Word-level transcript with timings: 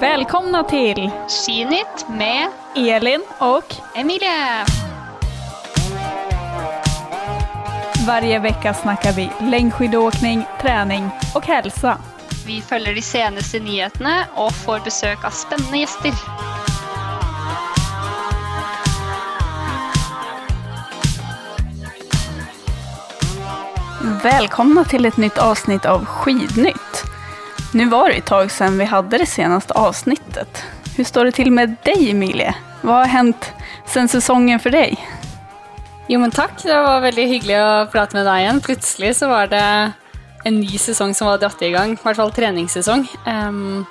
Välkomna 0.00 0.64
till 0.64 1.10
Skinytt 1.28 2.08
med 2.08 2.48
Elin 2.76 3.22
och 3.38 3.74
Emilie. 3.94 4.64
varje 8.10 8.38
vecka 8.38 8.74
snackar 8.74 9.12
vi 9.12 9.30
längdskidåkning, 9.40 10.44
träning 10.60 11.10
och 11.34 11.46
hälsa. 11.46 11.98
Vi 12.46 12.62
følger 12.62 12.94
de 12.94 13.02
seneste 13.02 13.60
nyheterna 13.60 14.24
og 14.36 14.52
får 14.52 14.80
besøk 14.84 15.24
av 15.24 15.30
spennende 15.30 15.78
gjester. 15.78 16.12
Välkomna 24.22 24.84
till 24.84 25.06
ett 25.06 25.16
nytt 25.16 25.38
avsnitt 25.38 25.86
av 25.86 26.04
Skidnytt. 26.04 26.79
Nu 27.72 27.88
var 27.88 28.08
det 28.08 28.14
ett 28.14 28.26
tag 28.26 28.50
sedan 28.50 28.78
vi 28.78 28.84
hade 28.84 29.18
det 29.18 29.26
senaste 29.26 29.74
avsnittet. 29.74 30.62
Hur 30.96 31.04
står 31.04 31.24
det 31.24 31.32
till 31.32 31.52
med 31.52 31.76
dig 31.82 32.10
Emilie? 32.10 32.54
Vad 32.82 32.94
har 32.94 33.04
hänt 33.04 33.52
sen 33.86 34.08
säsongen 34.08 34.60
för 34.60 34.70
dig? 34.70 35.06
Jo, 36.06 36.20
men 36.20 36.30
takk. 36.30 36.62
Det 36.62 36.82
var 36.82 37.00
veldig 37.00 37.26
hyggelig 37.30 37.58
å 37.62 37.86
prate 37.92 38.16
med 38.16 38.26
deg 38.26 38.42
igjen. 38.42 38.60
Plutselig 38.60 39.12
så 39.16 39.28
var 39.30 39.46
det 39.46 39.62
en 40.44 40.56
ny 40.58 40.78
sesong 40.78 41.14
som 41.14 41.30
var 41.30 41.38
dratt 41.38 41.62
i 41.62 41.70
gang. 41.70 41.92
I 41.94 42.02
hvert 42.02 42.18
fall 42.18 42.32
treningssesong. 42.34 43.04
Um, 43.26 43.84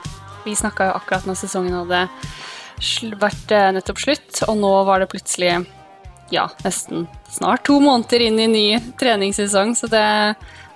vi 0.44 0.58
snakka 0.60 0.90
jo 0.90 0.98
akkurat 0.98 1.30
når 1.30 1.40
sesongen 1.40 1.78
hadde 1.80 2.02
sl 2.84 3.16
vært 3.20 3.54
eh, 3.56 3.70
nettopp 3.76 4.00
slutt, 4.00 4.42
og 4.48 4.60
nå 4.60 4.72
var 4.88 5.00
det 5.00 5.10
plutselig 5.12 5.54
ja, 6.32 6.46
nesten 6.64 7.08
snart 7.32 7.66
to 7.68 7.80
måneder 7.84 8.24
inn 8.28 8.40
i 8.40 8.52
ny 8.52 8.66
treningssesong, 9.00 9.72
så 9.76 9.88
det, 9.92 10.36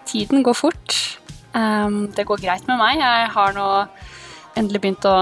tiden 0.09 0.43
går 0.43 0.57
fort. 0.57 0.97
Em, 1.53 2.07
det 2.15 2.25
går 2.27 2.41
greit 2.41 2.67
med 2.69 2.79
meg. 2.81 3.01
Jeg 3.01 3.31
har 3.35 3.55
nå 3.57 3.67
endelig 4.57 4.81
begynt 4.83 5.07
å, 5.09 5.17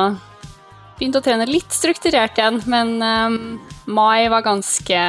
begynt 1.00 1.20
å 1.20 1.24
trene 1.26 1.50
litt 1.50 1.76
strukturert 1.76 2.40
igjen, 2.40 2.62
men 2.72 2.98
um, 3.02 3.38
mai 3.92 4.30
var 4.32 4.46
ganske 4.46 5.02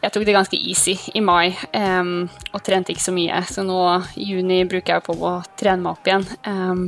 jeg 0.00 0.14
tok 0.14 0.24
det 0.24 0.32
ganske 0.32 0.56
easy 0.56 0.94
i 1.12 1.20
mai 1.20 1.50
um, 1.76 2.24
og 2.54 2.62
trente 2.64 2.94
ikke 2.94 3.04
så 3.04 3.12
mye. 3.12 3.42
Så 3.50 3.64
nå 3.66 3.80
i 4.16 4.30
juni 4.32 4.62
bruker 4.68 4.96
jeg 4.96 5.04
på 5.04 5.16
å 5.28 5.34
trene 5.60 5.82
meg 5.84 5.92
opp 5.92 6.08
igjen. 6.08 6.24
Um, 6.48 6.86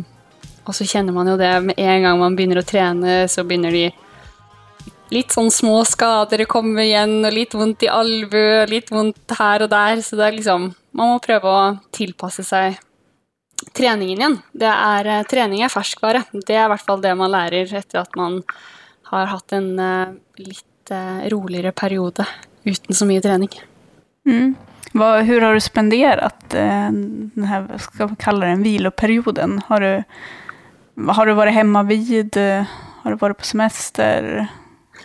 og 0.65 0.77
så 0.79 0.87
kjenner 0.89 1.13
man 1.13 1.29
jo 1.29 1.37
det 1.37 1.51
med 1.67 1.81
en 1.83 2.07
gang 2.07 2.21
man 2.23 2.39
begynner 2.39 2.63
å 2.63 2.67
trene, 2.67 3.27
så 3.29 3.45
begynner 3.45 3.75
de 3.75 3.91
litt 5.13 5.35
sånn 5.35 5.51
små 5.53 5.83
skader 5.85 6.45
å 6.45 6.49
komme 6.49 6.87
igjen, 6.87 7.19
og 7.21 7.37
litt 7.37 7.53
vondt 7.59 7.85
i 7.85 7.91
albue, 7.93 8.63
litt 8.71 8.89
vondt 8.95 9.37
her 9.37 9.67
og 9.67 9.73
der. 9.75 10.01
Så 10.01 10.17
det 10.17 10.29
er 10.29 10.39
liksom 10.39 10.73
Man 10.93 11.09
må 11.09 11.21
prøve 11.25 11.49
å 11.49 11.61
tilpasse 11.97 12.45
seg 12.45 12.75
treningen 13.77 14.19
igjen. 14.19 14.39
Er, 14.61 15.07
eh, 15.07 15.25
trening 15.31 15.63
er 15.63 15.73
ferskvare. 15.73 16.25
Det 16.33 16.57
er 16.57 16.67
i 16.67 16.71
hvert 16.73 16.87
fall 16.87 17.03
det 17.03 17.15
man 17.19 17.33
lærer 17.33 17.71
etter 17.79 18.03
at 18.03 18.17
man 18.19 18.43
har 19.13 19.29
hatt 19.33 19.53
en 19.53 19.73
eh, 19.79 20.15
litt 20.41 20.93
eh, 20.93 21.29
roligere 21.33 21.73
periode 21.77 22.27
uten 22.65 22.97
så 22.97 23.09
mye 23.09 23.23
trening. 23.25 23.53
Mm. 24.29 24.55
Hur 24.93 25.41
har 25.41 25.55
du 25.55 25.61
spendert 25.65 26.55
eh, 26.55 26.89
skal 27.81 28.13
vi 28.13 28.19
kalle 28.21 28.49
den, 28.49 28.65
hvileperioden? 28.65 29.59
Har 29.69 29.85
du, 29.85 30.03
har 31.09 31.27
du 31.27 31.35
vært 31.39 31.57
hjemme 31.57 31.85
Har 31.85 33.15
du 33.15 33.17
vært 33.21 33.41
på 33.41 33.49
semester? 33.49 34.47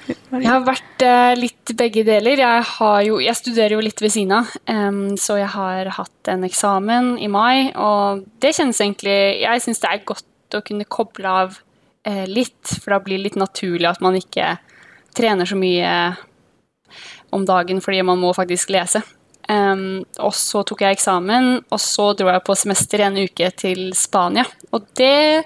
Jeg 0.07 0.47
har 0.47 0.63
vært 0.65 1.03
eh, 1.05 1.33
litt 1.39 1.73
begge 1.77 2.03
deler. 2.07 2.39
Jeg, 2.39 2.65
jo, 3.07 3.17
jeg 3.23 3.39
studerer 3.39 3.75
jo 3.75 3.83
litt 3.83 4.01
ved 4.03 4.13
siden 4.13 4.39
av, 4.39 4.55
Um, 4.67 5.15
så 5.19 5.37
jeg 5.39 5.49
har 5.53 5.87
hatt 5.95 6.29
en 6.31 6.43
eksamen 6.45 7.13
i 7.23 7.29
mai, 7.31 7.71
og 7.79 8.25
det 8.43 8.51
kjennes 8.57 8.79
egentlig 8.83 9.39
Jeg 9.41 9.63
syns 9.63 9.79
det 9.81 9.89
er 9.89 10.03
godt 10.07 10.57
å 10.57 10.61
kunne 10.65 10.87
koble 10.91 11.31
av 11.43 11.57
eh, 12.07 12.25
litt, 12.27 12.75
for 12.81 12.93
da 12.93 12.99
blir 13.03 13.19
det 13.19 13.29
litt 13.29 13.39
naturlig 13.39 13.87
at 13.89 14.03
man 14.03 14.17
ikke 14.19 14.57
trener 15.17 15.49
så 15.49 15.57
mye 15.57 15.93
om 17.35 17.45
dagen 17.47 17.81
fordi 17.83 18.03
man 18.05 18.19
må 18.21 18.33
faktisk 18.35 18.71
lese. 18.75 19.01
Um, 19.47 20.03
og 20.19 20.33
så 20.35 20.61
tok 20.67 20.83
jeg 20.83 20.97
eksamen, 20.97 21.61
og 21.71 21.79
så 21.79 22.11
dro 22.19 22.27
jeg 22.33 22.43
på 22.43 22.55
semester 22.59 23.05
en 23.05 23.19
uke 23.23 23.47
til 23.55 23.93
Spania. 23.95 24.43
Og 24.75 24.89
det, 24.99 25.45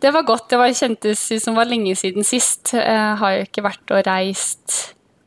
det 0.00 0.12
var 0.14 0.22
godt. 0.28 0.48
Det 0.50 0.58
var, 0.60 0.72
kjentes 0.74 1.24
ut 1.32 1.42
som 1.42 1.54
det 1.54 1.60
var 1.60 1.70
lenge 1.70 1.96
siden 1.98 2.24
sist. 2.26 2.72
Jeg 2.74 3.16
har 3.20 3.34
jo 3.36 3.44
ikke 3.46 3.64
vært 3.66 3.92
og 3.94 4.06
reist 4.06 4.78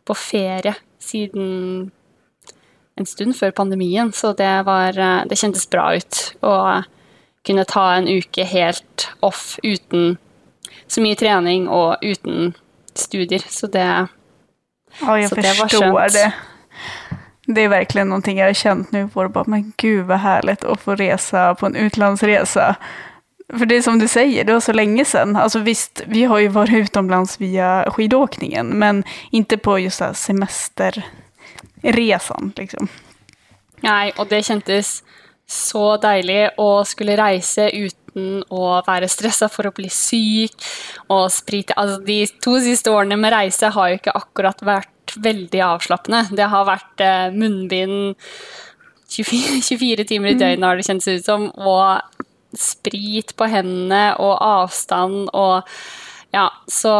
på 0.08 0.16
ferie 0.18 0.76
siden 1.04 1.92
en 3.00 3.08
stund 3.10 3.34
før 3.38 3.54
pandemien, 3.58 4.12
så 4.14 4.34
det, 4.38 4.52
var, 4.68 4.98
eh, 5.00 5.24
det 5.30 5.40
kjentes 5.40 5.66
bra 5.70 5.88
ut 5.98 6.20
å 6.46 6.56
kunne 7.44 7.66
ta 7.68 7.88
en 7.98 8.08
uke 8.08 8.46
helt 8.48 9.08
off 9.26 9.58
uten 9.64 10.18
så 10.88 11.02
mye 11.04 11.18
trening 11.18 11.66
og 11.72 12.04
uten 12.04 12.54
studier. 12.96 13.44
Så 13.50 13.68
det 13.68 13.88
Ja, 15.02 15.16
jeg 15.18 15.30
Så 15.30 15.36
det 15.36 15.58
det. 16.14 16.34
Det 17.48 17.64
er 17.64 17.70
virkelig 17.70 18.06
noe 18.08 18.22
jeg 18.24 18.40
har 18.40 18.54
kjent 18.54 18.92
nå. 18.94 19.10
men 19.48 19.74
gud 19.78 20.06
så 20.08 20.18
herlig 20.18 20.58
å 20.64 20.78
få 20.78 20.96
resa 20.96 21.54
på 21.56 21.66
en 21.66 21.76
utlandsresa. 21.76 22.76
För 23.58 23.66
det 23.66 23.76
är 23.76 23.82
som 23.82 24.00
du 24.00 24.08
säger, 24.08 24.44
det 24.44 24.54
var 24.54 24.60
så 24.60 24.74
länge 24.74 25.06
sedan. 25.06 25.36
Alltså 25.36 25.60
visst, 25.60 26.02
vi 26.08 26.24
har 26.24 26.40
ju 26.40 26.48
varit 26.48 26.74
utomlands 26.74 27.42
via 27.42 27.92
skidåkningen, 27.92 28.68
men 28.68 29.04
inte 29.32 29.58
på 29.58 29.80
just 29.80 30.00
här 30.00 30.14
semesterresan. 30.14 32.54
Liksom. 32.56 32.88
Nei, 33.84 34.14
og 34.18 34.30
det 34.32 34.46
kjentes 34.48 35.04
så 35.50 35.98
deilig 36.00 36.56
å 36.62 36.86
skulle 36.88 37.18
reise 37.20 37.68
uten 37.70 38.44
å 38.54 38.82
være 38.88 39.10
stressa 39.12 39.50
for 39.52 39.68
å 39.68 39.74
bli 39.76 39.90
syk 39.92 40.54
og 41.12 41.28
sprite 41.34 41.74
Altså, 41.76 42.00
de 42.06 42.28
to 42.46 42.60
siste 42.64 42.92
årene 42.94 43.18
med 43.20 43.34
reise 43.34 43.68
har 43.76 43.90
jo 43.90 43.96
ikke 44.00 44.16
akkurat 44.16 44.62
vært 44.64 45.18
veldig 45.20 45.62
avslappende. 45.66 46.22
Det 46.32 46.48
har 46.50 46.70
vært 46.70 47.04
eh, 47.04 47.34
munnbind 47.36 48.16
24, 49.14 49.60
24 49.62 50.06
timer 50.10 50.32
i 50.32 50.40
døgnet, 50.40 50.66
har 50.66 50.80
det 50.80 50.88
kjentes 50.88 51.20
ut 51.20 51.26
som, 51.28 51.42
og 51.54 52.02
sprit 52.58 53.36
på 53.38 53.48
hendene 53.50 54.14
og 54.22 54.38
avstand 54.38 55.30
og 55.34 55.70
ja, 56.34 56.48
så 56.66 56.92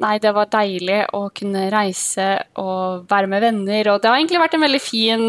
nei, 0.00 0.14
det 0.22 0.30
var 0.32 0.48
deilig 0.48 1.02
å 1.12 1.26
kunne 1.36 1.66
reise 1.72 2.28
og 2.56 3.02
være 3.10 3.28
med 3.28 3.42
venner. 3.44 3.90
Og 3.92 3.98
det 4.00 4.08
har 4.08 4.16
egentlig 4.16 4.40
vært 4.40 4.56
en 4.56 4.64
veldig 4.64 4.80
fin 4.80 5.24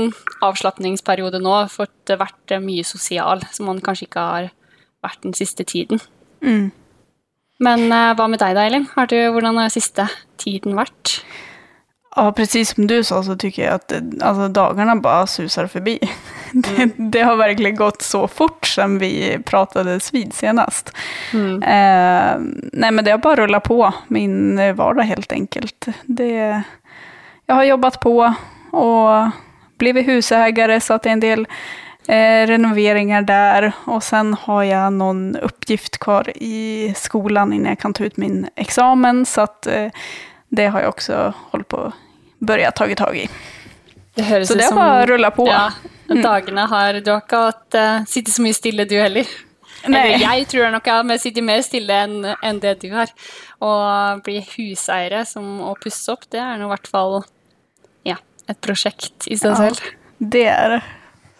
avslapningsperiode 0.47 1.41
nå. 1.43 1.57
Fått 1.73 2.13
vært 2.21 2.55
mye 2.63 2.85
sosial, 2.87 3.43
som 3.51 3.67
man 3.67 3.83
kanskje 3.83 4.07
ikke 4.07 4.23
har 4.29 4.47
vært 5.03 5.27
den 5.27 5.35
siste 5.35 5.67
tiden. 5.67 5.99
Mm. 6.39 6.71
Men 7.67 7.85
eh, 7.91 8.13
hva 8.15 8.29
med 8.31 8.39
deg 8.39 8.55
da, 8.55 8.63
Elin? 8.63 8.87
Har 8.95 9.11
du, 9.11 9.17
hvordan 9.35 9.59
har 9.59 9.75
siste 9.75 10.07
tiden 10.39 10.79
vært? 10.79 11.17
Ja, 12.15 12.31
precis 12.31 12.69
som 12.69 12.87
du 12.87 13.03
sa 13.03 13.23
så 13.23 13.35
tycker 13.35 13.65
jag 13.65 13.73
att 13.73 13.93
alltså, 14.21 14.47
dagarna 14.47 14.95
bara 14.95 15.27
susar 15.27 15.67
förbi. 15.67 15.99
Det, 16.53 16.91
det 16.97 17.21
har 17.21 17.35
verkligen 17.35 17.75
gått 17.75 18.01
så 18.01 18.27
fort 18.27 18.65
sedan 18.65 18.99
vi 18.99 19.39
pratades 19.45 20.13
vid 20.13 20.33
senast. 20.33 20.91
Eh, 21.63 22.39
nej, 22.73 22.91
men 22.91 23.05
det 23.05 23.11
har 23.11 23.17
bara 23.17 23.35
rullat 23.35 23.63
på 23.63 23.93
min 24.07 24.75
vardag 24.75 25.03
helt 25.03 25.31
enkelt. 25.31 25.87
Det, 26.03 26.61
jag 27.45 27.55
har 27.55 27.63
jobbat 27.63 27.99
på 27.99 28.33
och 28.71 29.29
blivit 29.77 30.07
husägare 30.07 30.81
så 30.81 30.93
att 30.93 31.03
det 31.03 31.09
är 31.09 31.13
en 31.13 31.19
del 31.19 31.47
eh, 32.07 32.47
renoveringar 32.47 33.21
där. 33.21 33.71
Och 33.85 34.03
sen 34.03 34.33
har 34.33 34.63
jag 34.63 34.93
någon 34.93 35.35
uppgift 35.35 35.97
kvar 35.97 36.31
i 36.35 36.93
skolan 36.97 37.53
innan 37.53 37.69
jag 37.69 37.79
kan 37.79 37.93
ta 37.93 38.03
ut 38.03 38.17
min 38.17 38.47
examen. 38.55 39.25
Så 39.25 39.41
att 39.41 39.67
eh, 39.67 39.87
det 40.55 40.67
har 40.67 40.81
jag 40.81 40.89
också 40.89 41.33
hållit 41.51 41.67
på 41.67 41.93
börja 42.39 42.71
tagit 42.71 42.97
tag 42.97 43.17
i. 43.17 43.29
Det 44.15 44.23
høres 44.23 44.47
Så 44.47 44.57
det 44.59 44.69
har 44.69 45.03
å 45.03 45.05
rulle 45.09 45.31
på. 45.33 45.47
Ja, 45.49 45.71
dagene 46.07 46.67
har 46.69 46.99
Du 47.01 47.09
har 47.11 47.23
ikke 47.23 47.39
hatt 47.47 47.77
uh, 47.79 48.05
sittet 48.05 48.35
så 48.35 48.43
mye 48.45 48.53
stille, 48.53 48.85
du 48.85 48.93
heller. 48.99 49.29
Nei. 49.89 49.99
Eller 49.99 50.21
jeg 50.21 50.45
tror 50.51 50.69
nok 50.71 50.85
jeg 50.87 50.99
har 50.99 51.21
sittet 51.23 51.43
mer 51.43 51.63
stille 51.65 51.95
enn 52.05 52.19
en 52.35 52.59
det 52.61 52.75
du 52.83 52.91
har. 52.93 53.09
Å 53.63 53.71
bli 54.23 54.37
huseiere 54.53 55.23
som 55.27 55.57
å 55.65 55.73
pusse 55.81 56.13
opp, 56.13 56.27
det 56.31 56.43
er 56.43 56.61
nå 56.61 56.69
i 56.69 56.73
hvert 56.75 56.91
fall 56.91 57.17
ja, 58.07 58.19
et 58.47 58.61
prosjekt 58.61 59.25
i 59.27 59.39
seg 59.39 59.55
Ja. 59.55 59.57
selv. 59.65 59.81
Det 60.19 60.45
er 60.53 60.77
det. 60.77 60.83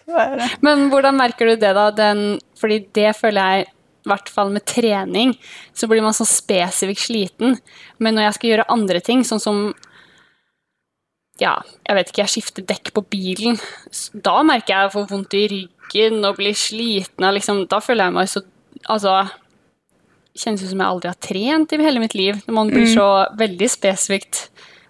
Så 0.06 0.18
är 0.20 0.36
det. 0.42 0.50
Men 0.66 0.90
hvordan 0.92 1.16
merker 1.16 1.54
du 1.54 1.56
det, 1.56 1.76
da? 1.78 1.92
Den, 1.96 2.40
fordi 2.60 2.82
det 2.98 3.14
føler 3.16 3.54
jeg 3.62 3.70
i 4.04 4.12
hvert 4.12 4.30
fall 4.32 4.52
med 4.52 4.66
trening, 4.68 5.34
så 5.74 5.88
blir 5.88 6.04
man 6.04 6.16
så 6.16 6.28
spesifikt 6.28 7.06
sliten. 7.06 7.58
Men 8.04 8.18
når 8.18 8.28
jeg 8.28 8.38
skal 8.38 8.50
gjøre 8.50 8.72
andre 8.76 9.02
ting, 9.04 9.24
sånn 9.28 9.42
som 9.44 9.62
ja, 11.42 11.56
jeg 11.88 11.98
vet 11.98 12.12
ikke, 12.12 12.24
jeg 12.24 12.34
skifter 12.36 12.66
dekk 12.70 12.92
på 12.94 13.06
bilen, 13.16 13.56
da 14.14 14.42
merker 14.46 14.74
jeg 14.74 14.86
jeg 14.86 14.94
får 14.96 15.08
vondt 15.10 15.38
i 15.38 15.46
ryggen 15.54 16.20
og 16.28 16.38
blir 16.38 16.58
sliten. 16.58 17.26
Liksom, 17.38 17.64
da 17.72 17.80
føler 17.84 18.10
jeg 18.10 18.18
meg 18.20 18.32
så 18.32 18.44
Altså 18.90 19.12
Kjennes 20.34 20.64
ut 20.64 20.72
som 20.72 20.80
jeg 20.82 20.90
aldri 20.90 21.08
har 21.12 21.20
trent 21.22 21.74
i 21.76 21.78
hele 21.80 22.02
mitt 22.02 22.16
liv. 22.18 22.40
Når 22.48 22.56
man 22.58 22.72
blir 22.74 22.88
så 22.90 23.06
veldig 23.38 23.68
spesifikt 23.70 24.48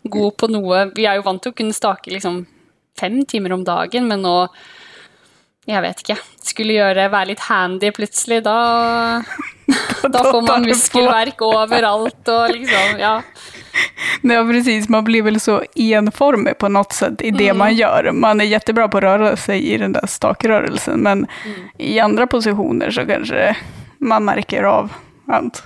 god 0.07 0.37
på 0.39 0.47
noe 0.51 0.85
Vi 0.95 1.03
er 1.03 1.19
jo 1.19 1.25
vant 1.27 1.43
til 1.43 1.51
å 1.51 1.57
kunne 1.57 1.75
stake 1.75 2.13
liksom 2.13 2.45
fem 2.97 3.19
timer 3.27 3.53
om 3.55 3.65
dagen, 3.67 4.07
men 4.07 4.23
nå 4.23 4.47
jeg 5.65 5.81
vet 5.81 5.99
ikke, 6.03 6.17
skulle 6.43 6.73
gjøre, 6.75 7.09
være 7.11 7.27
litt 7.31 7.39
handy 7.39 7.91
plutselig, 7.95 8.41
da 8.43 9.23
Da 10.13 10.23
får 10.23 10.41
man 10.43 10.65
muskelverk 10.67 11.41
overalt 11.41 12.27
og 12.27 12.49
liksom, 12.51 12.99
ja. 12.99 13.13
Ja, 14.21 14.43
precis. 14.43 14.89
Man 14.89 15.03
blir 15.03 15.21
väl 15.23 15.39
så 15.39 15.63
enformig 15.75 16.57
på 16.57 16.69
något 16.69 16.93
sätt 16.93 17.21
i 17.21 17.31
det 17.31 17.49
Mm. 17.49 17.57
man 17.57 17.75
gör. 17.75 18.11
Man 18.11 18.41
är 18.41 18.45
jättebra 18.45 18.87
på 18.87 18.97
att 18.97 19.03
röra 19.03 19.35
sig 19.37 19.63
i 19.73 19.77
den 19.77 19.91
där 19.91 20.05
stakrörelsen, 20.07 20.99
men 20.99 21.27
Mm. 21.45 21.69
i 21.77 21.99
andra 21.99 22.27
positioner 22.27 22.91
så 22.91 23.05
kanske 23.05 23.55
man 23.97 24.25
märker 24.25 24.63
av 24.63 24.93
att, 25.27 25.63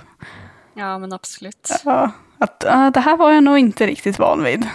Ja, 0.74 0.98
men 0.98 1.12
absolutt. 1.12 1.82
ja, 1.84 2.10
att 2.38 2.64
uh, 2.68 2.90
det 2.90 3.00
här 3.00 3.16
var 3.16 3.32
jag 3.32 3.44
nog 3.44 3.58
inte 3.58 3.86
riktigt 3.86 4.18
van 4.18 4.44
vid. 4.44 4.66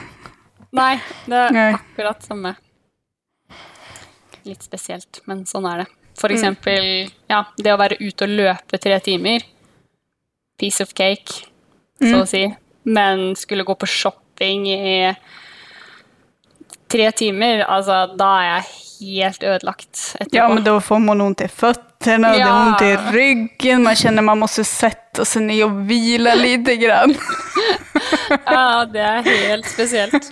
Nei, 0.71 0.99
det 1.25 1.35
er 1.35 1.51
Nei. 1.51 1.73
akkurat 1.73 2.23
samme. 2.23 2.55
Litt 4.45 4.63
spesielt, 4.63 5.21
men 5.25 5.45
sånn 5.45 5.65
er 5.71 5.83
det. 5.83 5.87
For 6.19 6.29
Mm. 6.29 6.35
eksempel, 6.37 7.11
ja, 7.29 7.43
det 7.57 7.71
å 7.73 7.77
være 7.77 7.97
ute 7.99 8.23
og 8.23 8.29
løpe 8.29 8.79
tre 8.79 8.99
timer. 8.99 9.41
Piece 10.59 10.81
of 10.81 10.93
cake, 10.93 11.45
så 11.99 12.13
Mm. 12.13 12.21
å 12.21 12.27
si. 12.27 12.55
Men 12.85 13.35
skulle 13.35 13.63
gå 13.65 13.75
på 13.77 13.87
shopping 13.87 14.67
i 14.67 15.15
tre 16.89 17.11
timer, 17.11 17.63
altså, 17.67 18.15
da 18.17 18.29
er 18.39 18.61
jeg 18.61 19.27
helt 19.27 19.43
ødelagt 19.43 20.15
etterpå. 20.19 20.33
Ja, 20.37 20.47
men 20.47 20.63
da 20.63 20.77
får 20.79 21.01
man 21.03 21.17
noen 21.17 21.35
til 21.35 21.47
i 21.47 21.49
fötterna, 22.03 22.31
det 22.31 22.39
är 22.39 22.67
ont 22.67 22.81
i 22.81 23.17
ryggen, 23.17 23.83
man 23.83 23.95
känner 23.95 24.21
man 24.21 24.39
måste 24.39 24.63
sätta 24.63 25.25
sig 25.25 25.41
ner 25.41 25.65
och 25.65 25.89
vila 25.89 26.35
lite 26.35 26.75
grann. 26.75 27.15
Ja, 28.45 28.85
det 28.85 28.99
er 28.99 29.47
helt 29.47 29.65
spesielt. 29.65 30.13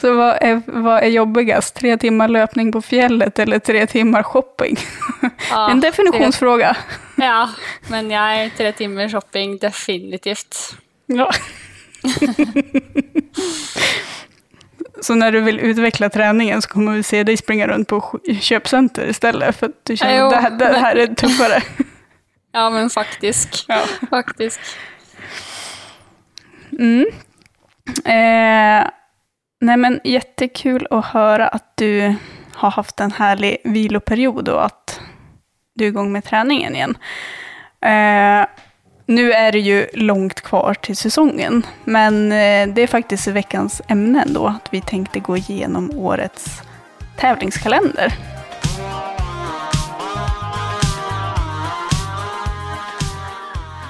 Så 0.00 0.14
vad 0.14 0.38
är, 0.40 0.62
vad 0.66 1.02
är 1.02 1.08
jobbigast? 1.08 1.74
Tre 1.74 1.96
timmar 1.96 2.28
löpning 2.28 2.72
på 2.72 2.82
fjället 2.82 3.38
eller 3.38 3.58
tre 3.58 3.86
timmar 3.86 4.22
shopping? 4.22 4.76
Ja, 5.50 5.70
en 5.70 5.80
definitionsfråga. 5.80 6.76
Ja, 7.16 7.50
men 7.88 8.10
jeg, 8.10 8.50
tre 8.56 8.72
timmar 8.72 9.08
shopping, 9.08 9.58
definitivt. 9.58 10.76
Ja. 11.06 11.30
Så 15.00 15.14
när 15.14 15.32
du 15.32 15.40
vill 15.40 15.60
utveckla 15.60 16.08
träningen 16.10 16.62
så 16.62 16.68
kommer 16.68 16.92
vi 16.92 17.02
se 17.02 17.24
dig 17.24 17.36
springa 17.36 17.66
runt 17.66 17.88
på 17.88 18.20
köpcenter 18.40 19.06
istället 19.06 19.56
för 19.56 19.66
att 19.66 19.72
du 19.84 19.96
känner 19.96 20.18
Jo, 20.18 20.24
att 20.26 20.30
det, 20.30 20.36
här- 20.40 20.50
det 20.72 20.78
här 20.78 20.96
är 20.96 21.06
tuffare. 21.06 21.62
Ja, 22.56 22.70
men 22.70 22.90
faktisk. 22.90 23.64
Ja. 23.68 23.82
Faktisk. 24.10 24.60
Mm. 26.78 27.06
Eh, 28.04 28.88
nej 29.60 29.76
men 29.76 30.00
jättekul 30.04 30.86
att 30.90 31.04
höra 31.06 31.48
att 31.48 31.72
du 31.76 32.14
har 32.54 32.70
haft 32.70 33.00
en 33.00 33.12
härlig 33.12 33.56
viloperiod 33.64 34.48
och 34.48 34.64
att 34.64 35.00
du 35.74 35.84
är 35.84 35.88
igång 35.88 36.12
med 36.12 36.24
träningen 36.24 36.74
igen. 36.76 36.98
Eh, 37.80 38.46
nu 39.06 39.32
är 39.32 39.52
det 39.52 39.58
ju 39.58 39.86
långt 39.92 40.40
kvar 40.40 40.74
till 40.74 40.96
säsongen, 40.96 41.66
men 41.84 42.32
eh, 42.32 42.74
det 42.74 42.82
är 42.82 42.86
faktiskt 42.86 43.26
veckans 43.26 43.82
ämne 43.88 44.22
ändå, 44.22 44.46
att 44.46 44.68
vi 44.70 44.80
tänkte 44.80 45.20
gå 45.20 45.36
igenom 45.36 45.90
årets 45.98 46.62
tävlingskalender. 47.16 48.14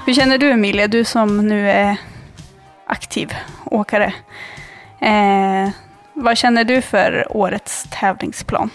Hur 0.07 0.15
känner 0.15 0.39
du 0.39 0.51
Emilia, 0.51 0.89
du 0.89 1.05
som 1.05 1.49
nu 1.49 1.71
är 1.71 1.97
aktiv 2.87 3.35
åkare. 3.65 4.13
Eh, 5.01 5.71
vad 6.15 6.39
känner 6.39 6.65
du 6.65 6.83
för 6.83 7.37
årets 7.37 7.87
tävlingsplan? 7.91 8.71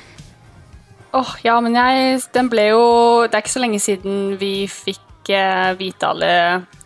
Åh, 1.12 1.36
ja, 1.42 1.62
men 1.62 1.76
jeg 1.76 2.22
Den 2.34 2.50
ble 2.50 2.68
jo 2.70 2.82
Det 3.26 3.34
er 3.34 3.42
ikke 3.42 3.50
så 3.50 3.60
lenge 3.64 3.80
siden 3.80 4.38
vi 4.38 4.68
fikk 4.70 5.09
eh, 5.36 5.72
vite 5.80 6.10
alle, 6.10 6.34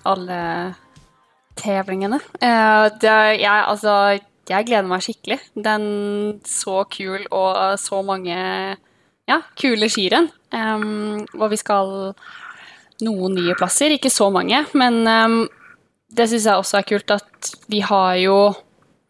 alle 0.09 0.39
tevlingene. 1.59 2.19
Eh, 2.39 2.85
det, 3.01 3.17
jeg, 3.41 3.65
altså, 3.67 3.97
jeg 4.49 4.67
gleder 4.67 4.89
meg 4.89 5.03
skikkelig. 5.05 5.39
Den 5.55 5.85
så 6.47 6.83
kul 6.91 7.27
og 7.29 7.79
så 7.81 8.01
mange 8.05 8.37
ja, 9.29 9.39
kule 9.59 9.89
skirenn. 9.91 10.29
Um, 10.53 11.23
og 11.39 11.49
vi 11.53 11.57
skal 11.57 12.13
noen 13.03 13.37
nye 13.37 13.55
plasser, 13.57 13.95
ikke 13.95 14.11
så 14.13 14.29
mange, 14.31 14.59
men 14.77 15.01
um, 15.07 15.39
det 16.13 16.27
syns 16.29 16.45
jeg 16.45 16.61
også 16.61 16.77
er 16.79 16.87
kult 16.87 17.13
at 17.15 17.49
vi 17.71 17.81
har 17.83 18.19
jo 18.21 18.37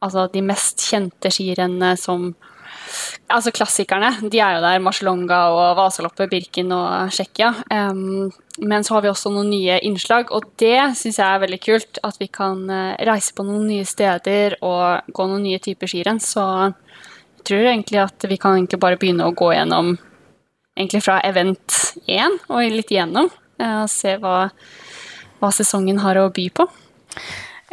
altså 0.03 0.27
de 0.31 0.43
mest 0.45 0.83
kjente 0.87 1.31
skirennene 1.33 1.93
som 1.99 2.31
Altså 3.33 3.51
klassikerne, 3.55 4.11
de 4.29 4.39
er 4.39 4.57
jo 4.57 4.63
der. 4.63 4.81
Marcialonga 4.83 5.39
og 5.53 5.77
Vasaloppet, 5.79 6.29
Birken 6.31 6.71
og 6.75 7.11
Tsjekkia. 7.13 7.51
Um, 7.73 8.31
men 8.59 8.85
så 8.85 8.95
har 8.95 9.05
vi 9.05 9.09
også 9.09 9.31
noen 9.33 9.49
nye 9.49 9.79
innslag, 9.87 10.29
og 10.35 10.45
det 10.61 10.93
syns 10.99 11.17
jeg 11.17 11.25
er 11.25 11.41
veldig 11.41 11.59
kult. 11.63 11.99
At 12.05 12.19
vi 12.21 12.29
kan 12.29 12.63
eh, 12.69 12.95
reise 13.09 13.33
på 13.33 13.45
noen 13.47 13.65
nye 13.71 13.85
steder 13.87 14.59
og 14.61 15.09
gå 15.09 15.27
noen 15.29 15.45
nye 15.47 15.61
typer 15.63 15.89
skirenn. 15.89 16.21
Så 16.21 16.43
jeg 16.69 17.47
tror 17.49 17.69
egentlig 17.71 18.03
at 18.03 18.27
vi 18.29 18.37
kan 18.41 18.59
egentlig 18.59 18.81
bare 18.83 18.99
begynne 19.01 19.25
å 19.25 19.35
gå 19.35 19.49
gjennom 19.55 19.95
egentlig 20.77 21.03
fra 21.05 21.19
event 21.25 21.79
1 22.05 22.37
og 22.49 22.61
litt 22.73 22.93
igjennom. 22.93 23.31
eh, 23.59 23.79
Og 23.81 23.89
se 23.91 24.17
hva, 24.21 24.49
hva 25.41 25.51
sesongen 25.53 26.03
har 26.05 26.21
å 26.21 26.29
by 26.33 26.49
på. 26.53 26.69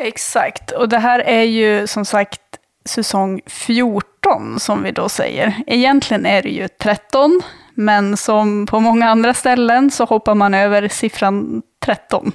Exakt, 0.00 0.72
og 0.72 0.88
det 0.88 1.02
her 1.05 1.20
er 1.28 1.44
jo 1.44 1.87
som 1.90 2.06
sagt 2.08 2.56
sesong 2.88 3.43
14 3.44 4.09
som 4.59 4.82
vi 4.82 4.91
då 4.93 5.09
säger. 5.09 5.62
Egentligen 5.67 6.27
är 6.27 6.43
det 6.43 6.49
ju 6.50 6.69
13, 6.69 7.43
men 7.75 8.17
som 8.17 8.67
på 8.67 8.81
många 8.81 9.09
andra 9.11 9.35
ställen 9.35 9.91
så 9.91 10.05
hoppar 10.05 10.35
man 10.35 10.55
över 10.55 10.88
siffran 10.88 11.62
13. 11.85 12.32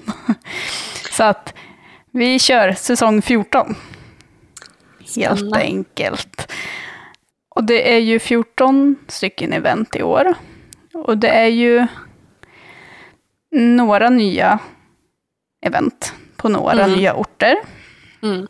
Så 1.11 1.23
att 1.23 1.53
vi 2.11 2.39
kör 2.39 2.71
säsong 2.71 3.21
14. 3.21 3.75
Helt 5.15 5.39
Spännande. 5.39 5.59
enkelt. 5.59 6.51
Och 7.55 7.63
det 7.63 7.93
är 7.95 7.99
ju 7.99 8.19
14 8.19 8.95
stycken 9.07 9.53
event 9.53 9.95
i 9.95 10.03
år. 10.03 10.33
Och 10.93 11.17
det 11.17 11.29
är 11.29 11.47
ju 11.47 11.87
några 13.51 14.09
nya 14.09 14.59
event 15.65 16.13
på 16.35 16.49
några 16.49 16.83
Mm. 16.83 16.91
nya 16.99 17.13
orter. 17.13 17.55
Mm. 18.23 18.47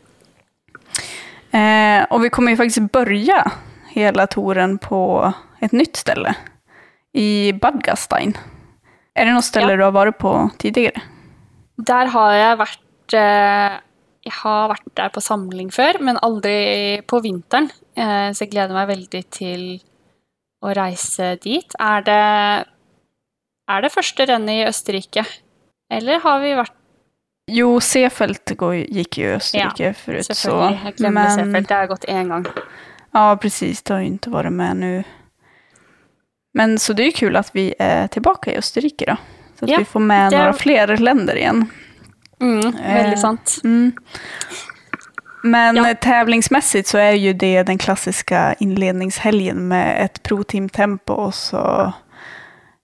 Eh, 1.56 2.04
och 2.10 2.24
vi 2.24 2.30
kommer 2.30 2.50
ju 2.50 2.56
faktiskt 2.56 2.92
börja 2.92 3.52
hela 3.88 4.26
touren 4.26 4.78
på 4.78 5.32
ett 5.60 5.72
nytt 5.72 5.96
ställe. 5.96 6.34
I 7.12 7.52
Badgastein. 7.52 8.38
Är 9.14 9.26
det 9.26 9.32
något 9.32 9.44
ställe 9.44 9.70
Ja. 9.70 9.76
du 9.76 9.82
har 9.82 9.90
varit 9.92 10.18
på 10.18 10.50
tidigare? 10.58 11.00
Der 11.76 12.06
har 12.06 12.32
jeg 12.32 12.58
vært 12.58 13.14
eh, 13.14 13.80
Jeg 14.26 14.32
har 14.42 14.68
vært 14.68 14.94
der 14.98 15.08
på 15.14 15.20
samling 15.22 15.68
før, 15.70 16.00
men 16.02 16.18
aldri 16.18 17.00
på 17.06 17.20
vinteren. 17.22 17.68
Eh, 17.96 18.32
så 18.34 18.42
jeg 18.44 18.50
gleder 18.50 18.74
meg 18.74 18.88
veldig 18.88 19.20
til 19.30 19.62
å 20.64 20.72
reise 20.74 21.36
dit. 21.44 21.76
Er 21.78 22.02
det, 22.02 22.66
er 23.70 23.80
det 23.84 23.92
første 23.94 24.26
rennet 24.26 24.50
i 24.58 24.66
Østerrike? 24.66 25.22
Eller 25.90 26.18
har 26.24 26.40
vi 26.42 26.56
vært 26.58 26.75
Jo, 27.46 27.80
Seefeld 27.80 28.38
gick 28.88 29.18
ju 29.18 29.24
i 29.24 29.32
Österrike 29.34 29.94
förut. 29.94 30.26
Så, 30.26 30.34
Selvfølgelig. 30.34 30.80
Jeg 30.84 30.94
glemmer 30.96 31.28
Seefeld. 31.30 31.68
Det 31.68 31.74
har 31.74 31.86
gått 31.86 32.04
én 32.04 32.28
gang. 32.28 32.46
Ja, 33.12 33.36
precis. 33.42 33.82
Det 33.82 33.94
har 33.94 34.00
ju 34.00 34.06
inte 34.06 34.30
varit 34.30 34.52
med 34.52 34.76
nu. 34.76 35.04
Men 36.54 36.78
så 36.78 36.92
det 36.92 37.02
är 37.02 37.04
ju 37.04 37.12
kul 37.12 37.36
att 37.36 37.50
vi 37.54 37.74
är 37.78 38.06
tillbaka 38.06 38.52
i 38.52 38.56
Österrike 38.56 39.04
då. 39.04 39.16
Så 39.58 39.64
att 39.64 39.70
Ja, 39.70 39.78
vi 39.78 39.84
får 39.84 40.00
med 40.00 40.32
det- 40.32 40.38
några 40.38 40.52
fler 40.52 40.96
länder 40.96 41.36
igen. 41.36 41.70
Mm, 42.40 42.60
veldig 42.72 43.12
Eh, 43.12 43.18
sant. 43.20 43.56
Mm. 43.64 43.92
Men 45.42 45.76
Ja. 45.76 45.90
eh, 45.90 45.96
tävlingsmässigt 45.96 46.88
så 46.88 46.98
är 46.98 47.12
ju 47.12 47.32
det 47.32 47.62
den 47.62 47.78
klassiska 47.78 48.54
inledningshelgen 48.58 49.68
med 49.68 50.04
ett 50.04 50.22
pro-team-tempo 50.22 51.12
och 51.12 51.34
så 51.34 51.92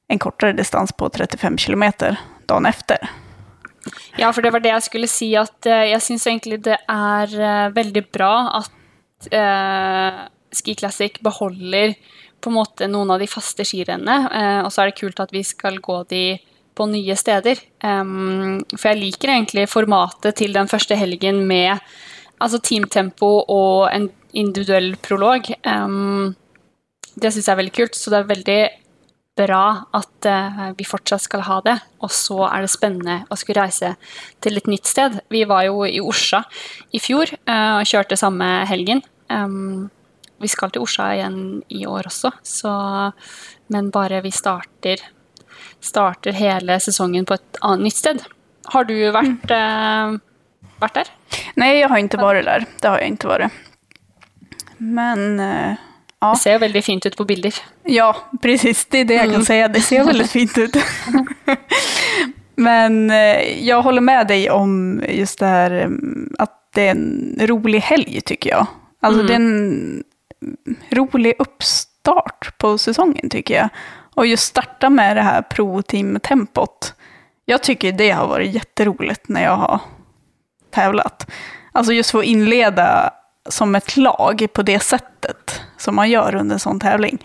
en 0.08 0.18
kortare 0.18 0.52
distans 0.52 0.92
på 0.92 1.08
35 1.08 1.58
kilometer 1.58 2.16
dagen 2.46 2.66
efter. 2.66 3.08
Ja, 4.18 4.30
for 4.30 4.44
det 4.44 4.52
var 4.54 4.62
det 4.62 4.72
jeg 4.72 4.86
skulle 4.86 5.10
si, 5.10 5.32
at 5.38 5.66
eh, 5.68 5.88
jeg 5.90 6.04
syns 6.04 6.26
egentlig 6.28 6.60
det 6.66 6.78
er 6.78 7.34
eh, 7.34 7.72
veldig 7.74 8.04
bra 8.14 8.34
at 8.60 9.28
eh, 9.34 10.22
Ski 10.52 10.76
Classic 10.78 11.16
beholder 11.24 11.96
på 12.42 12.50
en 12.50 12.58
måte 12.58 12.88
noen 12.90 13.12
av 13.14 13.22
de 13.22 13.28
faste 13.30 13.64
skirennene, 13.66 14.30
eh, 14.30 14.60
og 14.66 14.72
så 14.72 14.82
er 14.82 14.90
det 14.90 15.00
kult 15.00 15.22
at 15.22 15.32
vi 15.34 15.44
skal 15.46 15.78
gå 15.82 16.02
de 16.10 16.24
på 16.74 16.86
nye 16.88 17.16
steder. 17.18 17.60
Um, 17.84 18.62
for 18.72 18.92
jeg 18.92 19.00
liker 19.02 19.34
egentlig 19.34 19.66
formatet 19.68 20.38
til 20.40 20.54
den 20.56 20.70
første 20.70 20.96
helgen 20.96 21.42
med 21.48 21.76
altså 22.42 22.62
teamtempo 22.64 23.42
og 23.44 23.90
en 23.92 24.08
individuell 24.32 24.94
prolog. 25.04 25.50
Um, 25.68 26.32
det 27.12 27.32
syns 27.32 27.44
jeg 27.44 27.52
er 27.52 27.60
veldig 27.60 27.76
kult, 27.76 27.98
så 27.98 28.12
det 28.12 28.22
er 28.22 28.30
veldig 28.30 28.60
bra 29.38 29.64
at 29.96 30.28
eh, 30.28 30.60
vi 30.78 30.86
fortsatt 30.86 31.24
skal 31.24 31.44
ha 31.46 31.60
det. 31.64 31.76
Og 32.04 32.12
så 32.12 32.42
er 32.48 32.64
det 32.64 32.72
spennende 32.72 33.22
å 33.32 33.38
skulle 33.38 33.64
reise 33.64 33.94
til 34.44 34.60
et 34.60 34.68
nytt 34.70 34.88
sted. 34.88 35.18
Vi 35.32 35.44
var 35.48 35.66
jo 35.68 35.86
i 35.88 36.00
Orsa 36.02 36.42
i 36.92 37.00
fjor 37.02 37.32
eh, 37.32 37.72
og 37.78 37.88
kjørte 37.88 38.18
samme 38.20 38.50
helgen. 38.68 39.04
Vi 40.42 40.50
skal 40.50 40.72
til 40.74 40.82
Orsa 40.84 41.06
igjen 41.14 41.62
i 41.72 41.86
år 41.88 42.10
også, 42.10 42.32
så 42.42 42.72
Men 43.72 43.88
bare 43.94 44.20
vi 44.20 44.30
starter, 44.34 45.00
starter 45.80 46.36
hele 46.36 46.76
sesongen 46.82 47.24
på 47.24 47.38
et 47.38 47.60
annet 47.62 47.86
nytt 47.86 47.96
sted. 47.96 48.24
Har 48.74 48.84
du 48.84 48.94
vært, 49.14 49.48
uh, 49.48 50.18
vært 50.82 50.98
der? 50.98 51.12
Nei, 51.56 51.70
jeg 51.78 51.88
har 51.88 52.02
ikke 52.02 52.20
vært 52.20 52.44
der. 52.50 52.66
Det 52.82 52.90
har 52.90 53.00
jeg 53.00 53.14
ikke 53.14 53.30
vært. 53.30 53.62
Men 54.82 55.40
eh, 55.40 55.80
ja. 56.22 56.30
Det 56.30 56.38
ser 56.38 56.52
jo 56.52 56.58
veldig 56.58 56.84
fint 56.84 57.06
ut 57.06 57.16
på 57.16 57.24
bilder. 57.24 57.54
Ja, 57.84 58.16
precis. 58.42 58.84
Det 58.90 58.98
är 58.98 59.04
det 59.04 59.14
jag 59.14 59.32
kan 59.32 59.44
säga. 59.44 59.68
Det 59.68 59.80
ser 59.80 60.04
väldigt 60.12 60.30
fint 60.30 60.58
ut. 60.58 60.76
Men 62.54 63.10
jeg 63.10 63.58
jag 63.62 63.82
håller 63.82 64.00
med 64.00 64.26
dig 64.26 64.50
om 64.50 65.02
just 65.08 65.38
det 65.38 65.46
här 65.46 65.70
mm, 65.70 66.34
att 66.38 66.58
det 66.74 66.86
är 66.86 66.90
en 66.90 67.36
rolig 67.40 67.80
helg 67.80 68.20
tycker 68.20 68.50
jag. 68.50 68.66
Alltså 69.02 69.20
Mm. 69.20 69.26
det 69.26 69.32
är 69.32 69.36
en 69.36 70.02
rolig 70.90 71.34
uppstart 71.38 72.58
på 72.58 72.78
säsongen 72.78 73.30
tycker 73.30 73.54
jag. 73.54 73.68
Och 74.14 74.26
just 74.26 74.44
starta 74.44 74.90
med 74.90 75.16
det 75.16 75.22
här 75.22 75.42
pro-team-tempot. 75.42 76.94
Jag 77.44 77.62
tycker 77.62 77.92
det 77.92 78.10
har 78.10 78.26
varit 78.26 78.54
jätteroligt 78.54 79.28
när 79.28 79.42
jag 79.42 79.56
har 79.56 79.80
tävlat. 80.70 81.30
Alltså 81.72 81.92
just 81.92 82.10
få 82.10 82.22
inleda 82.24 83.10
som 83.48 83.74
ett 83.74 83.96
lag 83.96 84.46
på 84.52 84.62
det 84.62 84.80
sättet 84.80 85.60
som 85.82 85.94
man 85.94 86.10
gör 86.10 86.34
under 86.34 86.54
en 86.54 86.60
sån 86.60 86.80
tävling. 86.80 87.24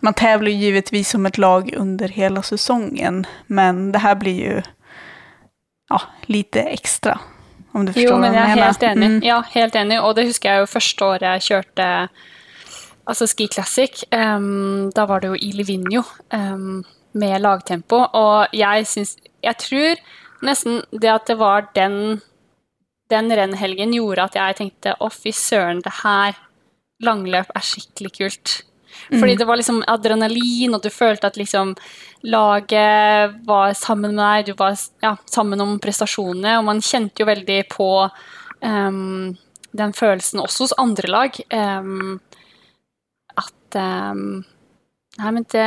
Man 0.00 0.14
tävlar 0.14 0.50
ju 0.50 0.56
givetvis 0.56 1.08
som 1.08 1.26
ett 1.26 1.38
lag 1.38 1.74
under 1.76 2.08
hela 2.08 2.42
säsongen, 2.42 3.26
men 3.46 3.92
det 3.92 3.98
här 3.98 4.14
blir 4.14 4.40
ju 4.40 4.62
ja, 5.88 6.00
lite 6.22 6.62
extra. 6.62 7.18
Om 7.72 7.86
du 7.86 7.92
förstår 7.92 8.12
Jo, 8.12 8.18
men 8.18 8.32
vad 8.32 8.40
jag 8.40 8.48
menar. 8.48 8.62
helt 8.62 8.82
enig. 8.82 9.06
Mm. 9.06 9.22
Ja, 9.22 9.44
helt 9.50 9.74
enig. 9.74 10.00
Og 10.02 10.14
det 10.14 10.26
husker 10.26 10.52
jeg 10.52 10.62
jo 10.62 10.66
første 10.66 11.04
året 11.04 11.22
jeg 11.22 11.46
kjørte 11.48 11.86
altså 13.06 13.26
Ski 13.26 13.48
Classic. 13.48 14.04
Um, 14.12 14.92
da 14.94 15.06
var 15.06 15.20
det 15.20 15.32
jo 15.32 15.34
i 15.34 15.50
Livigno 15.52 16.04
um, 16.32 16.84
med 17.12 17.40
lagtempo. 17.40 18.04
Og 18.12 18.46
jeg 18.52 18.86
syns 18.86 19.16
Jeg 19.42 19.56
tror 19.60 19.98
nesten 20.42 20.82
det 20.92 21.10
at 21.10 21.26
det 21.26 21.38
var 21.38 21.66
den 21.74 22.20
den 23.10 23.28
rennhelgen 23.36 23.92
gjorde 23.92 24.24
at 24.24 24.36
jeg 24.38 24.56
tenkte 24.56 24.94
å, 25.00 25.10
fy 25.12 25.32
søren, 25.36 25.82
det 25.84 25.92
her 26.02 26.38
langløp 27.02 27.50
er 27.54 27.66
skikkelig 27.66 28.12
kult. 28.18 28.54
Fordi 29.10 29.34
det 29.36 29.46
var 29.46 29.58
liksom 29.58 29.82
adrenalin, 29.90 30.74
og 30.76 30.82
du 30.84 30.88
følte 30.92 31.26
at 31.26 31.36
liksom 31.36 31.74
laget 32.30 33.34
var 33.46 33.74
sammen 33.76 34.14
med 34.14 34.22
deg, 34.22 34.52
du 34.52 34.58
var 34.58 34.78
ja, 35.02 35.16
sammen 35.30 35.60
om 35.60 35.76
prestasjonene, 35.82 36.58
og 36.60 36.68
man 36.68 36.82
kjente 36.84 37.20
jo 37.20 37.28
veldig 37.28 37.58
på 37.72 37.88
um, 38.62 39.34
den 39.74 39.94
følelsen 39.96 40.40
også 40.40 40.68
hos 40.68 40.76
andre 40.80 41.10
lag. 41.10 41.40
um, 41.52 42.20
at 43.36 43.80
um, 43.80 44.44
Nei, 45.14 45.30
men 45.30 45.44
det 45.52 45.66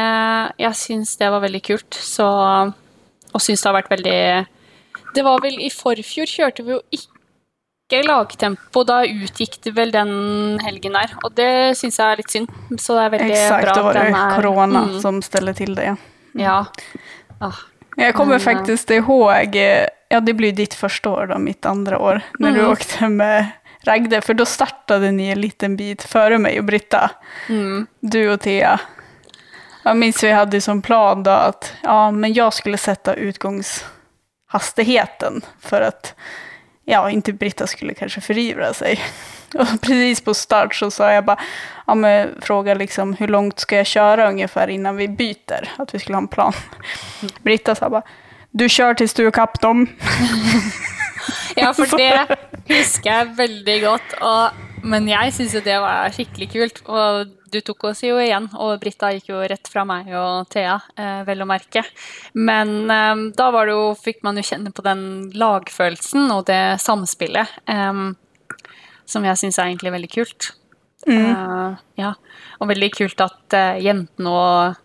Jeg 0.60 0.75
syns 0.75 1.13
det 1.19 1.29
var 1.31 1.39
veldig 1.39 1.62
kult, 1.63 1.96
så 1.96 2.27
Og 3.31 3.39
syns 3.39 3.62
det 3.62 3.69
har 3.69 3.77
vært 3.77 3.93
veldig 3.93 4.19
Det 5.15 5.24
var 5.24 5.39
vel 5.43 5.55
i 5.63 5.69
forfjor 5.72 6.27
kjørte 6.27 6.65
vi 6.67 6.75
jo 6.75 6.81
ikke 6.91 7.16
lagtempo. 7.91 8.84
Da 8.84 9.03
utgikk 9.06 9.62
det 9.63 9.72
vel 9.75 9.91
den 9.91 10.60
helgen 10.63 10.94
der, 10.94 11.10
og 11.24 11.36
det 11.36 11.77
syns 11.77 11.98
jeg 12.00 12.12
er 12.12 12.15
litt 12.17 12.32
synd. 12.32 12.48
Så 12.79 12.94
det 12.98 13.03
er 13.06 13.10
veldig 13.10 13.32
Exakt, 13.32 13.63
bra 13.63 13.72
at 13.72 13.84
var 13.84 13.96
er 13.96 14.00
Exakt, 14.10 14.13
det 14.13 14.22
er 14.38 14.41
korona 14.41 14.79
Mm, 14.86 15.01
som 15.01 15.22
steller 15.22 15.53
til 15.53 15.75
det. 15.75 15.96
Ja. 16.34 16.65
Ah, 17.41 17.53
jeg 17.98 18.13
kommer 18.13 18.38
Men, 18.38 18.39
faktiskt 18.39 18.89
ihåg, 18.91 19.56
eh, 19.56 19.88
ja 20.10 20.20
det 20.20 20.34
blir 20.36 20.51
ditt 20.51 20.74
første 20.74 21.10
år 21.10 21.25
da, 21.27 21.38
mitt 21.38 21.65
andre 21.65 21.98
år, 21.98 22.22
när 22.39 22.51
du 22.51 22.60
Mm. 22.60 22.72
åkte 22.72 23.10
med 23.10 23.46
Ragde, 23.86 24.22
da 24.27 24.34
då 24.34 24.46
startade 24.46 25.12
ni 25.12 25.29
en 25.29 25.41
liten 25.41 25.75
bit 25.77 26.03
före 26.03 26.38
mig 26.38 26.60
och 26.60 26.65
Britta. 26.65 27.12
mm, 27.50 27.88
Du 28.01 28.29
og 28.34 28.41
Thea. 28.41 28.79
Jag 29.84 29.98
minns 29.98 30.24
vi 30.24 30.32
hadde 30.32 30.62
som 30.62 30.82
plan 30.82 31.24
da 31.24 31.38
at 31.48 31.74
ja, 31.84 32.12
men 32.12 32.34
jag 32.34 32.53
skulle 32.53 32.77
sätta 32.77 33.13
utgångshastigheten 33.13 35.41
för 35.60 35.82
att 35.82 36.15
ja, 36.89 37.10
inte 37.10 37.34
Britta 37.34 37.67
skulle 37.67 37.94
kanske 37.94 38.22
förivra 38.22 38.74
sig. 38.74 39.00
Och 39.56 39.82
precis 39.82 40.22
på 40.22 40.34
start 40.34 40.75
så 40.75 40.91
sa 40.91 41.13
jag 41.13 41.25
bara, 41.25 41.39
ja 41.88 41.96
men 41.96 42.29
fråga 42.41 42.74
liksom 42.74 43.13
hur 43.13 43.27
långt 43.27 43.60
ska 43.60 43.75
jag 43.75 43.86
köra 43.86 44.29
ungefär 44.29 44.67
innan 44.67 44.96
vi 44.96 45.08
byter? 45.08 45.74
Att 45.77 45.94
vi 45.94 46.00
skulle 46.00 46.15
ha 46.15 46.22
en 46.22 46.27
plan. 46.27 46.53
Britta 47.44 47.75
sa 47.75 47.89
bara, 47.89 48.01
du 48.51 48.70
kör 48.70 48.94
tills 48.94 49.13
du 49.13 49.24
har 49.24 49.32
kapp 49.32 49.62
dem. 49.62 49.88
Ja, 51.56 51.74
for 51.74 51.98
det 51.98 52.38
husker 52.77 53.10
jeg 53.12 53.36
veldig 53.38 53.82
godt. 53.84 54.15
Og, 54.22 54.50
men 54.84 55.08
jeg 55.10 55.34
syns 55.34 55.56
jo 55.58 55.63
det 55.65 55.79
var 55.82 56.13
skikkelig 56.15 56.50
kult. 56.53 56.82
Og 56.86 57.37
du 57.51 57.60
tok 57.62 57.84
oss 57.89 58.04
jo 58.04 58.18
igjen, 58.20 58.50
og 58.60 58.80
Britta 58.82 59.10
gikk 59.16 59.30
jo 59.32 59.39
rett 59.48 59.68
fra 59.72 59.84
meg 59.88 60.10
og 60.16 60.48
Thea, 60.54 60.77
eh, 60.98 61.22
vel 61.27 61.42
å 61.44 61.48
merke. 61.50 61.84
Men 62.36 62.89
eh, 62.92 63.24
da 63.38 63.50
var 63.56 63.68
det 63.70 63.75
jo, 63.77 63.89
fikk 63.96 64.24
man 64.27 64.38
jo 64.39 64.44
kjenne 64.48 64.74
på 64.75 64.84
den 64.86 65.04
lagfølelsen 65.38 66.32
og 66.36 66.46
det 66.50 66.62
samspillet, 66.84 67.48
eh, 67.68 68.01
som 69.08 69.24
jeg 69.24 69.39
syns 69.39 69.60
er 69.60 69.70
egentlig 69.72 69.94
veldig 69.96 70.12
kult. 70.12 70.51
Eh, 71.08 71.75
ja, 72.01 72.12
og 72.60 72.68
veldig 72.68 72.89
kult 72.98 73.22
at 73.24 73.54
uh, 73.56 73.77
jentene 73.80 74.32
òg 74.34 74.80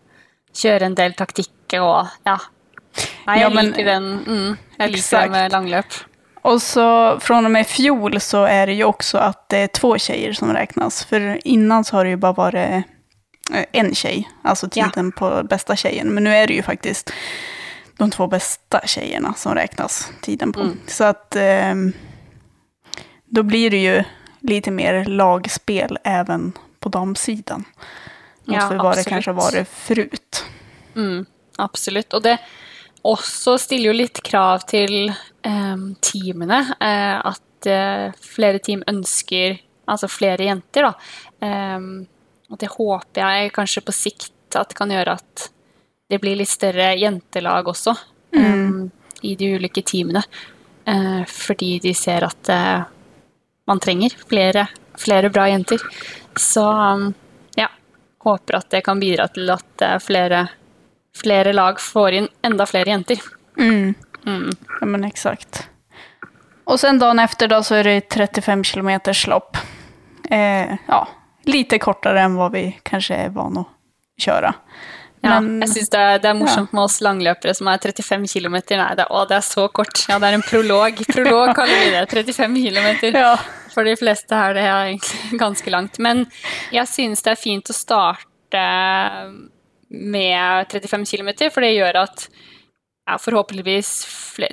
kjører 0.54 0.84
en 0.86 0.94
del 0.94 1.14
taktikk 1.18 1.74
og 1.80 2.12
ja. 2.28 2.36
Nei, 3.26 3.38
Ja, 3.40 3.48
jeg 3.48 3.54
men- 3.56 3.70
liker 3.72 3.84
den. 3.88 4.06
Mm, 4.26 4.58
jeg 4.78 4.92
liker 4.92 5.22
det 5.24 5.30
med 5.32 5.52
langløp. 5.56 5.96
Och 6.42 6.62
så 6.62 7.18
från 7.20 7.44
och 7.44 7.50
med 7.50 7.66
fjol 7.66 8.20
så 8.20 8.44
är 8.44 8.66
det 8.66 8.72
ju 8.72 8.84
också 8.84 9.18
att 9.18 9.48
det 9.48 9.56
är 9.58 9.66
två 9.66 9.98
tjejer 9.98 10.32
som 10.32 10.52
räknas. 10.52 11.04
För 11.04 11.40
innan 11.44 11.84
så 11.84 11.96
har 11.96 12.04
det 12.04 12.10
ju 12.10 12.16
bara 12.16 12.32
varit 12.32 12.84
eh, 13.52 13.64
en 13.72 13.94
tjej, 13.94 14.28
alltså 14.42 14.68
Ja. 14.72 14.84
tiden 14.90 15.12
på 15.12 15.42
bästa 15.50 15.76
tjejen. 15.76 16.08
Men 16.14 16.24
nu 16.24 16.34
är 16.34 16.46
det 16.46 16.54
ju 16.54 16.62
faktiskt 16.62 17.12
de 17.96 18.10
två 18.10 18.26
bästa 18.26 18.80
tjejerna 18.86 19.34
som 19.34 19.54
räknas 19.54 20.12
tiden 20.20 20.52
på. 20.52 20.60
Mm. 20.60 20.78
Så 20.86 21.04
att 21.04 21.36
eh, 21.36 21.74
då 23.24 23.42
blir 23.42 23.70
det 23.70 23.82
ju 23.82 24.04
lite 24.40 24.70
mer 24.70 25.04
lagspel 25.04 25.98
även 26.04 26.52
på 26.80 26.88
damsidan. 26.88 27.64
Mot 28.44 28.56
Ja, 28.56 28.68
för 28.68 28.76
vad 28.76 28.84
det 28.84 28.88
absolut. 28.88 29.06
kanske 29.08 29.30
har 29.30 29.36
varit 29.42 29.68
förut. 29.68 30.44
Mm, 30.96 31.26
absolutt. 31.58 32.12
Og 32.12 32.22
det 32.22 32.38
også 33.08 33.56
stiller 33.58 33.90
jo 33.90 33.96
litt 33.96 34.20
krav 34.24 34.64
til 34.70 35.10
eh, 35.10 35.82
teamene. 36.04 36.60
Eh, 36.80 37.18
at 37.32 37.68
eh, 37.68 38.14
flere 38.22 38.62
team 38.62 38.84
ønsker 38.88 39.58
altså 39.90 40.08
flere 40.10 40.46
jenter, 40.46 40.88
da. 40.88 40.92
Eh, 41.46 41.88
og 42.52 42.60
det 42.60 42.70
håper 42.74 43.22
jeg 43.22 43.52
kanskje 43.56 43.84
på 43.86 43.96
sikt 43.96 44.58
at 44.58 44.74
kan 44.76 44.90
gjøre 44.92 45.16
at 45.16 45.48
det 46.12 46.18
blir 46.20 46.36
litt 46.36 46.50
større 46.50 46.90
jentelag 47.00 47.70
også 47.72 47.94
eh, 48.36 48.82
i 49.24 49.34
de 49.40 49.52
ulike 49.56 49.84
teamene. 49.88 50.22
Eh, 50.84 51.22
fordi 51.30 51.78
de 51.82 51.94
ser 51.96 52.26
at 52.26 52.50
man 53.70 53.80
trenger 53.80 54.14
flere, 54.28 54.66
flere 54.98 55.30
bra 55.32 55.46
jenter. 55.48 55.80
Så 56.36 56.64
ja, 57.56 57.68
håper 58.24 58.58
at 58.58 58.68
det 58.74 58.82
kan 58.84 59.00
bidra 59.00 59.28
til 59.32 59.48
at 59.54 59.86
flere 60.02 60.48
flere 61.16 61.52
lag 61.52 61.80
får 61.80 62.12
inn 62.12 62.28
enda 62.42 62.66
flere 62.66 62.90
jenter. 62.90 63.18
Mm. 63.58 63.94
Mm. 64.26 64.50
Ja 64.80 64.86
men 64.86 65.04
exakt. 65.04 65.68
Och 66.64 66.80
sen 66.80 66.98
dagen 66.98 67.18
efter 67.18 67.48
då 67.48 67.62
så 67.62 67.74
är 67.74 67.84
det 67.84 68.00
35 68.00 68.62
km 68.62 69.00
lopp. 69.26 69.56
Eh, 70.30 70.74
ja, 70.88 71.08
lite 71.44 71.78
kortere 71.78 72.22
enn 72.22 72.36
hva 72.38 72.48
vi 72.52 72.78
kanskje 72.82 73.16
er 73.16 73.58
att 73.58 73.66
köra. 74.22 74.54
Ja, 75.20 75.40
Men- 75.40 75.60
jeg 75.60 75.68
syns 75.70 75.90
det, 75.90 75.98
er- 75.98 76.18
det 76.18 76.28
er 76.30 76.34
morsomt 76.34 76.72
med 76.72 76.82
oss 76.82 77.00
langløpere 77.00 77.54
som 77.54 77.68
er 77.68 77.78
35 77.78 78.26
km. 78.28 78.56
Nei, 78.70 78.94
det, 78.94 79.06
å, 79.10 79.24
det 79.28 79.36
er 79.36 79.40
så 79.46 79.68
kort. 79.68 80.04
Ja, 80.08 80.18
det 80.18 80.28
er 80.28 80.34
en 80.34 80.42
prolog. 80.42 80.96
Prolog 81.14 81.54
kaller 81.54 81.78
vi 81.84 81.90
det. 81.90 82.06
35 82.10 82.56
km. 82.56 83.14
Ja. 83.14 83.36
For 83.74 83.84
de 83.84 83.94
fleste 83.96 84.34
er 84.34 84.54
det 84.54 84.64
egentlig 84.66 85.38
ganske 85.38 85.70
langt. 85.70 85.98
Men 85.98 86.26
jeg 86.72 86.86
synes 86.88 87.22
det 87.22 87.30
er 87.36 87.36
fint 87.42 87.70
å 87.70 87.72
starte 87.76 88.64
med 89.92 90.66
35 90.72 91.04
km, 91.06 91.30
for 91.52 91.60
det 91.64 91.74
gjør 91.76 91.98
at 92.02 92.28
ja, 93.02 93.16
forhåpentligvis 93.18 93.88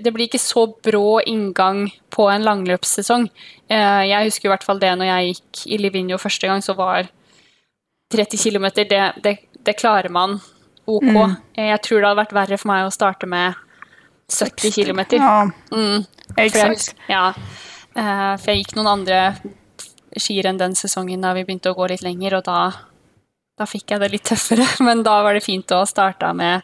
Det 0.03 0.11
blir 0.11 0.25
ikke 0.27 0.39
så 0.41 0.65
brå 0.83 1.21
inngang 1.29 1.85
på 2.11 2.25
en 2.31 2.43
langløpssesong. 2.43 3.29
Eh, 3.69 4.01
Jeg 4.09 4.25
husker 4.27 4.49
i 4.49 4.51
hvert 4.51 4.65
fall 4.65 4.79
det 4.81 4.89
når 4.97 5.07
jeg 5.07 5.29
gikk 5.35 5.61
i 5.71 5.77
Livigno 5.79 6.17
første 6.19 6.47
gang, 6.49 6.59
så 6.65 6.75
var 6.75 7.07
30 8.11 8.37
km, 8.41 8.65
det, 8.75 8.99
det, 9.23 9.35
det 9.63 9.77
klarer 9.79 10.09
man 10.11 10.39
ok. 10.89 11.03
Mm. 11.05 11.35
Eh, 11.55 11.69
Jeg 11.69 11.81
tror 11.85 12.01
det 12.01 12.09
hadde 12.09 12.21
vært 12.23 12.35
verre 12.35 12.57
for 12.59 12.71
meg 12.73 12.87
å 12.87 12.91
starte 12.91 13.29
med 13.29 13.55
70 14.29 14.73
km. 14.75 14.99
Ja, 15.15 15.49
Mm. 15.71 16.05
For 16.35 16.59
jeg, 16.59 16.77
ja, 17.09 17.23
eh, 17.95 18.35
for 18.37 18.51
jeg 18.51 18.63
gikk 18.63 18.75
noen 18.77 18.91
andre 18.99 19.21
skirenn 20.19 20.59
den 20.59 20.75
sesongen 20.77 21.21
da 21.21 21.31
vi 21.33 21.43
begynte 21.45 21.71
å 21.71 21.77
gå 21.77 21.87
litt 21.89 22.03
lenger, 22.05 22.35
og 22.39 22.43
da, 22.49 22.59
da 23.59 23.65
fikk 23.67 23.91
jeg 23.93 23.99
det 24.01 24.09
litt 24.13 24.23
tøffere. 24.29 24.65
Men 24.87 25.03
da 25.05 25.19
var 25.25 25.35
det 25.37 25.43
fint 25.45 25.71
å 25.75 25.83
starte 25.89 26.31
med 26.33 26.63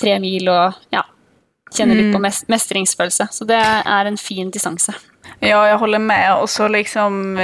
tre 0.00 0.18
mil 0.22 0.48
og 0.52 0.74
ja, 0.92 1.02
kjenne 1.74 1.96
litt 1.98 2.12
på 2.14 2.20
Mm. 2.20 2.28
mestringsfølelse. 2.52 3.28
Så 3.32 3.46
det 3.48 3.58
er 3.62 4.06
en 4.10 4.16
fin 4.20 4.50
distanse. 4.54 4.94
Ja, 5.40 5.62
jeg 5.66 5.78
holder 5.80 5.98
med. 6.04 6.26
Og 6.42 6.48
så 6.52 6.68
liksom, 6.68 7.38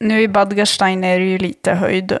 Nå 0.00 0.20
i 0.22 0.28
Badgerstein 0.30 1.02
er 1.04 1.18
det 1.18 1.32
jo 1.32 1.38
lite 1.42 1.74
høyde. 1.80 2.20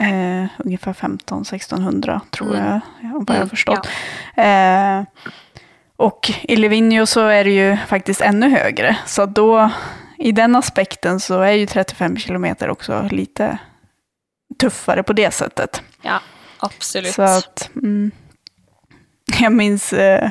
Eh, 0.00 0.48
ungefär 0.64 0.92
15-1600 0.92 2.20
tror 2.32 2.48
Mm. 2.48 2.56
jag, 2.64 2.80
ja, 3.02 3.08
jeg 3.10 3.24
jag 3.28 3.34
har 3.34 3.36
Mm, 3.44 3.48
förstått. 3.48 3.88
Eh, 4.36 5.04
og 5.98 6.30
i 6.48 6.56
Livigno 6.56 7.04
så 7.06 7.28
er 7.28 7.44
det 7.44 7.54
jo 7.54 7.76
faktisk 7.86 8.22
enda 8.24 8.48
høyere, 8.48 8.96
Så 9.06 9.26
da 9.26 9.70
i 10.18 10.32
den 10.32 10.56
aspekten 10.56 11.20
så 11.20 11.42
er 11.44 11.58
jo 11.60 11.66
35 11.66 12.16
kilometer 12.18 12.68
også 12.70 13.10
lite 13.12 13.58
tuffare 14.58 15.02
på 15.02 15.12
det 15.12 15.30
sättet. 15.30 15.82
Ja, 16.02 16.20
absolutt. 16.58 17.14
Så 17.14 17.22
att, 17.22 17.70
mm, 17.74 18.10
jag 19.40 19.52
minns 19.52 19.92
eh, 19.92 20.30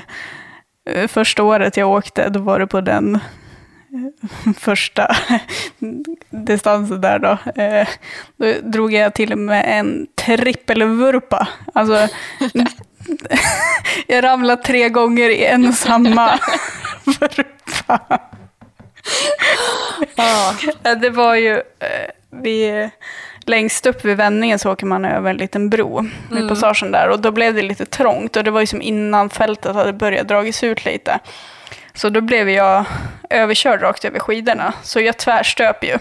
första 1.07 1.43
året 1.43 1.77
jag 1.77 1.89
åkte, 1.89 2.29
då 2.29 2.39
var 2.39 2.59
det 2.59 2.67
på 2.67 2.81
den 2.81 3.15
eh, 3.15 4.53
första 4.57 5.15
distansen 6.29 7.01
där 7.01 7.19
då. 7.19 7.61
Eh, 7.61 7.87
då 8.37 8.53
drog 8.69 8.93
jag 8.93 9.13
till 9.13 9.35
med 9.35 9.79
en 9.79 10.07
trippelvurpa. 10.15 11.47
Alltså, 11.73 12.07
jag 14.07 14.23
ramlade 14.23 14.63
tre 14.63 14.89
gånger 14.89 15.29
i 15.29 15.45
en 15.45 15.67
och 15.67 15.73
samma 15.75 16.39
vurpa. 17.05 18.19
Ja, 20.15 20.55
Det 20.95 21.09
var 21.09 21.35
ju, 21.35 21.53
eh, 21.57 22.09
vi, 22.29 22.89
längst 23.45 23.85
upp 23.85 24.05
vid 24.05 24.17
vändningen 24.17 24.59
så 24.59 24.71
åker 24.71 24.85
man 24.85 25.05
över 25.05 25.29
en 25.29 25.37
liten 25.37 25.69
bro 25.69 26.05
Mm. 26.31 26.47
passagen 26.49 26.91
där 26.91 27.09
och 27.09 27.19
då 27.19 27.31
blev 27.31 27.53
det 27.53 27.61
lite 27.61 27.85
trångt 27.85 28.35
och 28.35 28.43
det 28.43 28.51
var 28.51 28.59
ju 28.59 28.67
som 28.67 28.81
innan 28.81 29.29
fältet 29.29 29.75
hade 29.75 29.93
börjat 29.93 30.27
dragits 30.27 30.63
ut 30.63 30.85
lite. 30.85 31.19
Så 31.93 32.09
då 32.09 32.21
blev 32.21 32.49
jag 32.49 32.85
överkörd 33.29 33.81
rakt 33.81 34.05
över 34.05 34.19
skidorna, 34.19 34.73
så 34.83 34.99
jag 34.99 35.17
tvärstöp 35.17 35.83
ju. 35.83 35.97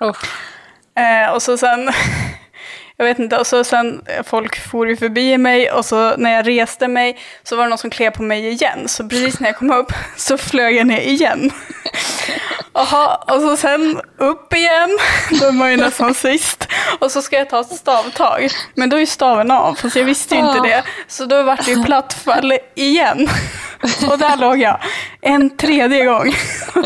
oh. 0.00 0.16
Eh, 0.98 1.30
och 1.34 1.42
så 1.42 1.58
sen, 1.58 1.90
jag 2.96 3.04
vet 3.04 3.18
inte, 3.18 3.36
och 3.36 3.46
så 3.46 3.64
sen, 3.64 4.02
folk 4.24 4.60
for 4.70 4.88
ju 4.88 4.96
förbi 4.96 5.38
mig 5.38 5.70
och 5.70 5.84
så 5.84 6.16
när 6.16 6.30
jag 6.32 6.48
reste 6.48 6.88
mig 6.88 7.18
så 7.42 7.56
var 7.56 7.64
det 7.64 7.68
någon 7.68 7.78
som 7.78 7.90
klev 7.90 8.10
på 8.10 8.22
mig 8.22 8.48
igen. 8.48 8.88
Så 8.88 9.08
precis 9.08 9.40
när 9.40 9.48
jag 9.48 9.56
kom 9.56 9.70
upp 9.70 9.92
så 10.16 10.38
flög 10.38 10.76
jag 10.76 10.86
ner 10.86 11.00
igen. 11.00 11.50
Jaha, 12.74 13.16
og 13.28 13.40
så 13.42 13.56
send 13.56 13.98
opp 14.22 14.54
igjen. 14.54 14.92
Det 15.40 15.52
man 15.52 15.70
ju 15.70 15.76
nästan 15.76 16.14
sist. 16.14 16.66
Og 17.00 17.10
så 17.10 17.22
skal 17.22 17.38
jeg 17.42 17.48
ta 17.50 17.60
ett 17.60 17.76
stavtag, 17.76 18.48
men 18.74 18.88
då 18.88 18.96
är 18.96 19.00
ju 19.00 19.06
staven 19.06 19.50
av, 19.50 19.74
fast 19.74 19.96
jeg 19.96 20.04
visste 20.06 20.36
jo 20.38 20.50
ikke 20.50 20.68
det. 20.68 20.82
Så 21.08 21.26
da 21.26 21.42
vart 21.42 21.64
det 21.66 21.72
ju 21.74 21.82
plattfall 21.84 22.52
igjen. 22.74 23.26
Og 24.10 24.18
der 24.20 24.36
låg 24.36 24.60
jeg 24.60 24.76
en 25.22 25.50
tredje 25.56 26.04
gang. 26.04 26.34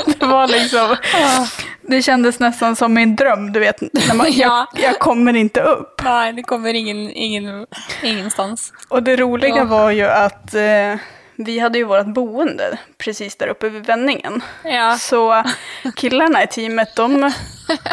Det 0.07 0.27
var 0.27 0.47
liksom, 0.49 0.97
det 1.89 2.03
kändes 2.03 2.39
nästan 2.39 2.77
som 2.77 2.95
min 2.95 3.17
drøm, 3.17 3.53
du 3.53 3.61
vet. 3.61 3.81
När 3.93 4.15
man, 4.15 4.27
Ja. 4.33 4.67
jag, 4.75 4.85
jag 4.85 4.99
kommer 4.99 5.37
inte 5.37 5.61
upp. 5.61 6.01
Nei, 6.05 6.33
det 6.33 6.43
kommer 6.43 6.75
ingen, 6.75 7.11
ingen, 7.11 7.67
ingenstans. 8.03 8.73
Och 8.89 9.03
det 9.03 9.17
roliga 9.17 9.65
var 9.65 9.91
ju 9.91 10.05
att 10.09 10.55
eh, 10.55 10.95
vi 11.37 11.59
hade 11.59 11.79
ju 11.79 11.85
vårt 11.85 12.07
boende 12.07 12.79
precis 12.99 13.37
där 13.37 13.47
uppe 13.47 13.69
vid 13.69 13.87
vändningen. 13.87 14.43
Ja. 14.65 14.97
Så 14.99 15.43
killarna 15.97 16.43
i 16.43 16.47
teamet, 16.47 16.97
de, 16.97 17.33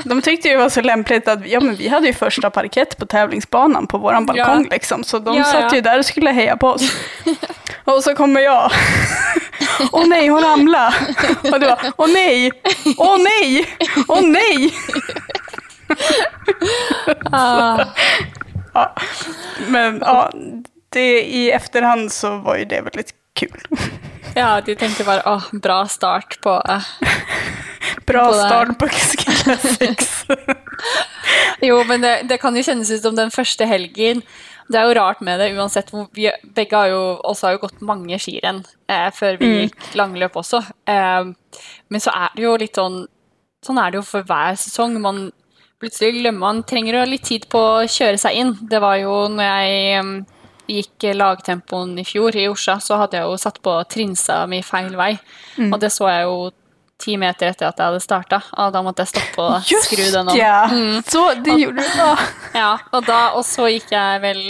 de 0.03 0.21
tyckte 0.21 0.47
ju 0.47 0.53
det 0.53 0.59
var 0.61 0.69
så 0.69 0.81
lämpligt 0.81 1.27
att 1.27 1.47
ja, 1.47 1.59
men 1.59 1.75
vi 1.75 1.87
hade 1.87 2.07
ju 2.07 2.13
första 2.13 2.49
parkett 2.49 2.97
på 2.97 3.05
tävlingsbanan 3.05 3.87
på 3.87 3.97
våran 3.97 4.25
balkong. 4.25 4.67
Liksom, 4.71 5.03
så 5.03 5.19
de 5.19 5.37
Ja, 5.37 5.43
satt 5.43 5.71
ja. 5.71 5.75
ju 5.75 5.81
där 5.81 5.99
och 5.99 6.05
skulle 6.05 6.31
heja 6.31 6.57
på 6.57 6.67
oss. 6.67 6.91
Och 7.83 8.03
så 8.03 8.15
kommer 8.15 8.41
jag. 8.41 8.71
Åh 9.91 10.07
nej, 10.07 10.27
hon 10.27 10.41
ramlade. 10.43 10.93
Och 11.51 11.59
det 11.59 11.67
var, 11.67 11.79
åh 11.97 12.07
nej, 12.13 12.51
åh 12.97 13.17
nej, 13.23 13.65
åh 14.07 14.21
nej. 14.21 14.73
Ah, 17.31 17.85
Ja, 18.73 18.95
men 19.67 19.99
ja, 20.05 20.31
det, 20.89 21.21
i 21.21 21.51
efterhand 21.51 22.11
så 22.11 22.37
var 22.37 22.57
ju 22.57 22.65
det 22.65 22.81
väldigt 22.81 23.13
kul. 23.39 23.57
ja, 24.39 24.59
de 24.65 24.75
tenkte 24.75 25.05
bare 25.07 25.23
åh, 25.29 25.49
bra 25.63 25.83
start 25.91 26.39
på 26.43 26.57
uh, 26.69 26.87
Bra 28.07 28.25
På 28.27 28.33
start 28.33 28.77
på 28.79 28.87
Classics. 28.91 29.75
6. 29.77 30.25
Jo, 31.61 31.83
men 31.85 32.01
det, 32.01 32.13
det 32.29 32.39
kan 32.41 32.55
jo 32.57 32.63
kjennes 32.65 32.89
ut 32.91 33.03
som 33.03 33.15
den 33.17 33.29
første 33.33 33.65
helgen. 33.69 34.23
Det 34.71 34.79
er 34.79 34.87
jo 34.87 34.95
rart 34.97 35.19
med 35.21 35.37
det, 35.41 35.51
uansett. 35.53 35.91
Vi 36.17 36.25
begge 36.55 36.77
har 36.77 36.89
jo, 36.89 37.01
også 37.27 37.47
har 37.47 37.53
jo 37.57 37.61
gått 37.67 37.83
mange 37.85 38.17
skirenn 38.21 38.63
eh, 38.89 39.09
før 39.13 39.37
vi 39.37 39.49
Mm. 39.51 39.57
gikk 39.67 39.89
langløp 39.99 40.39
også. 40.41 40.61
Eh, 40.89 41.29
men 41.91 42.01
så 42.03 42.13
er 42.17 42.33
det 42.37 42.45
jo 42.47 42.55
litt 42.61 42.79
sånn 42.79 43.03
Sånn 43.61 43.77
er 43.77 43.91
det 43.93 43.99
jo 43.99 44.05
for 44.07 44.25
hver 44.25 44.55
sesong. 44.57 44.95
Man 45.03 45.27
plutselig 45.77 46.15
glemmer 46.15 46.39
man 46.41 46.63
trenger 46.65 46.95
jo 46.97 47.01
litt 47.11 47.27
tid 47.29 47.43
på 47.51 47.59
å 47.61 47.83
kjøre 47.85 48.17
seg 48.17 48.39
inn. 48.41 48.55
Det 48.71 48.79
var 48.81 48.95
jo 48.97 49.11
når 49.29 49.45
jeg 49.45 49.99
em, 49.99 50.09
gikk 50.77 51.05
lagtempoen 51.17 51.97
i 51.99 52.05
fjor 52.07 52.35
i 52.39 52.47
Osja, 52.51 52.77
så 52.83 52.97
hadde 53.01 53.17
jeg 53.19 53.27
jo 53.29 53.37
satt 53.41 53.59
på 53.65 53.73
trinsa 53.91 54.41
mi 54.47 54.61
feil 54.65 54.95
vei. 54.99 55.13
Og 55.71 55.77
det 55.81 55.91
så 55.93 56.07
jeg 56.11 56.25
jo 56.29 56.51
ti 57.01 57.15
meter 57.17 57.49
etter 57.49 57.65
at 57.71 57.79
jeg 57.81 57.87
hadde 57.89 57.99
starta. 58.03 58.37
Og 58.61 58.71
da 58.75 58.81
måtte 58.85 59.01
jeg 59.05 59.09
stoppe 59.15 59.41
og 59.41 59.69
skru 59.87 60.03
den 60.13 60.29
om. 60.29 60.35
ja, 60.37 60.67
Mm. 60.69 61.01
så 61.07 61.23
det 61.43 61.55
gjorde 61.59 61.81
du 61.83 61.97
da. 61.97 62.11
Ja, 62.61 62.71
og, 62.91 63.05
da, 63.07 63.21
og 63.35 63.43
så 63.47 63.67
gikk 63.73 63.91
jeg 63.95 64.21
vel 64.21 64.41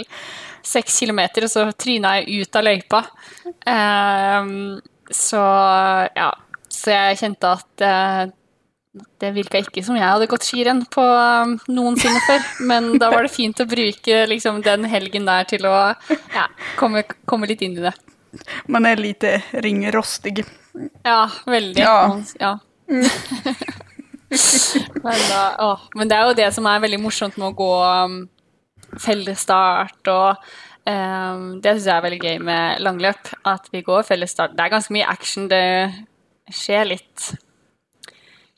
seks 0.64 1.00
kilometer, 1.02 1.48
og 1.48 1.50
så 1.50 1.64
tryna 1.74 2.18
jeg 2.20 2.44
ut 2.46 2.56
av 2.60 2.64
løypa. 2.68 3.00
Um, 3.66 4.82
så 5.12 5.42
ja, 6.16 6.30
så 6.72 6.92
jeg 6.94 7.18
kjente 7.20 7.50
at 7.58 7.84
eh, 7.86 8.22
det 8.91 9.30
virka 9.32 9.62
ikke 9.62 9.84
som 9.86 9.95
jeg 9.95 10.04
hadde 10.04 10.27
gått 10.32 10.43
skirenn 10.43 10.82
på 10.91 11.04
um, 11.04 11.54
noensinne 11.71 12.19
før. 12.25 12.47
Men 12.67 12.89
da 12.99 13.12
var 13.13 13.23
det 13.23 13.34
fint 13.34 13.62
å 13.63 13.67
bruke 13.69 14.25
liksom, 14.27 14.60
den 14.65 14.88
helgen 14.91 15.27
der 15.30 15.47
til 15.47 15.67
å 15.69 15.75
ja, 16.36 16.47
komme, 16.80 17.06
komme 17.30 17.47
litt 17.49 17.63
inn 17.63 17.77
i 17.80 17.86
det. 17.86 17.93
Man 18.71 18.88
er 18.88 18.99
lite 18.99 19.38
ringrostig. 19.63 20.43
Ja, 21.08 21.23
veldig. 21.47 21.84
Ja. 21.84 22.19
ja. 22.39 22.51
men, 25.06 25.21
da, 25.30 25.43
å, 25.63 25.69
men 25.95 26.12
det 26.12 26.17
er 26.17 26.27
jo 26.27 26.38
det 26.41 26.49
som 26.56 26.67
er 26.67 26.84
veldig 26.84 26.99
morsomt 27.04 27.39
med 27.39 27.51
å 27.51 27.56
gå 27.56 27.71
um, 27.88 28.17
fellesstart 28.99 30.12
og 30.12 30.43
um, 30.84 31.62
Det 31.63 31.77
syns 31.77 31.88
jeg 31.88 31.95
er 31.95 32.04
veldig 32.08 32.19
gøy 32.25 32.43
med 32.43 32.84
langløp. 32.84 33.32
At 33.47 33.71
vi 33.71 33.84
går 33.88 34.04
fellesstart. 34.08 34.58
Det 34.58 34.65
er 34.65 34.75
ganske 34.75 34.95
mye 34.95 35.08
action. 35.12 35.47
Det 35.51 35.63
skjer 36.51 36.91
litt 36.91 37.32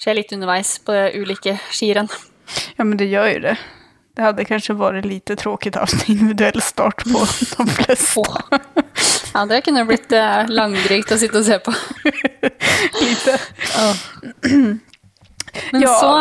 skjer 0.04 0.18
litt 0.20 0.34
underveis 0.36 0.76
på 0.84 0.92
ulike 1.16 1.56
skirenn. 1.72 2.10
Ja, 2.78 2.84
men 2.84 2.98
det 3.00 3.08
gjør 3.08 3.30
jo 3.38 3.40
det. 3.48 3.56
Det 4.14 4.22
hadde 4.28 4.44
kanskje 4.46 4.76
vært 4.78 5.08
lite 5.10 5.34
tråkig 5.40 5.72
å 5.74 5.86
ha 5.86 5.88
en 5.90 6.04
individuell 6.12 6.62
start 6.62 7.02
på 7.08 7.24
de 7.56 7.66
fleste. 7.80 8.22
Ja, 9.34 9.46
det 9.50 9.64
kunne 9.66 9.88
blitt 9.90 10.12
eh, 10.14 10.44
langdrygt 10.54 11.16
å 11.16 11.18
sitte 11.18 11.40
og 11.40 11.48
se 11.48 11.58
på. 11.66 11.74
lite. 13.02 13.40
Men 15.72 15.82
Ja, 15.82 15.94
så 16.00 16.12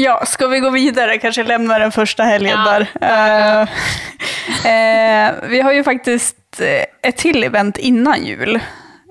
ja, 0.00 0.14
skal 0.26 0.50
vi 0.50 0.60
gå 0.64 0.70
videre? 0.74 1.18
Kanskje 1.22 1.44
lämna 1.44 1.78
den 1.78 1.92
første 1.92 2.24
helgen 2.26 2.56
Ja. 2.56 2.64
der. 2.64 2.86
Uh, 3.02 3.68
uh, 4.64 5.48
vi 5.50 5.60
har 5.60 5.72
jo 5.76 5.84
faktisk 5.86 6.34
et 7.04 7.16
til 7.18 7.44
event 7.44 7.78
innan 7.78 8.24
jul 8.24 8.56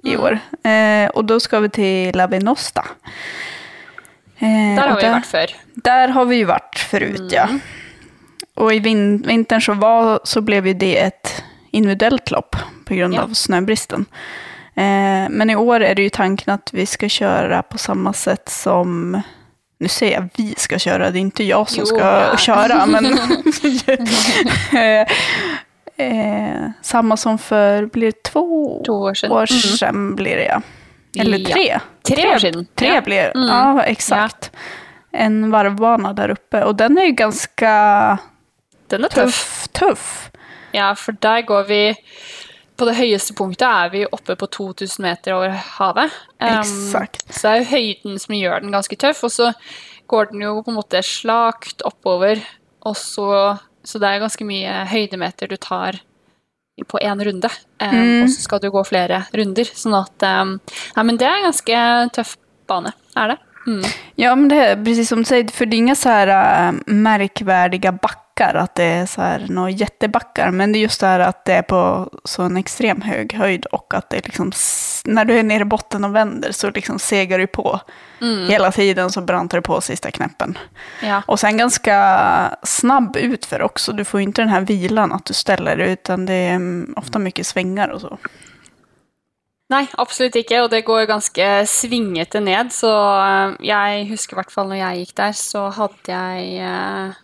i 0.03 0.15
Mm. 0.15 0.19
år. 0.19 0.39
Uh, 0.65 1.07
og 1.15 1.27
da 1.27 1.37
skal 1.39 1.61
vi 1.63 1.69
til 1.69 2.17
La 2.17 2.25
Venosta. 2.27 2.83
Eh, 4.39 4.75
Der 4.75 4.87
har 4.87 4.95
vi 4.99 5.05
vi 5.07 5.13
vært 5.13 5.25
før. 5.25 5.53
Der 5.83 6.07
har 6.15 6.25
vi 6.25 6.43
vært 6.45 6.79
forut, 6.79 7.17
förut, 7.17 7.31
ja. 7.31 7.45
Mm. 7.47 7.61
Och 8.55 8.73
i 8.73 8.79
vin- 8.79 9.21
vintern 9.27 9.61
så, 9.61 9.73
var, 9.73 10.19
så 10.23 10.41
ble 10.41 10.61
det 10.73 10.95
et 11.01 11.43
individuelt 11.71 12.31
lopp 12.31 12.55
på 12.85 12.95
grund 12.95 13.13
Ja. 13.13 13.21
av 13.23 13.33
snöbristen. 13.33 14.05
Eh, 14.75 15.29
men 15.29 15.49
i 15.49 15.55
år 15.55 15.81
er 15.83 15.95
det 15.95 16.03
jo 16.03 16.09
tanken 16.09 16.53
at 16.53 16.69
vi 16.73 16.85
skal 16.85 17.09
kjøre 17.09 17.63
på 17.69 17.77
samme 17.77 18.13
sett 18.13 18.49
som 18.49 19.17
nu 19.79 19.87
sier 19.89 20.11
jeg 20.11 20.29
vi 20.37 20.53
skal 20.57 20.77
kjøre, 20.79 21.11
det 21.11 21.19
er 21.21 21.25
ikke 21.27 21.47
jeg 21.47 21.67
som 21.69 21.79
Jo, 21.79 21.85
skal 21.85 22.21
ja. 22.21 22.35
kjøre, 22.37 22.85
men 22.87 23.05
eh, 24.73 25.05
eh, 25.97 26.71
samma 26.81 27.17
som 27.17 27.37
for 27.37 27.85
blir 27.93 28.11
det 28.11 28.23
två, 28.23 28.81
To 28.85 28.93
år 28.93 29.13
siden. 29.13 29.31
år 29.31 29.47
Mm. 29.51 29.77
sedan 29.77 30.15
blir 30.15 30.35
det 30.37 30.45
ja. 30.45 30.61
Eller 31.19 31.37
Ja. 31.37 31.49
tre. 31.55 31.79
Tre 32.15 32.27
år 32.35 32.39
siden. 32.39 32.67
Tre 32.75 32.87
Ja. 32.93 33.01
blir 33.01 33.31
Mm. 33.35 33.47
Ja, 33.49 33.83
exakt. 33.83 34.51
En 35.11 35.51
varvbana 35.51 36.13
där 36.13 36.29
uppe. 36.29 36.63
Och 36.63 36.75
den 36.75 36.97
är 36.97 37.05
ju 37.05 37.11
ganska 37.11 38.17
Den 38.89 39.03
er 39.05 39.09
tøff. 39.09 39.67
tuff. 39.67 39.67
tuff. 39.73 40.31
Ja, 40.71 40.95
for 40.95 41.11
der 41.11 41.41
går 41.41 41.63
vi 41.63 41.95
På 42.77 42.85
det 42.85 42.95
høyeste 42.95 43.33
punktet 43.37 43.67
er 43.67 43.89
vi 43.89 44.05
oppe 44.11 44.35
på 44.35 44.47
2000 44.47 45.03
meter 45.03 45.33
over 45.35 45.49
havet. 45.49 46.11
Um, 46.41 46.59
Exakt. 46.59 47.21
Så 47.33 47.41
det 47.41 47.51
er 47.51 47.59
jo 47.59 47.69
høyden 47.69 48.19
som 48.19 48.33
gjør 48.35 48.59
den 48.61 48.71
ganske 48.71 48.95
tøff, 48.97 49.23
og 49.23 49.29
så 49.31 49.53
går 50.09 50.31
den 50.31 50.41
jo 50.41 50.63
på 50.63 50.71
en 50.71 50.77
måte 50.79 51.03
slakt 51.05 51.83
oppover. 51.85 52.41
Og 52.83 52.95
så, 52.97 53.59
så 53.85 53.99
det 54.01 54.09
er 54.09 54.19
ganske 54.25 54.43
mye 54.43 54.85
høydemeter 54.89 55.47
du 55.47 55.55
tar 55.57 55.99
på 56.87 56.99
én 56.99 57.23
runde. 57.25 57.49
Um, 57.81 57.93
Mm. 57.93 58.23
Og 58.23 58.29
så 58.29 58.41
skal 58.41 58.59
du 58.59 58.69
gå 58.71 58.83
flere 58.83 59.25
runder. 59.33 59.65
Sånn 59.65 59.93
at 59.93 60.23
um, 60.41 60.59
Nei, 60.95 61.03
men 61.03 61.17
det 61.17 61.27
er 61.27 61.35
en 61.37 61.49
ganske 61.49 61.81
tøff 62.15 62.37
bane, 62.67 62.93
er 63.15 63.27
det. 63.33 63.37
Mm. 63.67 63.83
Ja, 64.15 64.35
men 64.35 64.47
det 64.49 64.55
är 64.55 64.83
precis 64.83 65.09
som 65.09 65.19
du 65.19 65.25
säger, 65.25 65.47
för 65.47 65.65
det 65.65 65.75
är 65.75 65.77
inga 65.77 65.95
så 65.95 66.09
här 66.09 66.27
äh, 66.67 66.73
märkvärdiga 66.85 67.91
backar, 67.91 68.22
att 68.41 68.75
det 68.75 68.83
är 68.83 69.05
så 69.05 69.21
här 69.21 69.45
några 69.49 69.69
jättebackar, 69.69 70.51
men 70.51 70.71
det 70.71 70.79
är 70.79 70.81
just 70.81 70.99
det 70.99 71.07
här 71.07 71.19
att 71.19 71.45
det 71.45 71.53
är 71.53 71.61
på 71.61 72.09
så 72.23 72.43
en 72.43 72.57
extrem 72.57 73.01
hög 73.01 73.33
höjd 73.33 73.65
och 73.65 73.93
att 73.93 74.09
det 74.09 74.25
liksom, 74.25 74.51
när 75.05 75.25
du 75.25 75.39
är 75.39 75.43
nere 75.43 75.61
i 75.61 75.65
botten 75.65 76.03
och 76.03 76.15
vänder 76.15 76.51
så 76.51 76.69
liksom 76.69 76.99
segar 76.99 77.39
du 77.39 77.47
på 77.47 77.79
hela 78.47 78.71
tiden 78.71 79.09
så 79.09 79.21
brantar 79.21 79.57
du 79.57 79.61
på 79.61 79.81
sista 79.81 80.11
knäppen. 80.11 80.57
Ja. 81.01 81.21
Och 81.25 81.39
sen 81.39 81.57
ganska 81.57 82.57
snabb 82.63 83.17
utför 83.17 83.61
också, 83.61 83.91
du 83.91 84.05
får 84.05 84.19
ju 84.19 84.23
inte 84.23 84.41
den 84.41 84.49
här 84.49 84.61
vilan 84.61 85.11
att 85.11 85.25
du 85.25 85.33
ställer 85.33 85.77
dig, 85.77 85.91
utan 85.91 86.25
det 86.25 86.33
är 86.33 86.55
mm, 86.55 86.93
ofta 86.97 87.19
mycket 87.19 87.47
svängar 87.47 87.87
och 87.89 88.01
så. 88.01 88.17
Nei, 89.71 89.87
absolutt 89.97 90.35
ikke, 90.37 90.59
og 90.65 90.69
det 90.73 90.83
går 90.85 91.07
ganske 91.09 91.45
svingete 91.69 92.41
ned. 92.43 92.69
Så 92.75 92.91
eh, 92.91 93.55
jeg 93.65 94.07
husker 94.11 94.35
i 94.35 94.41
hvert 94.41 94.53
fall 94.53 94.69
når 94.69 94.81
jeg 94.81 95.03
gikk 95.03 95.13
der, 95.17 95.37
så 95.39 95.63
hadde 95.73 96.17
jeg 96.17 96.67
eh, 96.67 97.21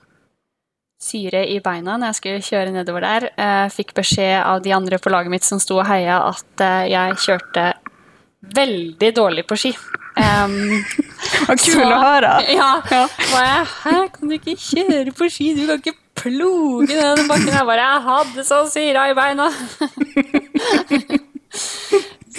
syre 1.00 1.46
i 1.48 1.60
beina 1.64 1.96
når 1.98 2.12
jeg 2.12 2.18
skulle 2.20 2.42
kjøre 2.44 2.74
nedover 2.76 3.06
der. 3.06 3.30
Jeg 3.40 3.72
fikk 3.76 3.94
beskjed 3.98 4.42
av 4.44 4.60
de 4.66 4.74
andre 4.76 5.00
på 5.00 5.12
laget 5.14 5.32
mitt 5.32 5.48
som 5.48 5.60
sto 5.64 5.80
og 5.80 5.88
heia, 5.88 6.20
at 6.34 6.64
eh, 6.66 6.90
jeg 6.92 7.20
kjørte 7.26 7.70
veldig 8.56 9.10
dårlig 9.16 9.46
på 9.48 9.56
ski. 9.60 9.72
Um, 10.20 10.84
Vad 11.48 11.60
kul 11.60 11.74
Så- 11.74 11.92
att 11.94 12.02
höra! 12.02 12.34
ja, 12.60 12.82
var 13.34 13.44
jeg, 13.46 13.66
Hæ, 13.84 14.08
kan 14.14 14.28
du 14.30 14.36
ikke 14.36 14.56
kjøre 14.60 15.12
på 15.16 15.30
ski? 15.32 15.54
Du 15.56 15.66
kan 15.68 15.80
ikke 15.80 15.96
ploge 16.20 16.88
den 16.92 17.28
bakken. 17.30 17.54
Jeg 17.56 17.66
bare 17.66 17.86
Jeg 17.86 18.02
hadde 18.10 18.44
så 18.44 18.60
syra 18.68 19.06
i 19.10 19.16
beina. 19.16 19.48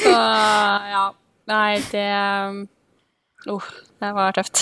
så 0.01 0.13
ja. 0.13 1.07
Nei, 1.51 1.81
det 1.91 2.07
oh, 3.51 3.65
det 4.01 4.13
var 4.15 4.37
tøft. 4.37 4.61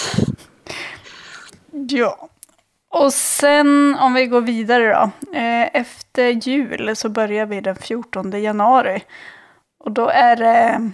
Ja. 1.91 2.13
Och 2.91 3.13
sen 3.13 3.97
om 4.01 4.15
vi 4.15 4.27
går 4.27 4.41
vidare 4.41 4.89
då. 4.93 5.37
Eh, 5.39 5.69
Efter 5.81 6.29
jul 6.49 6.97
så 6.97 7.09
börjar 7.09 7.47
vi 7.47 7.61
den 7.61 7.77
14 7.77 8.43
januari. 8.43 9.03
Och 9.85 9.93
då 9.93 10.09
är 10.09 10.37
det 10.37 10.91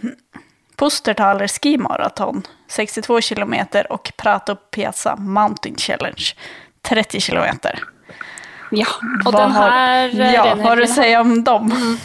Pustertaler 0.77 1.49
Ski 1.49 1.79
Marathon, 1.79 2.43
62 2.69 3.21
kilometer 3.21 3.93
och 3.93 4.13
Prato 4.17 4.57
Piazza 4.57 5.17
Mountain 5.17 5.77
Challenge, 5.77 6.25
30 6.83 7.21
kilometer. 7.21 7.79
Ja, 8.71 8.87
og 9.27 9.33
Vad 9.33 9.43
den 9.43 9.51
har- 9.53 9.71
her 9.71 10.21
eh, 10.21 10.35
Ja, 10.35 10.55
vad 10.55 10.67
har 10.67 10.77
du 10.77 10.87
säga 10.87 11.21
om 11.21 11.45
dem? 11.45 11.99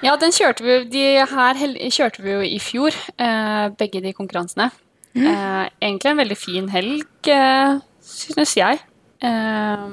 Ja, 0.00 0.16
den 0.16 0.32
kjørte 0.32 0.62
vi, 0.64 0.84
de 0.84 1.04
her 1.18 1.90
kjørte 1.90 2.22
vi 2.22 2.32
jo 2.32 2.40
i 2.42 2.58
fjor, 2.60 2.90
eh, 3.18 3.68
begge 3.78 4.00
de 4.00 4.12
konkurransene. 4.12 4.70
Eh, 5.14 5.64
egentlig 5.80 6.10
en 6.10 6.16
veldig 6.16 6.38
fin 6.38 6.68
helg, 6.68 7.02
eh, 7.26 7.78
synes 8.02 8.56
jeg. 8.56 8.78
Eh, 9.22 9.84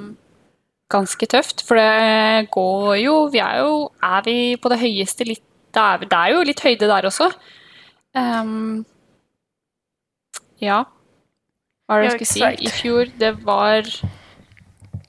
ganske 0.92 1.28
tøft, 1.32 1.62
for 1.68 1.80
det 1.80 2.50
går 2.52 2.96
jo 3.00 3.14
Vi 3.32 3.40
er 3.40 3.60
jo 3.62 3.90
Er 4.04 4.22
vi 4.26 4.56
på 4.60 4.70
det 4.74 4.80
høyeste 4.82 5.24
litt 5.28 5.44
Det 5.72 5.80
er, 5.82 5.98
det 6.04 6.18
er 6.18 6.34
jo 6.34 6.42
litt 6.44 6.60
høyde 6.60 6.88
der 6.90 7.06
også. 7.08 7.30
Ehm, 8.18 8.82
ja. 10.60 10.82
Hva 11.88 11.96
er 11.96 12.02
det 12.02 12.10
jeg 12.10 12.28
skulle 12.28 12.34
si? 12.34 12.66
I 12.68 12.72
fjor, 12.76 13.06
det 13.22 13.30
var 13.46 13.88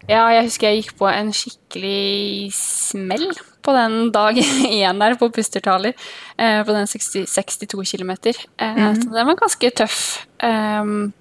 Ja, 0.09 0.29
jeg 0.37 0.45
husker 0.47 0.69
jeg 0.71 0.83
gikk 0.85 0.95
på 1.01 1.09
en 1.11 1.33
skikkelig 1.35 2.53
smell 2.55 3.27
på 3.63 3.75
den 3.75 4.11
dag 4.15 4.39
én 4.75 4.99
der 4.99 5.15
på 5.19 5.29
Pustertaler. 5.35 5.95
Eh, 6.39 6.63
på 6.67 6.75
den 6.75 6.87
60, 6.91 7.27
62 7.31 7.93
km. 7.97 8.11
Eh, 8.59 8.95
Så 8.99 9.11
den 9.11 9.27
var 9.29 9.37
ganske 9.39 9.71
tøff. 9.71 9.99
Ehm, 10.43 11.13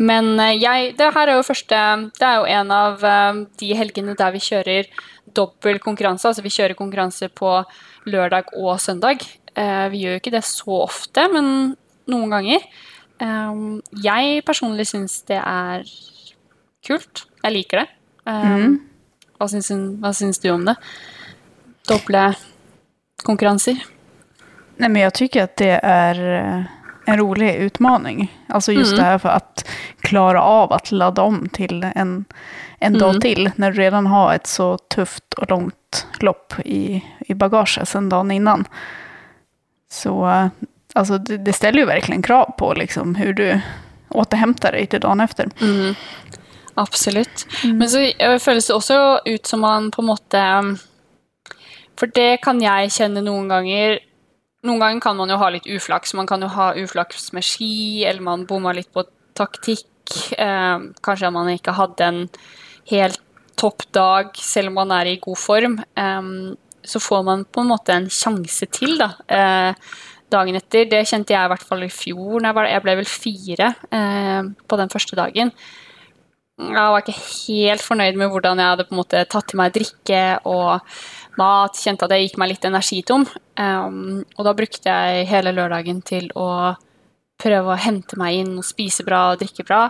men 0.00 0.32
eh, 0.40 0.56
jeg 0.56 0.94
Det 0.98 1.12
her 1.14 1.28
er 1.28 1.38
jo 1.38 1.46
første 1.46 1.78
Det 2.16 2.26
er 2.26 2.36
jo 2.40 2.48
en 2.48 2.70
av 2.74 3.04
eh, 3.04 3.42
de 3.60 3.72
helgene 3.76 4.16
der 4.16 4.32
vi 4.34 4.42
kjører 4.42 4.88
dobbel 5.36 5.78
konkurranse. 5.78 6.26
Altså 6.26 6.42
vi 6.42 6.50
kjører 6.50 6.74
konkurranse 6.74 7.28
på 7.28 7.60
lørdag 8.10 8.50
og 8.58 8.80
søndag. 8.82 9.22
Eh, 9.54 9.86
vi 9.92 10.02
gjør 10.02 10.16
jo 10.16 10.22
ikke 10.22 10.32
det 10.34 10.42
så 10.48 10.80
ofte, 10.88 11.28
men 11.30 11.76
noen 12.10 12.32
ganger. 12.34 12.64
Jeg 14.00 14.40
personlig 14.48 14.86
syns 14.88 15.18
det 15.28 15.36
er 15.36 15.84
kult. 16.88 17.26
Jeg 17.44 17.52
liker 17.52 17.82
det. 17.82 17.88
Ehm, 18.32 18.78
hva, 19.36 19.48
syns, 19.52 19.70
hva 20.00 20.12
syns 20.16 20.40
du 20.40 20.48
om 20.52 20.64
det? 20.64 20.74
Doble 21.88 22.30
konkurranser. 23.24 23.80
Nei, 24.80 24.88
men 24.88 25.02
jeg 25.02 25.16
syns 25.18 25.42
at 25.44 25.56
det 25.60 25.74
är 25.82 26.20
eh, 26.40 26.79
en 27.10 27.18
rolig 27.18 27.54
utmaning. 27.54 28.40
Alltså 28.48 28.72
just 28.72 28.96
det 28.96 29.02
här 29.02 29.18
för 29.18 29.28
att 29.28 29.68
klara 30.00 30.42
av 30.42 30.72
att 30.72 30.92
ladda 30.92 31.22
om 31.22 31.48
till 31.48 31.86
en, 31.94 32.24
en 32.78 32.98
dag 32.98 33.20
till. 33.20 33.50
När 33.56 33.70
du 33.70 33.80
redan 33.80 34.06
har 34.06 34.34
ett 34.34 34.46
så 34.46 34.78
tufft 34.78 35.34
och 35.34 35.50
långt 35.50 36.06
lopp 36.20 36.54
i, 36.64 37.04
i 37.20 37.34
bagaget 37.34 37.88
sedan 37.88 38.08
dagen 38.08 38.30
innan. 38.30 38.64
Så 39.92 40.28
eh, 40.28 40.46
alltså, 40.94 41.18
det, 41.18 41.36
det 41.36 41.52
ställer 41.52 41.78
ju 41.78 41.84
verkligen 41.84 42.22
krav 42.22 42.54
på 42.58 42.74
liksom, 42.74 43.14
hur 43.14 43.32
du 43.32 43.60
återhämtar 44.08 44.72
dig 44.72 44.86
till 44.86 45.00
dagen 45.00 45.20
efter. 45.20 45.50
Absolutt. 46.74 47.46
Men 47.64 47.90
så 47.90 48.12
føles 48.38 48.66
det 48.66 48.74
også 48.74 49.20
ut 49.24 49.46
som 49.46 49.60
man 49.60 49.90
på 49.90 50.02
en 50.02 50.06
måte 50.06 50.44
For 52.00 52.06
det 52.06 52.40
kan 52.40 52.62
jeg 52.62 52.92
kjenne 52.94 53.20
noen 53.20 53.50
ganger. 53.50 53.98
Noen 54.66 54.82
ganger 54.82 55.00
kan 55.00 55.16
man 55.16 55.30
jo 55.32 55.38
ha 55.40 55.48
litt 55.52 55.68
uflaks. 55.68 56.12
Man 56.18 56.28
kan 56.28 56.42
jo 56.44 56.50
ha 56.52 56.72
uflaks 56.76 57.30
med 57.36 57.46
ski, 57.46 58.04
eller 58.04 58.24
man 58.24 58.46
bomma 58.48 58.74
litt 58.76 58.90
på 58.92 59.06
taktikk. 59.38 59.88
Eh, 60.36 60.78
kanskje 61.04 61.32
man 61.32 61.48
ikke 61.52 61.76
hadde 61.76 62.08
en 62.10 62.20
helt 62.90 63.20
topp 63.60 63.86
dag, 63.92 64.36
selv 64.36 64.72
om 64.72 64.80
man 64.82 64.92
er 64.96 65.12
i 65.14 65.20
god 65.22 65.40
form. 65.40 65.78
Eh, 65.96 66.30
så 66.84 67.00
får 67.00 67.24
man 67.24 67.44
på 67.44 67.64
en 67.64 67.72
måte 67.72 67.96
en 67.96 68.08
sjanse 68.12 68.68
til, 68.72 68.98
da. 69.00 69.12
Eh, 69.28 69.90
dagen 70.30 70.56
etter. 70.56 70.88
Det 70.90 71.04
kjente 71.08 71.34
jeg 71.34 71.44
i 71.44 71.52
hvert 71.52 71.66
fall 71.66 71.84
i 71.84 71.92
fjor. 71.92 72.40
Jeg 72.44 72.82
ble 72.84 72.96
vel 73.00 73.08
fire 73.08 73.72
eh, 73.90 74.50
på 74.68 74.80
den 74.80 74.92
første 74.92 75.18
dagen. 75.18 75.52
Jeg 76.60 76.92
var 76.92 77.00
ikke 77.00 77.16
helt 77.16 77.80
fornøyd 77.80 78.18
med 78.20 78.28
hvordan 78.32 78.60
jeg 78.60 78.72
hadde 78.74 78.84
på 78.84 78.92
en 78.92 79.00
måte 79.00 79.24
tatt 79.32 79.48
til 79.48 79.60
meg 79.60 79.72
drikke 79.72 80.22
og 80.44 80.82
mat. 81.40 81.78
Kjente 81.80 82.06
at 82.06 82.14
jeg 82.14 82.28
gikk 82.28 82.38
meg 82.40 82.52
litt 82.52 82.66
energitom. 82.68 83.26
Um, 83.60 84.20
og 84.36 84.46
da 84.46 84.54
brukte 84.56 84.92
jeg 84.92 85.28
hele 85.30 85.54
lørdagen 85.56 86.02
til 86.06 86.30
å 86.38 86.76
prøve 87.40 87.72
å 87.72 87.80
hente 87.80 88.18
meg 88.20 88.42
inn 88.42 88.56
og 88.60 88.66
spise 88.68 89.04
bra 89.06 89.30
og 89.32 89.40
drikke 89.42 89.64
bra. 89.66 89.86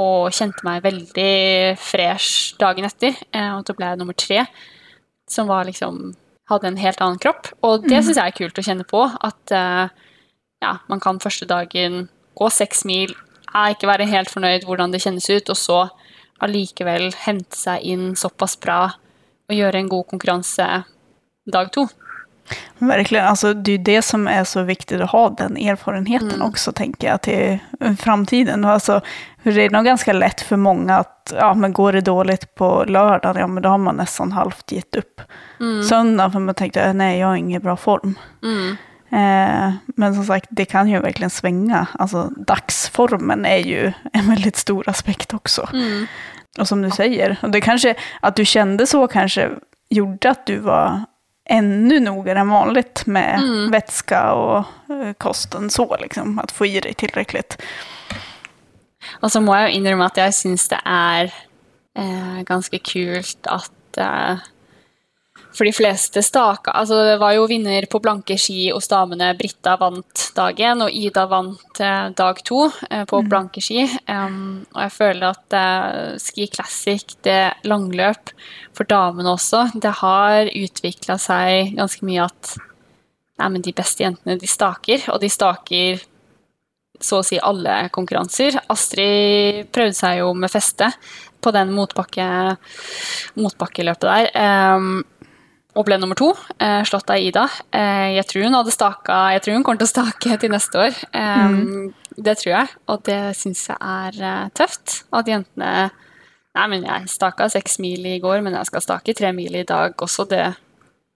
Og 0.00 0.32
kjente 0.32 0.64
meg 0.64 0.82
veldig 0.84 1.76
fresh 1.80 2.56
dagen 2.60 2.88
etter. 2.88 3.16
eh, 3.32 3.52
Og 3.56 3.66
så 3.66 3.76
ble 3.76 3.90
jeg 3.90 4.00
nummer 4.00 4.16
tre, 4.16 4.46
som 5.28 5.50
var 5.50 5.68
liksom 5.68 6.14
hadde 6.50 6.66
en 6.66 6.80
helt 6.80 7.00
annen 7.04 7.20
kropp. 7.22 7.52
Og 7.62 7.84
det 7.86 8.00
syns 8.02 8.18
jeg 8.18 8.32
er 8.32 8.36
kult 8.36 8.58
å 8.58 8.64
kjenne 8.64 8.86
på. 8.88 9.04
At 9.06 9.54
uh, 9.54 9.92
ja, 10.62 10.78
man 10.88 11.02
kan 11.02 11.20
første 11.22 11.46
dagen 11.46 12.08
gå 12.38 12.48
seks 12.50 12.84
mil, 12.88 13.12
ikke 13.50 13.90
være 13.90 14.08
helt 14.10 14.30
fornøyd 14.30 14.64
hvordan 14.66 14.92
det 14.94 15.02
kjennes 15.02 15.26
ut, 15.30 15.50
og 15.50 15.58
så 15.58 15.78
allikevel 16.40 17.10
hente 17.26 17.58
seg 17.58 17.84
inn 17.84 18.12
såpass 18.16 18.56
bra 18.62 18.94
og 19.50 19.58
gjøre 19.58 19.82
en 19.82 19.90
god 19.90 20.06
konkurranse 20.10 20.68
dag 21.50 21.72
to. 21.74 21.88
Verkligen, 22.78 23.24
alltså 23.24 23.54
det 23.54 23.72
är 23.72 23.78
det 23.78 24.02
som 24.02 24.28
är 24.28 24.44
så 24.44 24.62
viktigt 24.62 25.00
att 25.00 25.10
ha 25.10 25.30
den 25.30 25.56
erfarenheten 25.56 26.42
också, 26.42 26.72
tänker 26.72 27.08
jag, 27.08 27.22
till 27.22 27.58
framtiden. 27.98 28.64
Alltså, 28.64 29.00
det 29.42 29.64
är 29.64 29.70
nog 29.70 29.84
ganska 29.84 30.12
lätt 30.12 30.40
för 30.40 30.56
många 30.56 30.96
att, 30.96 31.32
ja 31.36 31.54
men 31.54 31.72
går 31.72 31.92
det 31.92 32.00
dåligt 32.00 32.54
på 32.54 32.84
lördag, 32.88 33.36
ja 33.38 33.46
men 33.46 33.62
då 33.62 33.68
har 33.68 33.78
man 33.78 33.96
nästan 33.96 34.32
halvt 34.32 34.72
gett 34.72 34.96
upp. 34.96 35.20
Søndag, 35.88 36.30
för 36.30 36.38
man 36.38 36.54
tänkte, 36.54 36.92
nej 36.92 37.18
jag 37.18 37.26
har 37.26 37.36
ingen 37.36 37.62
bra 37.62 37.76
form. 37.76 38.18
Eh, 39.12 39.72
men 39.86 40.14
som 40.14 40.24
sagt, 40.24 40.46
det 40.50 40.64
kan 40.64 40.88
ju 40.88 41.00
verkligen 41.00 41.30
svänga. 41.30 41.86
Alltså 41.98 42.30
dagsformen 42.36 43.46
är 43.46 43.58
ju 43.58 43.92
en 44.12 44.28
väldigt 44.28 44.56
stor 44.56 44.88
aspekt 44.88 45.34
också. 45.34 45.68
Och 46.58 46.68
som 46.68 46.82
du 46.82 46.90
säger, 46.90 47.36
och 47.42 47.50
det 47.50 47.60
kanske, 47.60 47.94
att 48.20 48.36
du 48.36 48.44
kände 48.44 48.86
så 48.86 49.06
kanske 49.06 49.50
gjorde 49.88 50.30
att 50.30 50.46
du 50.46 50.56
var 50.56 51.04
ännu 51.44 52.00
noggrannare 52.00 52.40
än 52.40 52.48
vanligt 52.48 53.06
med 53.06 53.40
vätska 53.70 54.32
och 54.32 54.58
eh, 54.58 55.12
kosten 55.18 55.70
så, 55.70 55.96
liksom, 55.96 56.38
att 56.38 56.52
få 56.52 56.66
i 56.66 56.80
dig 56.80 56.94
tillräckligt. 56.94 57.62
Og 59.20 59.32
så 59.32 59.40
må 59.40 59.54
jeg 59.56 59.70
jo 59.70 59.78
innrømme 59.78 60.08
at 60.10 60.18
jeg 60.20 60.36
syns 60.36 60.68
det 60.70 60.80
er 60.86 61.30
eh, 61.96 62.40
ganske 62.48 62.80
kult 62.84 63.48
at 63.50 64.00
eh, 64.00 64.42
for 65.56 65.66
de 65.66 65.72
fleste 65.74 66.22
staka 66.22 66.72
Altså, 66.76 66.98
det 67.04 67.16
var 67.20 67.34
jo 67.34 67.46
vinner 67.50 67.86
på 67.90 68.00
blanke 68.02 68.36
ski 68.38 68.70
hos 68.70 68.88
damene. 68.90 69.32
Britta 69.38 69.76
vant 69.80 70.24
dag 70.36 70.60
én, 70.60 70.84
og 70.84 70.94
Ida 70.94 71.26
vant 71.30 71.80
eh, 71.82 72.08
dag 72.16 72.40
to 72.46 72.66
eh, 72.90 73.04
på 73.08 73.22
blanke 73.26 73.62
ski. 73.64 73.84
Um, 74.06 74.62
og 74.74 74.82
jeg 74.84 74.94
føler 74.94 75.26
at 75.32 75.56
eh, 75.58 76.16
Ski 76.22 76.46
Classic, 76.52 77.16
det 77.26 77.66
langløp 77.66 78.32
for 78.76 78.88
damene 78.90 79.34
også, 79.34 79.66
det 79.74 79.96
har 80.00 80.50
utvikla 80.54 81.18
seg 81.20 81.74
ganske 81.78 82.06
mye 82.06 82.26
at 82.30 82.56
Nei, 83.40 83.46
men 83.54 83.62
de 83.64 83.72
beste 83.72 84.04
jentene, 84.04 84.34
de 84.36 84.44
staker, 84.44 85.06
og 85.08 85.22
de 85.22 85.30
staker 85.32 86.02
så 87.00 87.22
å 87.22 87.24
si 87.24 87.38
alle 87.40 87.86
konkurranser. 87.88 88.58
Astrid 88.68 89.70
prøvde 89.72 89.96
seg 89.96 90.18
jo 90.20 90.34
med 90.36 90.52
feste 90.52 90.90
på 91.40 91.52
den 91.56 91.72
motbakke, 91.72 92.26
motbakkeløpet 93.40 94.04
der. 94.04 94.28
Um, 94.76 95.00
og 95.80 95.86
ble 95.88 95.96
nummer 95.96 96.18
to, 96.18 96.34
eh, 96.60 96.82
slått 96.84 97.10
av 97.10 97.16
Ida. 97.16 97.46
Eh, 97.72 98.12
jeg 98.18 98.26
tror 98.28 98.44
hun 98.44 98.58
hadde 98.58 98.74
staka, 98.74 99.18
jeg 99.32 99.42
tror 99.42 99.56
hun 99.56 99.64
kommer 99.64 99.80
til 99.80 99.88
å 99.88 99.94
stake 99.94 100.38
til 100.42 100.52
neste 100.52 100.76
år. 100.76 100.98
Um, 101.16 101.56
mm. 101.56 101.94
Det 102.20 102.36
tror 102.36 102.52
jeg, 102.52 102.68
og 102.92 103.02
det 103.08 103.20
syns 103.38 103.64
jeg 103.70 103.78
er 103.80 104.50
tøft. 104.54 105.02
At 105.12 105.26
jentene 105.26 105.90
Nei, 106.50 106.64
men 106.66 106.82
jeg 106.82 107.06
staka 107.06 107.46
seks 107.46 107.76
mil 107.78 108.02
i 108.10 108.16
går, 108.18 108.40
men 108.42 108.56
jeg 108.58 108.66
skal 108.66 108.82
stake 108.82 109.14
tre 109.14 109.28
mil 109.32 109.54
i 109.54 109.62
dag 109.62 109.94
også. 110.02 110.26
Det 110.28 110.56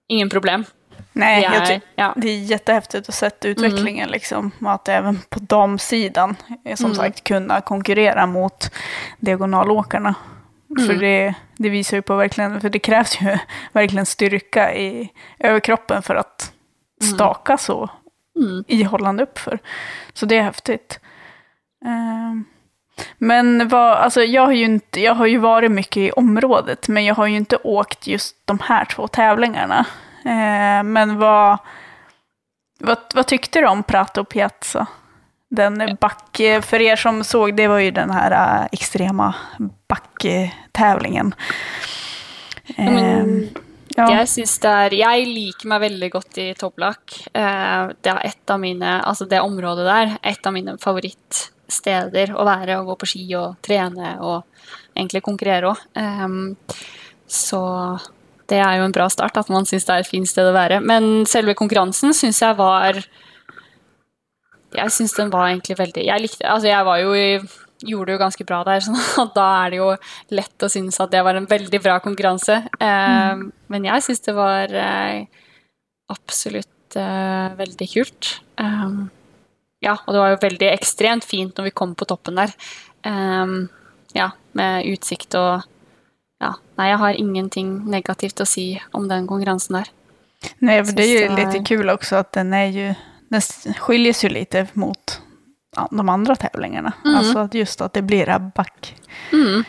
Ingen 0.07 0.29
problem. 0.29 0.65
Nej, 1.13 1.43
jag, 1.43 1.65
tror 1.65 1.81
ja. 1.95 2.13
det 2.17 2.29
är 2.29 2.37
jättehäftigt 2.37 3.09
att 3.09 3.15
se 3.15 3.29
utvecklingen 3.41 4.03
mm. 4.03 4.11
liksom. 4.11 4.51
Och 4.61 4.71
att 4.71 4.87
även 4.87 5.19
på 5.29 5.39
damsidan, 5.39 6.35
som 6.75 6.85
mm. 6.85 6.95
sagt, 6.95 7.23
kunna 7.23 7.61
konkurrera 7.61 8.25
mot 8.25 8.71
diagonalåkarna. 9.19 10.15
Mm. 10.77 10.87
För 10.87 10.95
det, 10.95 11.33
det, 11.57 11.69
jo 11.97 12.01
på 12.01 12.15
virkelig 12.17 12.61
For 12.61 12.69
det 12.69 12.79
kreves 12.79 13.17
jo 13.21 13.37
virkelig 13.73 14.07
styrka 14.07 14.73
i 14.75 15.09
overkroppen 15.39 16.03
for 16.03 16.19
å 16.19 16.23
stake 16.23 16.51
staka 17.01 17.57
så 17.57 17.89
mm. 18.35 18.63
opp 19.23 19.39
for. 19.39 19.59
Så 20.13 20.25
det 20.25 20.37
er 20.37 20.49
heftig. 20.49 20.79
Um, 21.85 22.45
men 23.17 23.67
vad, 23.67 23.97
alltså 23.97 24.23
jag, 24.23 24.45
har 24.45 24.51
ju 24.51 24.65
inte, 24.65 25.01
jag 25.01 25.15
har 25.15 25.25
ju 25.25 25.37
varit 25.37 25.71
mycket 25.71 25.97
i 25.97 26.11
området, 26.11 26.87
men 26.87 27.05
jag 27.05 27.15
har 27.15 27.27
ju 27.27 27.35
inte 27.35 27.57
åkt 27.57 28.07
just 28.07 28.47
de 28.47 28.59
här 28.59 28.85
två 28.85 29.07
tävlingarna. 29.07 29.85
Eh, 30.25 30.83
men 30.83 31.17
vad, 31.17 31.57
vad, 32.79 32.97
vad, 33.13 33.27
tyckte 33.27 33.59
du 33.59 33.67
om 33.67 33.83
Prato 33.83 34.23
Piazza? 34.23 34.87
Den 35.55 35.97
back, 36.01 36.41
för 36.61 36.81
er 36.81 36.95
som 36.95 37.23
såg, 37.23 37.55
det 37.55 37.67
var 37.67 37.79
ju 37.79 37.91
den 37.91 38.09
här 38.09 38.31
uh, 38.31 38.67
extrema 38.71 39.33
backtävlingen. 39.87 41.33
Eh, 42.77 43.25
ja. 43.95 44.07
Jeg 44.09 44.29
syns 44.29 44.57
det 44.63 44.71
er, 44.71 44.95
jeg 44.99 45.27
liker 45.29 45.69
meg 45.71 45.83
veldig 45.85 46.09
godt 46.15 46.39
i 46.41 46.47
topplakk. 46.57 47.15
Eh, 47.31 47.91
det 48.03 48.11
er 48.11 48.31
et 48.31 48.51
av 48.51 48.59
mine, 48.61 48.97
altså 49.05 49.27
det 49.29 49.43
området 49.43 49.85
der, 49.87 50.17
et 50.33 50.47
av 50.47 50.55
mine 50.55 50.75
favorittsteder 50.81 52.33
å 52.35 52.47
være 52.47 52.79
og 52.81 52.91
gå 52.91 52.97
på 53.03 53.11
ski 53.13 53.25
og 53.39 53.55
trene 53.65 54.17
og 54.19 54.43
egentlig 54.95 55.23
konkurrere 55.25 55.71
òg. 55.71 55.85
Eh, 56.01 56.83
så 57.25 57.61
det 58.49 58.59
er 58.61 58.77
jo 58.77 58.85
en 58.85 58.93
bra 58.93 59.07
start, 59.09 59.37
at 59.37 59.49
man 59.49 59.65
syns 59.65 59.87
det 59.87 59.93
er 59.95 60.03
et 60.03 60.09
fint 60.09 60.29
sted 60.29 60.45
å 60.49 60.55
være. 60.55 60.81
Men 60.83 61.23
selve 61.29 61.55
konkurransen 61.57 62.13
syns 62.13 62.43
jeg 62.43 62.57
var 62.59 62.99
Jeg 64.75 64.91
syns 64.91 65.13
den 65.15 65.29
var 65.31 65.49
egentlig 65.49 65.77
veldig 65.79 66.03
Jeg 66.03 66.23
likte 66.23 66.47
Altså, 66.49 66.67
jeg 66.67 66.85
var 66.87 66.99
jo 66.99 67.13
i 67.15 67.27
gjorde 67.85 68.07
det 68.09 68.15
jo 68.15 68.21
ganske 68.21 68.45
bra 68.47 68.61
der, 68.65 68.81
så 68.85 69.25
da 69.35 69.47
er 69.65 69.73
det 69.73 69.81
jo 69.81 69.89
lett 70.33 70.65
å 70.65 70.71
synes 70.71 70.99
at 71.03 71.11
det 71.11 71.23
var 71.27 71.37
en 71.37 71.47
veldig 71.49 71.81
bra 71.83 71.97
konkurranse. 72.03 72.61
Eh, 72.79 73.33
mm. 73.35 73.43
Men 73.73 73.87
jeg 73.89 74.05
syns 74.05 74.23
det 74.25 74.35
var 74.37 74.71
eh, 74.71 75.43
absolutt 76.13 76.97
eh, 76.97 77.51
veldig 77.59 77.89
kult. 77.91 78.31
Eh, 78.63 78.95
ja, 79.85 79.97
og 79.97 80.15
det 80.15 80.23
var 80.23 80.33
jo 80.33 80.41
veldig 80.47 80.71
ekstremt 80.71 81.27
fint 81.27 81.57
når 81.57 81.69
vi 81.69 81.75
kom 81.77 81.93
på 81.99 82.07
toppen 82.09 82.39
der. 82.39 82.55
Eh, 83.05 83.55
ja, 84.15 84.31
med 84.55 84.87
utsikt 84.95 85.35
og 85.37 85.67
ja, 86.41 86.55
nei, 86.79 86.89
jeg 86.89 87.01
har 87.03 87.19
ingenting 87.19 87.75
negativt 87.91 88.41
å 88.43 88.47
si 88.49 88.69
om 88.95 89.11
den 89.11 89.27
konkurransen 89.27 89.81
der. 89.81 89.91
Nej, 90.57 90.85
för 90.85 90.93
det 90.93 91.03
är 91.03 91.29
ju 91.29 91.35
lite 91.35 91.63
kul 91.63 91.89
också 91.89 92.15
att 92.15 92.31
den 92.31 92.53
är 92.53 92.65
ju, 92.65 92.93
den 93.35 93.73
skiljer 93.73 94.13
sig 94.13 94.29
lite 94.29 94.67
mot 94.73 95.21
de 95.91 96.09
andra 96.09 96.35
tävlingarna. 96.35 96.93
Mm. 97.05 97.15
Alltså 97.15 97.39
att 97.39 97.53
just 97.53 97.81
att 97.81 97.93
det 97.93 98.01
blir 98.01 98.25
racet. 98.25 98.61
Mm. 99.33 99.63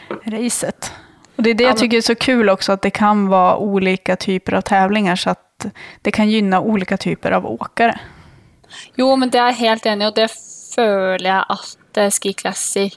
Och 1.37 1.42
det 1.42 1.50
är 1.50 1.55
det 1.55 1.64
jag 1.64 1.76
tycker 1.76 1.96
är 1.96 2.00
så 2.00 2.14
kul 2.14 2.48
också, 2.48 2.72
att 2.72 2.83
det 2.83 2.90
kan 2.90 3.29
vara 3.29 3.57
olika 3.57 4.16
typer 4.16 4.55
av 4.55 4.61
tävlingar 4.61 5.16
så 5.16 5.31
att 5.31 5.66
det 6.02 6.11
kan 6.11 6.31
gynna 6.31 6.61
olika 6.61 6.96
typer 6.96 7.33
av 7.33 7.46
åkare. 7.46 7.98
Jo, 8.94 9.16
men 9.16 9.31
det 9.31 9.38
er 9.38 9.52
jeg 9.52 9.61
helt 9.62 9.87
enig 9.87 10.09
og 10.09 10.16
det 10.16 10.26
føler 10.74 11.29
jeg 11.29 11.44
at 11.55 12.00
eh, 12.00 12.11
Ski 12.12 12.33
Classic 12.37 12.96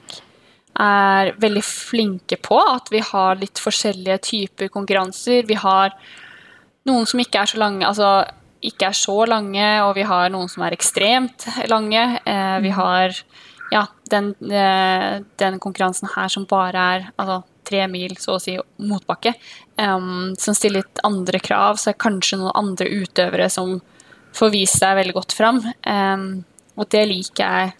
er 0.79 1.33
veldig 1.39 1.63
flinke 1.63 2.39
på. 2.41 2.57
At 2.57 2.89
vi 2.91 3.03
har 3.05 3.39
litt 3.39 3.61
forskjellige 3.61 4.17
typer 4.31 4.71
konkurranser. 4.73 5.45
Vi 5.47 5.59
har 5.59 5.93
noen 6.89 7.05
som 7.09 7.21
ikke 7.21 7.43
er 7.43 7.51
så 7.51 7.59
lange, 7.61 7.85
altså 7.85 8.25
ikke 8.65 8.89
er 8.89 8.97
så 8.97 9.23
lange, 9.29 9.67
og 9.85 9.93
vi 9.97 10.05
har 10.07 10.31
noen 10.33 10.49
som 10.51 10.65
er 10.65 10.75
ekstremt 10.75 11.45
lange. 11.71 12.03
Eh, 12.25 12.57
vi 12.65 12.73
har 12.75 13.15
ja, 13.71 13.85
den, 14.11 14.33
eh, 14.51 15.21
den, 15.39 15.59
konkurransen 15.61 16.09
her 16.15 16.31
som 16.33 16.47
bare 16.49 16.85
er 16.95 17.07
altså, 17.15 17.41
tre 17.69 17.85
mil, 17.91 18.15
så 18.19 18.35
å 18.35 18.41
si, 18.41 18.57
motbakke. 18.81 19.35
Um, 19.79 20.33
som 20.41 20.55
stiller 20.57 20.81
litt 20.81 21.01
andre 21.07 21.39
krav, 21.39 21.77
så 21.77 21.91
er 21.91 21.95
det 21.95 22.03
kanskje 22.03 22.39
noen 22.41 22.57
andre 22.57 22.89
utøvere 22.89 23.45
som 23.53 23.77
får 24.35 24.51
vise 24.55 24.81
seg 24.81 24.97
veldig 24.97 25.15
godt 25.15 25.35
fram. 25.37 25.61
Og 26.79 26.89
det 26.91 27.05
liker 27.07 27.43
jeg, 27.45 27.71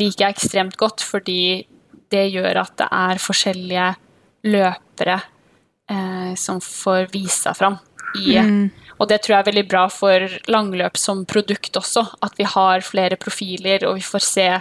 liker 0.00 0.24
jeg 0.24 0.36
ekstremt 0.36 0.78
godt, 0.80 1.04
fordi 1.04 1.66
det 2.14 2.24
gjør 2.32 2.62
at 2.64 2.74
det 2.80 2.88
er 2.94 3.22
forskjellige 3.22 3.88
løpere 4.50 5.18
eh, 5.90 6.32
som 6.38 6.60
får 6.64 7.08
vise 7.12 7.40
seg 7.46 7.58
fram. 7.58 7.78
I, 8.14 8.38
mm. 8.38 8.64
Og 9.04 9.10
det 9.10 9.20
tror 9.20 9.34
jeg 9.34 9.42
er 9.42 9.50
veldig 9.50 9.66
bra 9.68 9.82
for 9.92 10.36
langløp 10.48 10.96
som 10.96 11.26
produkt 11.28 11.76
også, 11.76 12.06
at 12.24 12.38
vi 12.40 12.46
har 12.48 12.84
flere 12.86 13.18
profiler, 13.20 13.84
og 13.84 13.98
vi 14.00 14.06
får 14.06 14.24
se 14.24 14.52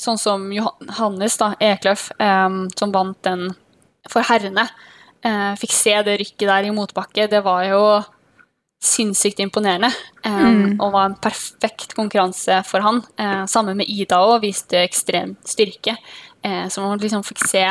Sånn 0.00 0.16
som 0.16 0.46
Johannes 0.56 1.34
da, 1.36 1.50
Ekløf, 1.60 2.06
um, 2.16 2.62
som 2.72 2.94
vant 2.94 3.18
den 3.26 3.50
for 4.08 4.24
herrene. 4.24 4.64
uh, 5.20 5.52
fikk 5.60 5.74
se 5.76 5.92
det 6.06 6.14
rykket 6.22 6.48
der 6.48 6.64
i 6.64 6.72
motbakke. 6.72 7.26
Det 7.28 7.42
var 7.44 7.66
jo 7.68 7.82
sinnssykt 8.82 9.44
imponerende. 9.44 9.92
Um, 10.24 10.32
mm. 10.32 10.80
Og 10.80 10.94
var 10.96 11.10
en 11.10 11.18
perfekt 11.20 11.92
konkurranse 11.94 12.62
for 12.64 12.80
han. 12.80 13.02
Uh, 13.20 13.44
sammen 13.44 13.76
med 13.78 13.92
Ida 13.92 14.22
òg, 14.24 14.40
viste 14.46 14.80
ekstrem 14.80 15.36
styrke. 15.44 15.98
Uh, 16.40 16.64
så 16.72 16.80
man 16.80 17.04
liksom 17.04 17.22
fikk 17.28 17.44
se 17.44 17.66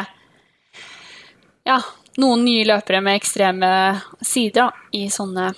ja, 1.65 1.81
noen 2.21 2.45
nye 2.45 2.69
løpere 2.69 3.01
med 3.01 3.17
ekstreme 3.17 3.73
sider 4.21 4.69
da, 4.69 4.87
i 4.93 5.07
sånne 5.09 5.49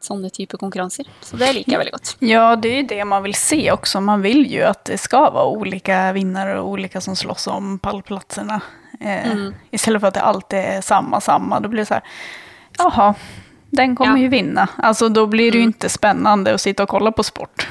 sånne 0.00 0.30
typer 0.30 0.58
konkurranser. 0.58 1.08
Så 1.20 1.36
det 1.36 1.52
liker 1.52 1.74
jeg 1.74 1.80
veldig 1.82 1.94
godt. 1.94 2.14
Ja, 2.24 2.44
det 2.56 2.70
er 2.72 2.76
jo 2.80 2.86
det 2.92 3.04
man 3.08 3.24
vil 3.26 3.34
se 3.36 3.60
også. 3.72 4.00
Man 4.04 4.24
vil 4.24 4.44
jo 4.48 4.64
at 4.70 4.84
det 4.88 5.00
skal 5.00 5.30
være 5.34 5.58
ulike 5.60 5.98
vinnere 6.16 6.60
og 6.60 6.78
ulike 6.78 7.02
som 7.04 7.16
slåss 7.18 7.50
om 7.52 7.76
pallplassene. 7.82 8.60
Eh, 9.00 9.32
mm. 9.32 9.54
Istället 9.70 10.00
for 10.00 10.08
at 10.08 10.14
det 10.14 10.24
alltid 10.30 10.58
er 10.58 10.80
samme, 10.80 11.20
samme. 11.20 11.60
Da 11.60 11.68
blir 11.68 11.84
det 11.84 11.90
sånn 11.92 12.08
Jaha, 12.80 13.12
den 13.76 13.96
kommer 13.96 14.16
ja. 14.16 14.24
jo 14.24 14.32
vinne. 14.32 14.66
Altså, 14.78 15.10
da 15.12 15.26
blir 15.26 15.52
det 15.52 15.60
jo 15.60 15.68
mm. 15.68 15.74
ikke 15.76 15.92
spennende 15.92 16.54
å 16.56 16.60
sitte 16.60 16.86
og 16.86 16.92
kolla 16.94 17.12
på 17.12 17.26
sport. 17.26 17.66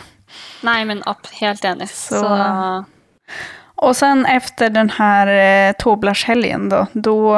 Nei, 0.62 0.84
men 0.86 1.02
helt 1.40 1.66
enig. 1.66 1.90
Så, 1.90 2.20
så 2.20 2.84
Og 3.80 3.96
sen 3.96 4.26
efter 4.26 4.70
den 4.70 4.90
här 4.90 5.28
eh, 5.28 5.74
Toblarshelgen 5.80 6.70
då, 6.70 6.86
då 6.94 7.38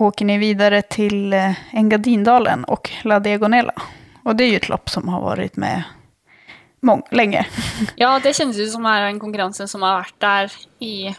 åker 0.00 0.24
ni 0.24 0.38
vidare 0.38 0.82
till 0.82 1.32
eh, 1.32 1.52
Engadindalen 1.72 2.64
och 2.64 2.90
La 3.02 3.20
Diagonella. 3.20 3.74
Och 4.22 4.36
det 4.36 4.44
är 4.44 4.48
ju 4.48 4.56
ett 4.56 4.68
lopp 4.68 4.90
som 4.90 5.08
har 5.08 5.20
varit 5.20 5.56
med 5.56 5.82
mång, 6.80 7.02
länge. 7.10 7.46
Ja, 7.96 8.20
det 8.22 8.34
kjennes 8.34 8.58
ut 8.58 8.72
som 8.72 8.86
er 8.86 9.02
en 9.02 9.20
konkurranse 9.20 9.68
som 9.68 9.82
har 9.82 10.00
vært 10.00 10.16
der 10.20 10.52
i 10.78 11.14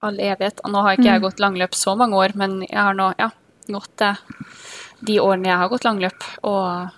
all 0.00 0.20
evighet. 0.20 0.60
Nå 0.68 0.80
har 0.84 0.96
ikke 0.96 1.08
jeg 1.08 1.20
mm. 1.20 1.26
gått 1.26 1.42
langløp 1.44 1.74
så 1.74 1.94
mange 1.96 2.16
år, 2.16 2.32
men 2.34 2.62
jeg 2.62 2.80
har 2.80 2.96
nå 2.96 3.10
ja, 3.18 3.30
gått 3.68 3.92
det 4.00 4.14
de 5.04 5.20
årene 5.20 5.50
jeg 5.50 5.60
har 5.60 5.72
gått 5.72 5.84
langløp. 5.84 6.26
Og 6.48 6.88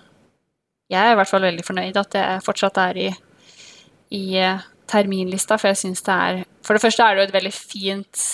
jeg 0.91 1.03
er 1.03 1.15
i 1.15 1.19
hvert 1.19 1.31
fall 1.31 1.47
veldig 1.47 1.67
fornøyd 1.67 1.99
at 1.99 2.11
det 2.15 2.25
fortsatt 2.47 2.79
er 2.83 3.03
i, 3.03 3.11
i 4.15 4.23
eh, 4.39 4.65
terminlista, 4.87 5.59
for 5.59 5.73
jeg 5.73 5.83
syns 5.83 6.03
det 6.07 6.15
er 6.15 6.41
For 6.63 6.75
det 6.75 6.83
første 6.83 7.03
er 7.03 7.15
det 7.15 7.23
jo 7.23 7.27
et 7.27 7.37
veldig 7.41 7.55
fint 7.55 8.25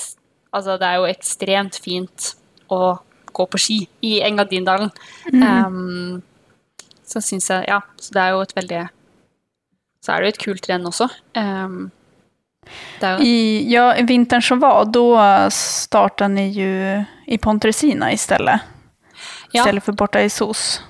Altså, 0.53 0.75
det 0.77 0.85
er 0.85 0.99
jo 1.01 1.07
ekstremt 1.09 1.79
fint 1.81 2.27
å 2.73 2.91
gå 3.33 3.45
på 3.49 3.59
ski 3.61 3.79
i 4.05 4.19
Engadindalen. 4.25 4.91
Mm. 5.33 5.43
Um, 5.65 6.21
så 7.05 7.21
syns 7.21 7.49
jeg 7.49 7.65
Ja, 7.67 7.81
så 7.99 8.13
det 8.15 8.21
er 8.21 8.33
jo 8.33 8.43
et 8.45 8.55
veldig 8.55 8.83
Så 10.03 10.13
er 10.13 10.21
det 10.21 10.29
jo 10.29 10.33
et 10.33 10.43
kult 10.45 10.69
renn 10.69 10.87
også. 10.89 11.09
Um, 11.37 11.91
I, 13.19 13.35
ja, 13.71 13.89
vinteren 14.07 14.41
som 14.41 14.59
var, 14.59 14.85
da 14.91 15.49
starta 15.51 16.27
ni 16.31 16.47
jo 16.55 17.03
i 17.25 17.37
Pontresina 17.37 18.11
i 18.11 18.17
stedet. 18.17 18.59
I 19.53 19.57
ja. 19.57 19.63
stedet 19.63 19.83
for 19.83 19.95
borte 19.99 20.23
i 20.23 20.29
SOS. 20.31 20.81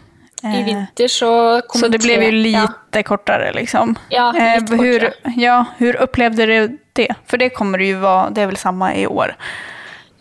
I 0.44 0.60
eh, 0.60 0.66
vinter 0.66 1.08
så 1.08 1.62
Så 1.74 1.88
det 1.88 1.98
blev 1.98 2.24
ju 2.24 2.32
lite 2.32 2.78
ja. 2.92 3.04
kortare 3.04 3.54
liksom. 3.54 3.96
Ja, 4.10 4.34
eh, 4.38 4.62
lite 4.62 4.76
hur, 4.76 5.00
kortare. 5.00 5.34
Ja, 5.38 5.66
hur 5.78 5.96
upplevde 5.96 6.46
du 6.46 6.80
det? 6.94 7.16
För 7.26 7.38
det 7.38 7.50
kommer 7.50 7.78
det 7.78 7.86
ju 7.86 7.96
vara, 7.96 8.30
det 8.30 8.42
är 8.42 8.46
väl 8.46 8.58
samma 8.58 8.96
i 8.96 9.08
år? 9.08 9.36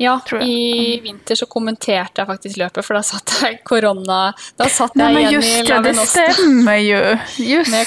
Ja, 0.03 0.17
i 0.43 0.99
vinter 1.05 1.39
så 1.39 1.47
kommenterte 1.47 2.23
jeg 2.23 2.29
faktisk 2.31 2.59
løpet, 2.59 2.85
for 2.87 2.99
da 2.99 3.03
satt 3.07 3.37
jeg 3.43 3.61
korona 3.69 4.33
Da 4.59 4.67
satt 4.67 4.97
jeg 4.99 5.05
Nei, 5.05 5.13
men 5.15 5.37
just 5.37 5.69
det, 5.69 5.79
det 5.87 6.09
stemmer 6.11 6.81
jo! 6.83 6.99
Just 7.39 7.71
det, 7.73 7.85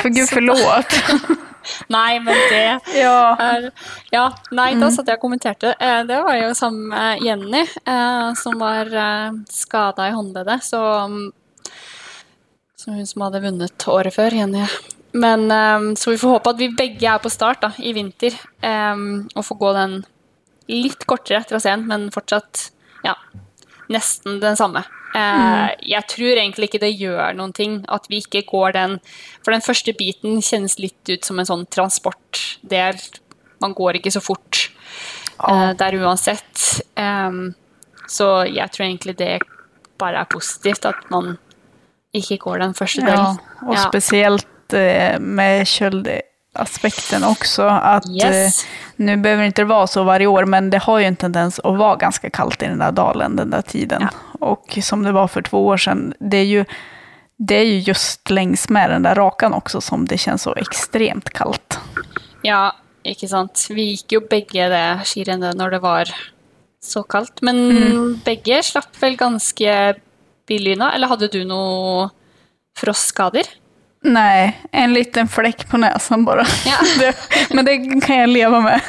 for 0.00 0.08
gud 0.08 0.32
forlåt. 0.32 0.96
Nei, 1.92 2.18
men 2.24 2.34
det 2.50 2.80
Ja. 3.02 3.36
er 3.38 3.70
Ja, 4.12 4.26
nei, 4.54 4.72
da 4.80 4.90
satt 4.94 5.08
jeg 5.10 5.18
og 5.18 5.24
kommenterte. 5.26 5.74
Eh, 5.78 6.02
Det 6.08 6.20
var 6.24 6.38
jo 6.40 6.52
sammen 6.56 6.88
med 6.92 7.24
Jenny, 7.24 7.64
eh, 7.84 8.28
som 8.40 8.58
var 8.60 8.88
eh, 8.88 9.40
skada 9.52 10.08
i 10.08 10.14
håndleddet. 10.16 10.64
Så 10.64 10.80
mm, 10.80 11.32
Som 12.78 12.94
hun 12.94 13.06
som 13.06 13.26
hadde 13.26 13.42
vunnet 13.44 13.88
året 13.90 14.14
før, 14.14 14.36
Jenny. 14.38 14.64
Men 15.18 15.48
Så 15.96 16.12
vi 16.12 16.18
får 16.20 16.36
håpe 16.36 16.50
at 16.52 16.58
vi 16.60 16.68
begge 16.76 17.08
er 17.08 17.18
på 17.18 17.30
start 17.32 17.62
da, 17.64 17.72
i 17.80 17.94
vinter, 17.96 18.34
og 18.60 19.44
får 19.44 19.58
gå 19.58 19.70
den 19.74 19.94
litt 20.68 21.06
kortere 21.08 21.42
traseen, 21.48 21.86
men 21.88 22.08
fortsatt 22.14 22.68
ja, 23.04 23.14
nesten 23.92 24.40
den 24.42 24.56
samme. 24.58 24.84
Eh, 25.16 25.70
Jeg 25.88 26.04
tror 26.12 26.36
egentlig 26.36 26.68
ikke 26.68 26.82
det 26.82 26.92
gjør 27.00 27.32
noen 27.38 27.54
ting 27.56 27.78
at 27.88 28.04
vi 28.10 28.18
ikke 28.20 28.42
går 28.50 28.74
den 28.76 28.98
For 29.40 29.54
den 29.54 29.64
første 29.64 29.94
biten 29.96 30.42
kjennes 30.44 30.76
litt 30.78 31.08
ut 31.08 31.24
som 31.24 31.40
en 31.40 31.48
sånn 31.48 31.64
transportdel. 31.72 33.00
Man 33.64 33.72
går 33.74 33.98
ikke 33.98 34.12
så 34.12 34.20
fort 34.20 34.66
eh, 35.48 35.72
der 35.80 35.96
uansett. 36.02 36.82
Em, 37.00 37.54
så 38.08 38.44
jeg 38.46 38.68
tror 38.74 38.86
egentlig 38.86 39.16
det 39.18 39.38
bare 39.98 40.20
er 40.22 40.30
positivt 40.30 40.84
at 40.86 41.08
man 41.10 41.38
ikke 42.14 42.38
går 42.44 42.60
den 42.66 42.76
første 42.76 43.02
delen. 43.04 43.40
Ja. 43.40 43.66
og 43.66 43.80
spesielt 43.88 44.46
med 45.20 45.64
köldaspekten 46.58 47.24
också. 47.24 47.62
Att 47.62 48.04
Yes. 48.10 48.64
eh, 48.64 48.68
nu 48.96 49.16
behöver 49.16 49.42
det 49.42 49.46
inte 49.46 49.64
vara 49.64 49.86
så 49.86 50.02
varje 50.04 50.26
år, 50.26 50.44
men 50.44 50.70
det 50.70 50.78
har 50.78 50.98
ju 50.98 51.04
en 51.04 51.16
tendens 51.16 51.58
att 51.58 51.78
vara 51.78 51.96
ganska 51.96 52.30
kallt 52.30 52.62
i 52.62 52.66
den 52.66 52.78
där 52.78 52.92
dalen 52.92 53.36
den 53.36 53.50
där 53.50 53.62
tiden. 53.62 54.08
Och 54.40 54.78
som 54.82 55.02
det 55.02 55.12
var 55.12 55.28
för 55.28 55.42
två 55.42 55.66
år 55.66 55.76
sedan, 55.76 56.14
det 56.20 56.36
är 56.36 56.44
ju 56.44 56.64
det 57.40 57.54
är 57.54 57.64
ju 57.64 57.78
just 57.78 58.30
längs 58.30 58.68
med 58.68 58.90
den 58.90 59.02
där 59.02 59.14
rakan 59.14 59.52
också 59.54 59.80
som 59.80 60.06
det 60.06 60.18
känns 60.18 60.42
så 60.42 60.54
extremt 60.54 61.30
kaldt. 61.30 61.78
Ja, 62.42 62.72
ikke 63.04 63.28
sant. 63.28 63.66
Vi 63.70 63.82
gikk 63.92 64.12
jo 64.12 64.20
begge 64.30 64.68
det 64.68 65.00
skirennet 65.04 65.54
når 65.56 65.70
det 65.70 65.78
var 65.78 66.10
så 66.82 67.02
kaldt. 67.02 67.42
Men 67.42 67.70
Mm. 67.70 68.20
begge 68.24 68.62
slapp 68.62 69.02
vel 69.02 69.16
ganske 69.16 69.94
billig 70.48 70.72
unna. 70.76 70.92
Eller 70.94 71.06
hadde 71.08 71.28
du 71.28 71.44
noe 71.44 72.10
frostskader? 72.78 73.46
Nej, 74.08 74.60
en 74.72 74.92
liten 74.92 75.28
fläck 75.28 75.68
på 75.68 75.76
näsan 75.76 76.24
bara. 76.24 76.44
Ja. 76.66 76.76
Det, 76.98 77.14
men 77.54 77.64
det 77.64 78.00
kan 78.06 78.16
jag 78.16 78.28
leva 78.28 78.60
med. 78.60 78.80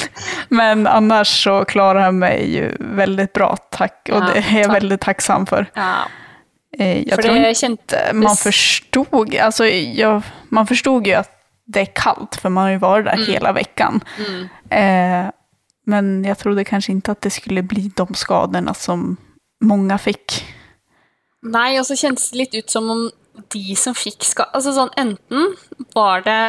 Men 0.48 0.86
annars 0.86 1.44
så 1.44 1.64
klarar 1.64 2.04
jag 2.04 2.14
mig 2.14 2.54
ju 2.54 2.76
väldigt 2.80 3.32
bra, 3.32 3.56
tack. 3.56 4.08
Och 4.12 4.16
Ja, 4.16 4.20
det 4.34 4.38
är 4.38 4.58
jag 4.58 4.66
tack. 4.66 4.76
väldigt 4.76 5.00
tacksam 5.00 5.46
för. 5.46 5.66
Ja, 5.74 5.94
Eh, 6.78 6.98
Jag 7.08 7.14
for 7.14 7.22
tror 7.22 7.36
inte 7.70 8.10
man 8.14 8.36
förstod, 8.36 9.34
alltså 9.36 9.66
jag, 9.66 10.22
man 10.48 10.66
förstod 10.66 11.06
ju 11.06 11.14
att 11.14 11.30
det 11.66 11.80
är 11.80 11.84
kallt, 11.94 12.36
för 12.36 12.48
man 12.48 12.64
har 12.64 12.70
ju 12.70 12.76
varit 12.78 13.04
där 13.04 13.26
hela 13.26 13.52
veckan. 13.52 14.00
Mm. 14.18 14.48
Eh, 14.70 15.30
men 15.86 16.24
jag 16.24 16.38
trodde 16.38 16.64
kanske 16.64 16.92
inte 16.92 17.12
att 17.12 17.20
det 17.20 17.30
skulle 17.30 17.62
bli 17.62 17.90
de 17.96 18.14
skadorna 18.14 18.74
som 18.74 19.16
många 19.64 19.98
fick. 19.98 20.44
Nei, 21.42 21.78
og 21.80 21.86
så 21.86 21.96
kjentes 21.96 22.30
det 22.30 22.38
litt 22.38 22.54
ut 22.54 22.70
som 22.70 22.90
om 22.90 23.10
de 23.52 23.76
som 23.78 23.96
fikk 23.96 24.24
ska... 24.26 24.46
Altså 24.54 24.74
sånn, 24.76 24.92
enten 25.00 25.54
var 25.96 26.26
det 26.26 26.40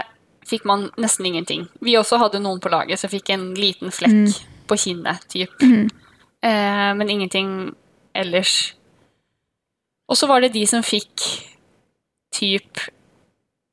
Fikk 0.52 0.64
man 0.66 0.88
nesten 1.00 1.28
ingenting. 1.30 1.68
Vi 1.86 1.94
også 1.96 2.18
hadde 2.18 2.40
noen 2.42 2.58
på 2.60 2.72
laget 2.74 3.00
som 3.00 3.12
fikk 3.12 3.30
en 3.32 3.52
liten 3.56 3.94
flekk 3.94 4.34
på 4.68 4.78
kinnet, 4.84 5.22
typ. 5.32 5.54
Eh, 6.42 6.90
men 6.98 7.12
ingenting 7.14 7.50
ellers. 8.18 8.74
Og 10.10 10.18
så 10.18 10.26
var 10.26 10.42
det 10.42 10.56
de 10.56 10.64
som 10.66 10.82
fikk 10.82 11.28
typ 12.34 12.82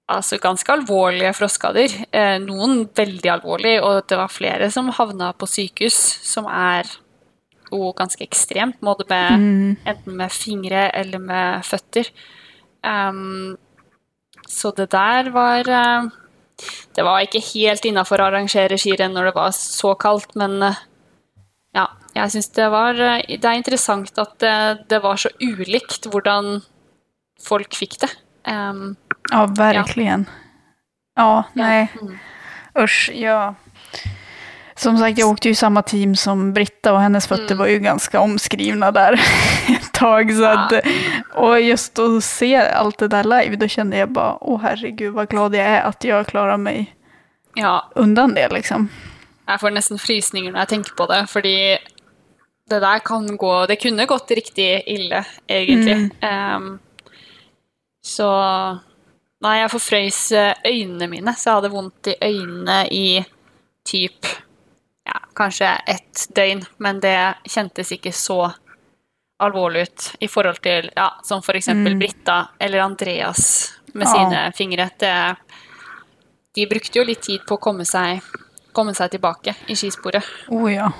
Altså 0.08 0.38
ganske 0.40 0.72
alvorlige 0.72 1.34
frostskader. 1.36 1.92
Eh, 2.16 2.38
noen 2.40 2.86
veldig 2.96 3.28
alvorlige, 3.28 3.82
og 3.84 4.06
det 4.08 4.16
var 4.16 4.32
flere 4.32 4.70
som 4.72 4.88
havna 4.96 5.34
på 5.36 5.48
sykehus, 5.48 5.98
som 6.24 6.46
er 6.48 6.88
jo 7.68 7.90
ganske 7.92 8.24
ekstremt, 8.24 8.78
både 8.80 9.04
med 9.10 9.76
enten 9.84 10.16
med 10.16 10.32
fingre 10.32 10.86
eller 10.96 11.20
med 11.20 11.66
føtter. 11.68 12.08
Ehm, 12.88 13.56
så 14.48 14.72
det 14.76 14.90
der 14.94 15.30
var 15.34 15.68
uh, 15.68 16.08
Det 16.96 17.04
var 17.04 17.22
ikke 17.22 17.42
helt 17.52 17.84
innafor 17.84 18.22
å 18.22 18.28
arrangere 18.30 18.78
skirenn 18.80 19.12
når 19.14 19.28
det 19.28 19.34
var 19.36 19.52
så 19.54 19.92
kaldt, 20.00 20.32
men 20.40 20.56
uh, 20.62 20.78
ja, 21.76 21.86
jeg 22.16 22.32
syns 22.34 22.48
det 22.56 22.70
var 22.72 22.96
uh, 22.98 23.20
Det 23.28 23.44
er 23.44 23.58
interessant 23.60 24.18
at 24.18 24.38
det, 24.42 24.56
det 24.90 25.02
var 25.04 25.20
så 25.20 25.30
ulikt 25.42 26.08
hvordan 26.10 26.62
folk 27.44 27.76
fikk 27.76 28.00
det. 28.02 28.10
Um, 28.48 28.96
Ja, 29.30 29.44
verkligen. 29.46 30.24
Ja, 31.16 31.44
nej. 31.52 31.88
Mm. 32.00 32.18
Usch, 32.78 33.10
ja. 33.14 33.54
Som 34.74 34.98
sagt, 34.98 35.18
jag 35.18 35.28
åkte 35.28 35.48
ju 35.48 35.54
samme 35.54 35.80
samma 35.80 35.82
team 35.82 36.16
som 36.16 36.52
Britta 36.52 36.92
och 36.92 37.00
hennes 37.00 37.26
fötter 37.26 37.54
Mm. 37.54 37.58
var 37.58 37.66
ju 37.66 37.78
ganska 37.78 38.20
omskrivna 38.20 38.90
där 38.90 39.20
tag. 39.98 40.34
Så 40.34 40.44
att, 40.44 40.72
och 41.34 41.60
just 41.60 41.98
att 41.98 42.24
se 42.24 42.56
allt 42.56 42.98
det 42.98 43.08
där 43.08 43.24
live, 43.24 43.56
då 43.56 43.68
kände 43.68 43.96
jag 43.96 44.12
bara, 44.12 44.38
åh 44.40 44.60
herregud 44.62 45.12
vad 45.14 45.28
glad 45.28 45.54
jag 45.54 45.66
är 45.66 45.82
att 45.82 46.04
jag 46.04 46.26
klarar 46.26 46.56
mig 46.56 46.94
ja, 47.54 47.90
undan 47.94 48.34
det 48.34 48.48
liksom. 48.48 48.88
Jeg 49.46 49.60
får 49.60 49.70
nesten 49.70 49.98
frysninger 49.98 50.52
når 50.52 50.60
jeg 50.60 50.68
tenker 50.68 50.94
på 50.96 51.06
det, 51.08 51.22
fordi 51.30 51.78
det 52.68 52.80
der 52.80 52.98
kan 52.98 53.36
gå 53.36 53.66
Det 53.66 53.76
kunne 53.80 54.06
gått 54.06 54.30
riktig 54.30 54.82
ille, 54.86 55.24
egentlig. 55.48 56.10
Um, 56.22 56.78
så 58.02 58.28
Nei, 59.38 59.60
jeg 59.60 59.70
forfrøys 59.70 60.32
eh, 60.34 60.54
øynene 60.66 61.06
mine, 61.06 61.34
så 61.38 61.50
jeg 61.50 61.54
hadde 61.54 61.68
vondt 61.70 62.08
i 62.10 62.14
øynene 62.22 62.78
i 62.90 63.22
typ 63.86 64.26
ja, 65.06 65.20
kanskje 65.38 65.68
ett 65.86 66.24
døgn, 66.34 66.64
men 66.82 66.98
det 66.98 67.36
kjentes 67.46 67.92
ikke 67.94 68.10
så 68.12 68.48
alvorlig 69.38 69.82
ut 69.86 70.06
i 70.20 70.28
forhold 70.28 70.60
til 70.62 70.90
ja, 70.96 71.10
som 71.24 71.42
for 71.46 71.58
eksempel 71.58 71.94
Britta 71.98 72.48
eller 72.60 72.82
Andreas 72.82 73.72
med 73.94 74.06
Ja. 74.06 74.12
sine 74.14 74.52
fingre. 74.56 74.90
Det, 74.98 75.36
de 76.54 76.66
brukte 76.66 76.98
jo 76.98 77.04
litt 77.04 77.22
tid 77.22 77.44
på 77.46 77.56
å 77.56 77.62
komme 77.62 77.84
seg, 77.86 78.20
komme 78.72 78.94
seg 78.94 79.10
tilbake 79.14 79.54
i 79.68 79.76
skisporet. 79.78 80.24
Oh 80.48 80.66
ja. 80.72 80.90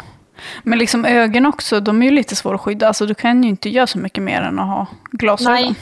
Men 0.64 0.78
liksom 0.78 1.04
øynene 1.04 1.50
også, 1.50 1.80
de 1.82 1.90
er 1.90 2.10
jo 2.10 2.14
litt 2.14 2.34
svåre 2.38 2.60
å 2.60 2.62
skydde. 2.62 2.86
Altså, 2.86 3.06
du 3.06 3.14
kan 3.18 3.42
jo 3.42 3.56
ikke 3.56 3.72
gjøre 3.74 3.90
så 3.90 3.98
mye 4.02 4.22
mer 4.22 4.48
enn 4.48 4.60
å 4.62 4.66
ha 4.70 4.80
glasögon. 5.18 5.76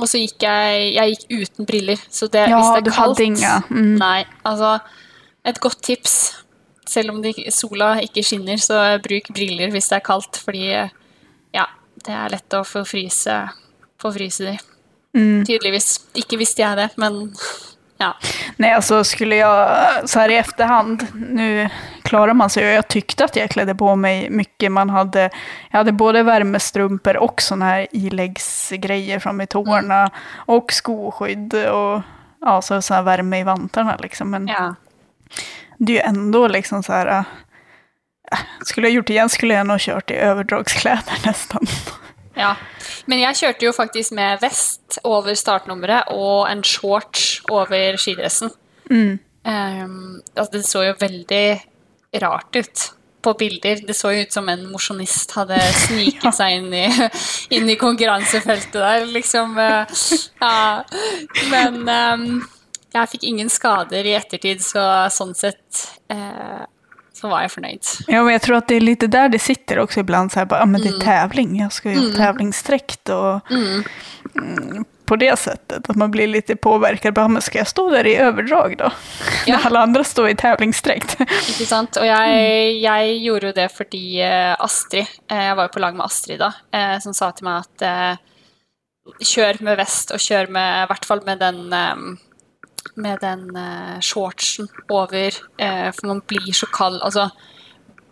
Og 0.00 0.08
så 0.08 0.18
gikk 0.22 0.42
jeg, 0.46 0.94
jeg 0.96 1.14
gikk 1.14 1.24
uten 1.30 1.68
briller, 1.68 2.00
så 2.10 2.26
det, 2.32 2.46
Ja, 2.48 2.58
hvis 2.58 2.78
det 2.78 2.84
du 2.86 2.90
er 2.90 2.96
kaldt 2.96 3.70
mm. 3.70 3.96
Nei, 4.00 4.24
altså 4.48 4.78
Et 5.44 5.60
godt 5.60 5.82
tips, 5.84 6.14
selv 6.88 7.12
om 7.14 7.20
det, 7.22 7.34
sola 7.52 7.94
ikke 8.00 8.24
skinner, 8.24 8.56
så 8.60 8.98
bruk 9.04 9.28
briller 9.36 9.70
hvis 9.70 9.88
det 9.92 10.00
er 10.00 10.04
kaldt, 10.04 10.40
fordi 10.40 10.64
ja, 10.70 11.66
det 12.04 12.14
er 12.16 12.36
lett 12.36 12.56
å 12.56 12.64
få 12.64 12.84
fryse, 12.84 13.36
få 14.00 14.12
de. 14.16 14.58
Mm. 15.16 15.44
Tydeligvis. 15.46 16.00
Ikke 16.14 16.38
visste 16.40 16.62
jeg 16.62 16.76
det, 16.76 16.88
men 16.96 17.34
ja. 18.00 18.16
Nej, 18.56 18.72
alltså 18.72 19.04
skulle 19.04 19.36
jag 19.36 19.88
så 20.04 20.20
här 20.20 20.28
i 20.28 20.36
efterhand, 20.36 21.06
nu 21.12 21.68
klarar 22.02 22.34
man 22.34 22.50
sig 22.50 22.66
och 22.66 22.72
jag 22.72 22.88
tyckte 22.88 23.24
att 23.24 23.36
jag 23.36 23.50
klädde 23.50 23.74
på 23.74 23.96
mig 23.96 24.30
mycket. 24.30 24.72
Man 24.72 24.90
hade, 24.90 25.30
jag 25.70 25.78
hade 25.78 25.92
både 25.92 26.22
värmestrumpor 26.22 27.16
och 27.16 27.42
sådana 27.42 27.64
här 27.64 27.86
iläggsgrejer 27.92 29.18
fram 29.18 29.40
i 29.40 29.46
tårna 29.46 30.10
och 30.34 30.72
skoskydd 30.72 31.54
och 31.54 32.02
ja, 32.40 32.62
så 32.62 32.82
så 32.82 32.94
här 32.94 33.02
värme 33.02 33.40
i 33.40 33.44
vantarna 33.44 33.96
liksom. 33.96 34.30
Men 34.30 34.48
ja. 34.48 34.74
det 35.78 35.92
är 35.92 35.96
ju 35.96 36.08
ändå 36.08 36.48
liksom 36.48 36.82
så 36.82 36.92
här, 36.92 37.24
skulle 38.66 38.90
jeg 38.90 38.98
gjort 38.98 39.10
det 39.10 39.16
igjen, 39.16 39.32
skulle 39.32 39.58
jeg 39.58 39.68
nå 39.68 39.78
kjørt 39.82 40.14
i 40.14 40.20
overdragsklær, 40.28 41.02
nesten. 41.26 41.72
Ja. 42.38 42.54
Men 43.10 43.22
jeg 43.24 43.38
kjørte 43.40 43.66
jo 43.66 43.72
faktisk 43.76 44.14
med 44.16 44.40
vest 44.44 45.00
over 45.06 45.34
startnummeret 45.36 46.12
og 46.14 46.46
en 46.50 46.62
shorts 46.66 47.40
over 47.50 47.98
skidressen. 48.00 48.52
Ehm, 48.90 50.20
altså 50.34 50.52
det 50.52 50.64
så 50.68 50.84
jo 50.86 50.94
veldig 51.00 51.44
rart 52.22 52.56
ut 52.56 52.86
på 53.20 53.34
bilder. 53.38 53.82
Det 53.86 53.96
så 53.96 54.14
jo 54.14 54.24
ut 54.24 54.32
som 54.32 54.48
en 54.48 54.64
mosjonist 54.70 55.34
hadde 55.36 55.58
sniket 55.82 56.34
seg 56.38 56.60
inn 56.60 56.72
i, 56.74 56.86
inn 57.56 57.68
i 57.68 57.78
konkurransefeltet 57.80 58.78
der, 58.78 59.06
liksom. 59.10 59.58
Ja. 59.60 60.56
Men 61.52 61.82
um, 61.84 62.26
jeg 62.94 63.12
fikk 63.12 63.26
ingen 63.28 63.52
skader 63.52 64.06
i 64.06 64.16
ettertid, 64.18 64.62
så 64.64 64.82
sånn 65.12 65.34
sett 65.38 65.84
eh, 66.10 66.64
så 67.20 67.28
var 67.28 67.44
jeg 67.44 67.52
fornøyd. 67.52 67.88
Ja, 68.08 68.22
men 68.24 68.32
jeg 68.32 68.42
tror 68.46 68.56
at 68.56 68.68
det 68.68 68.76
är 68.76 68.80
lite 68.80 69.06
där 69.06 69.28
det 69.28 69.38
sitter 69.38 69.78
också 69.78 70.00
ibland. 70.00 70.32
Så 70.32 70.38
här, 70.38 70.46
bara, 70.46 70.62
ah, 70.62 70.66
men 70.66 70.80
det 70.80 70.88
är 70.88 71.00
tävling, 71.00 71.60
jag 71.60 71.72
ska 71.72 71.90
ju 71.90 71.98
mm. 71.98 72.12
tävlingsdräkt. 72.14 73.08
Och, 73.08 73.50
mm, 73.50 73.84
på 75.04 75.16
det 75.16 75.38
sättet, 75.38 75.90
att 75.90 75.96
man 75.96 76.10
blir 76.10 76.26
lite 76.26 76.56
påverkad. 76.56 77.14
Bara, 77.14 77.28
men 77.28 77.42
ska 77.42 77.58
jag 77.58 77.66
stå 77.68 77.90
där 77.90 78.06
i 78.06 78.16
överdrag 78.16 78.76
då? 78.78 78.92
Ja. 79.46 79.56
När 79.56 79.66
alla 79.66 79.80
andra 79.80 80.04
står 80.04 80.28
i 80.28 80.34
tävlingsdräkt. 80.34 81.20
Ikke 81.20 81.66
sant? 81.66 81.96
Og 81.96 82.06
jeg, 82.06 82.80
jeg 82.80 83.16
gjorde 83.24 83.46
jo 83.46 83.52
det 83.56 83.68
fordi 83.72 84.20
eh, 84.20 84.52
Astrid 84.60 85.08
eh, 85.30 85.44
Jeg 85.48 85.56
var 85.56 85.68
jo 85.68 85.72
på 85.74 85.80
lag 85.80 85.96
med 85.96 86.04
Astrid 86.04 86.40
da, 86.40 86.52
eh, 86.72 86.98
som 87.00 87.16
sa 87.16 87.30
til 87.32 87.48
meg 87.48 87.64
at 87.64 88.20
kjør 89.24 89.62
med 89.64 89.78
vest, 89.80 90.12
og 90.12 90.20
kjør 90.20 90.50
med 90.52 90.84
I 90.84 90.88
hvert 90.90 91.08
fall 91.08 91.22
med 91.26 91.40
den 91.40 91.72
eh, 91.72 92.04
med 92.96 93.20
den 93.22 93.50
uh, 93.56 93.98
shortsen 94.00 94.68
over, 94.90 95.36
uh, 95.62 95.90
for 95.94 96.06
man 96.06 96.22
blir 96.26 96.52
så 96.56 96.66
kald. 96.72 97.00
Altså, 97.02 97.28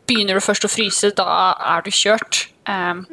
begynner 0.09 0.39
du 0.39 0.45
først 0.45 0.65
å 0.65 0.73
fryse, 0.73 1.11
da 1.17 1.55
er 1.77 1.85
du 1.85 1.91
kjørt. 1.91 2.47
Um, 2.69 3.05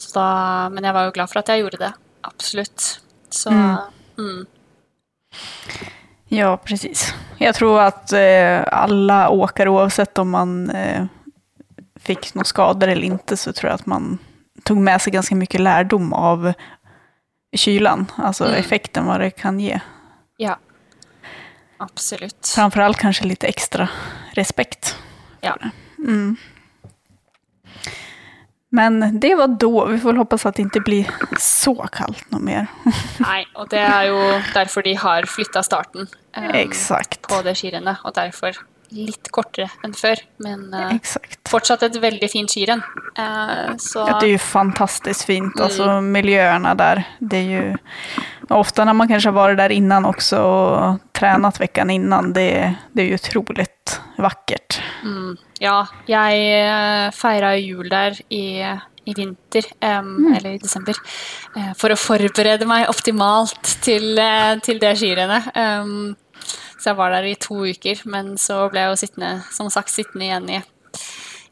så 0.00 0.12
da, 0.18 0.28
men 0.72 0.84
jeg 0.84 0.96
var 0.96 1.06
jo 1.06 1.14
glad 1.16 1.30
for 1.32 1.40
at 1.40 1.48
jeg 1.52 1.64
gjorde 1.64 1.80
det. 1.80 1.92
Absolutt. 2.26 3.00
Så 3.32 3.52
mm. 3.52 4.46
Ja, 6.28 6.56
precis. 6.56 7.14
Jeg 7.38 7.54
tror 7.54 7.80
at 7.84 8.12
eh, 8.16 8.64
alle 8.72 9.18
åkare, 9.30 9.70
oavsett 9.70 10.18
om 10.18 10.32
man 10.34 10.54
eh, 10.74 11.06
fikk 12.02 12.32
noen 12.34 12.48
skader 12.48 12.90
eller 12.92 13.16
ikke, 13.16 13.38
så 13.38 13.54
tror 13.54 13.70
jeg 13.70 13.82
at 13.82 13.90
man 13.90 14.16
tog 14.66 14.80
med 14.82 15.02
seg 15.02 15.14
ganske 15.14 15.36
mye 15.38 15.60
lærdom 15.62 16.10
av 16.16 16.50
kylan, 17.56 18.08
altså 18.18 18.50
Mm. 18.50 18.56
effekten, 18.58 19.06
hva 19.06 19.18
det 19.22 19.36
kan 19.38 19.60
ge. 19.62 19.78
Ja. 20.36 20.58
Absolutt. 21.78 22.46
Framfor 22.54 22.80
alt 22.80 22.98
kanskje 22.98 23.26
litt 23.26 23.44
ekstra 23.44 23.88
respekt. 24.36 24.96
Ja. 25.40 25.56
Mm. 25.98 26.36
Men 28.76 29.20
det 29.20 29.34
var 29.34 29.48
da. 29.48 29.84
Vi 29.84 29.98
får 29.98 30.08
håpe 30.08 30.18
hoppas 30.18 30.46
att 30.46 30.56
det 30.56 30.62
ikke 30.62 30.80
blir 30.80 31.10
så 31.38 31.74
kaldt 31.92 32.30
noe 32.30 32.40
mer. 32.40 32.66
Nei, 33.24 33.44
og 33.54 33.70
det 33.72 33.80
er 33.80 34.08
jo 34.10 34.18
derfor 34.54 34.84
de 34.84 34.96
har 35.00 35.28
flytta 35.30 35.62
starten 35.64 36.08
um, 36.36 36.72
på 37.28 37.42
det 37.46 37.54
skirennet, 37.56 38.02
og 38.04 38.14
derfor 38.16 38.58
litt 38.94 39.30
kortere 39.34 39.68
enn 39.84 39.94
før. 39.96 40.20
Men 40.44 40.68
uh, 40.74 41.16
fortsatt 41.50 41.86
et 41.88 41.98
veldig 42.02 42.30
fint 42.30 42.52
skirenn. 42.52 42.84
Uh, 43.16 43.74
så 43.80 44.04
Ja, 44.06 44.18
det 44.20 44.28
er 44.28 44.34
jo 44.36 44.42
fantastiskt 44.44 45.26
fint, 45.28 45.60
Altså, 45.60 46.00
miljøene 46.04 46.74
der, 46.76 47.04
Det 47.20 47.38
er 47.40 47.52
jo 47.54 48.56
Ofte 48.56 48.84
når 48.86 48.94
man 48.94 49.08
kanskje 49.10 49.32
har 49.32 49.34
vært 49.34 49.58
der 49.58 49.72
innan 49.74 50.04
også 50.06 50.38
og 50.38 51.00
trent 51.16 51.58
veckan 51.58 51.90
innan, 51.90 52.30
det, 52.36 52.50
det 52.94 53.02
er 53.02 53.08
jo 53.10 53.18
utrolig 53.18 53.66
vakkert. 54.16 54.80
mm, 55.04 55.36
Ja, 55.60 55.86
jeg 56.08 56.44
uh, 56.68 57.08
feira 57.16 57.54
jul 57.56 57.88
der 57.90 58.16
i, 58.30 58.60
i 59.06 59.14
vinter, 59.16 59.66
em, 59.80 60.34
eller 60.34 60.54
i 60.54 60.60
desember, 60.62 60.98
uh, 61.56 61.72
for 61.78 61.92
å 61.92 61.98
forberede 62.00 62.68
meg 62.68 62.88
optimalt 62.92 63.76
til, 63.84 64.18
eh, 64.18 64.56
til 64.64 64.80
det 64.82 64.96
skirennet. 65.00 65.50
Em, 65.56 66.16
så 66.86 66.92
jeg 66.92 66.98
var 67.00 67.10
der 67.10 67.24
i 67.26 67.34
to 67.34 67.56
uker, 67.66 67.98
men 68.06 68.36
så 68.38 68.60
ble 68.70 68.84
jeg 68.84 68.92
jo 68.92 68.98
sittende, 69.00 69.30
som 69.50 69.66
sagt, 69.74 69.90
sittende 69.90 70.22
igjen 70.28 70.44
i, 70.54 70.58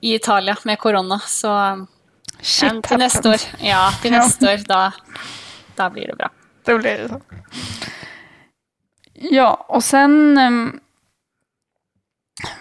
i 0.07 0.13
Italia 0.15 0.55
med 0.63 0.79
korona, 0.79 1.19
så 1.27 1.51
Shit 2.39 2.71
um, 2.71 2.79
til 2.87 3.03
neste 3.03 3.33
år, 3.33 3.43
ja, 3.67 3.81
til 3.99 4.15
neste 4.15 4.47
år, 4.47 4.63
da, 4.69 4.79
da 5.75 5.89
blir 5.91 6.13
det 6.13 6.15
bra. 6.21 6.31
Det 6.63 6.79
blir 6.79 7.03
det 7.03 7.09
sånn. 7.11 7.27
Ja, 9.35 9.49
og 9.67 9.83
sen... 9.83 10.39
Um, 10.39 10.63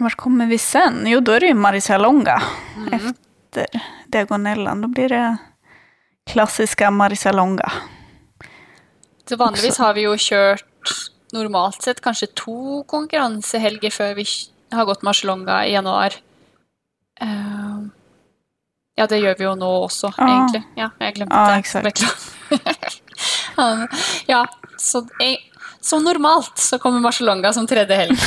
Hvor 0.02 0.18
kommer 0.18 0.50
vi 0.50 0.58
sen? 0.58 1.04
Jo, 1.06 1.22
da 1.22 1.38
er 1.38 1.46
det 1.46 1.54
ju 1.54 1.62
Marisalonga 1.62 2.42
etter 2.90 3.82
Diagonellen. 4.10 4.82
Da 4.82 4.90
blir 4.98 5.14
det 5.14 5.24
klassiska 6.34 6.90
Marisalonga. 6.90 7.70
Så 9.30 9.38
vanligvis 9.38 9.78
har 9.78 9.94
vi 9.94 10.10
jo 10.10 10.18
kjørt 10.18 10.94
normalt 11.34 11.82
sett 11.84 12.02
kanskje 12.04 12.28
to 12.38 12.84
konkurransehelger 12.90 13.92
før 13.94 14.16
vi 14.20 14.26
har 14.74 14.86
gått 14.90 15.06
Marcialonga 15.06 15.56
i 15.68 15.74
januar. 15.76 16.12
Uh, 17.22 17.80
ja, 18.98 19.04
det 19.10 19.18
gjør 19.22 19.36
vi 19.40 19.44
jo 19.48 19.56
nå 19.58 19.72
også, 19.88 20.08
ah. 20.14 20.30
egentlig. 20.30 20.64
Ja, 20.78 20.88
jeg 21.02 21.14
glemte 21.18 21.38
ah, 21.38 21.58
det. 21.58 21.64
ja, 24.34 24.42
så, 24.78 25.08
jeg, 25.22 25.38
som 25.82 26.04
normalt 26.06 26.60
så 26.62 26.78
kommer 26.82 27.00
Marcialonga 27.04 27.54
som 27.54 27.68
tredje 27.70 27.96
helg. 27.98 28.18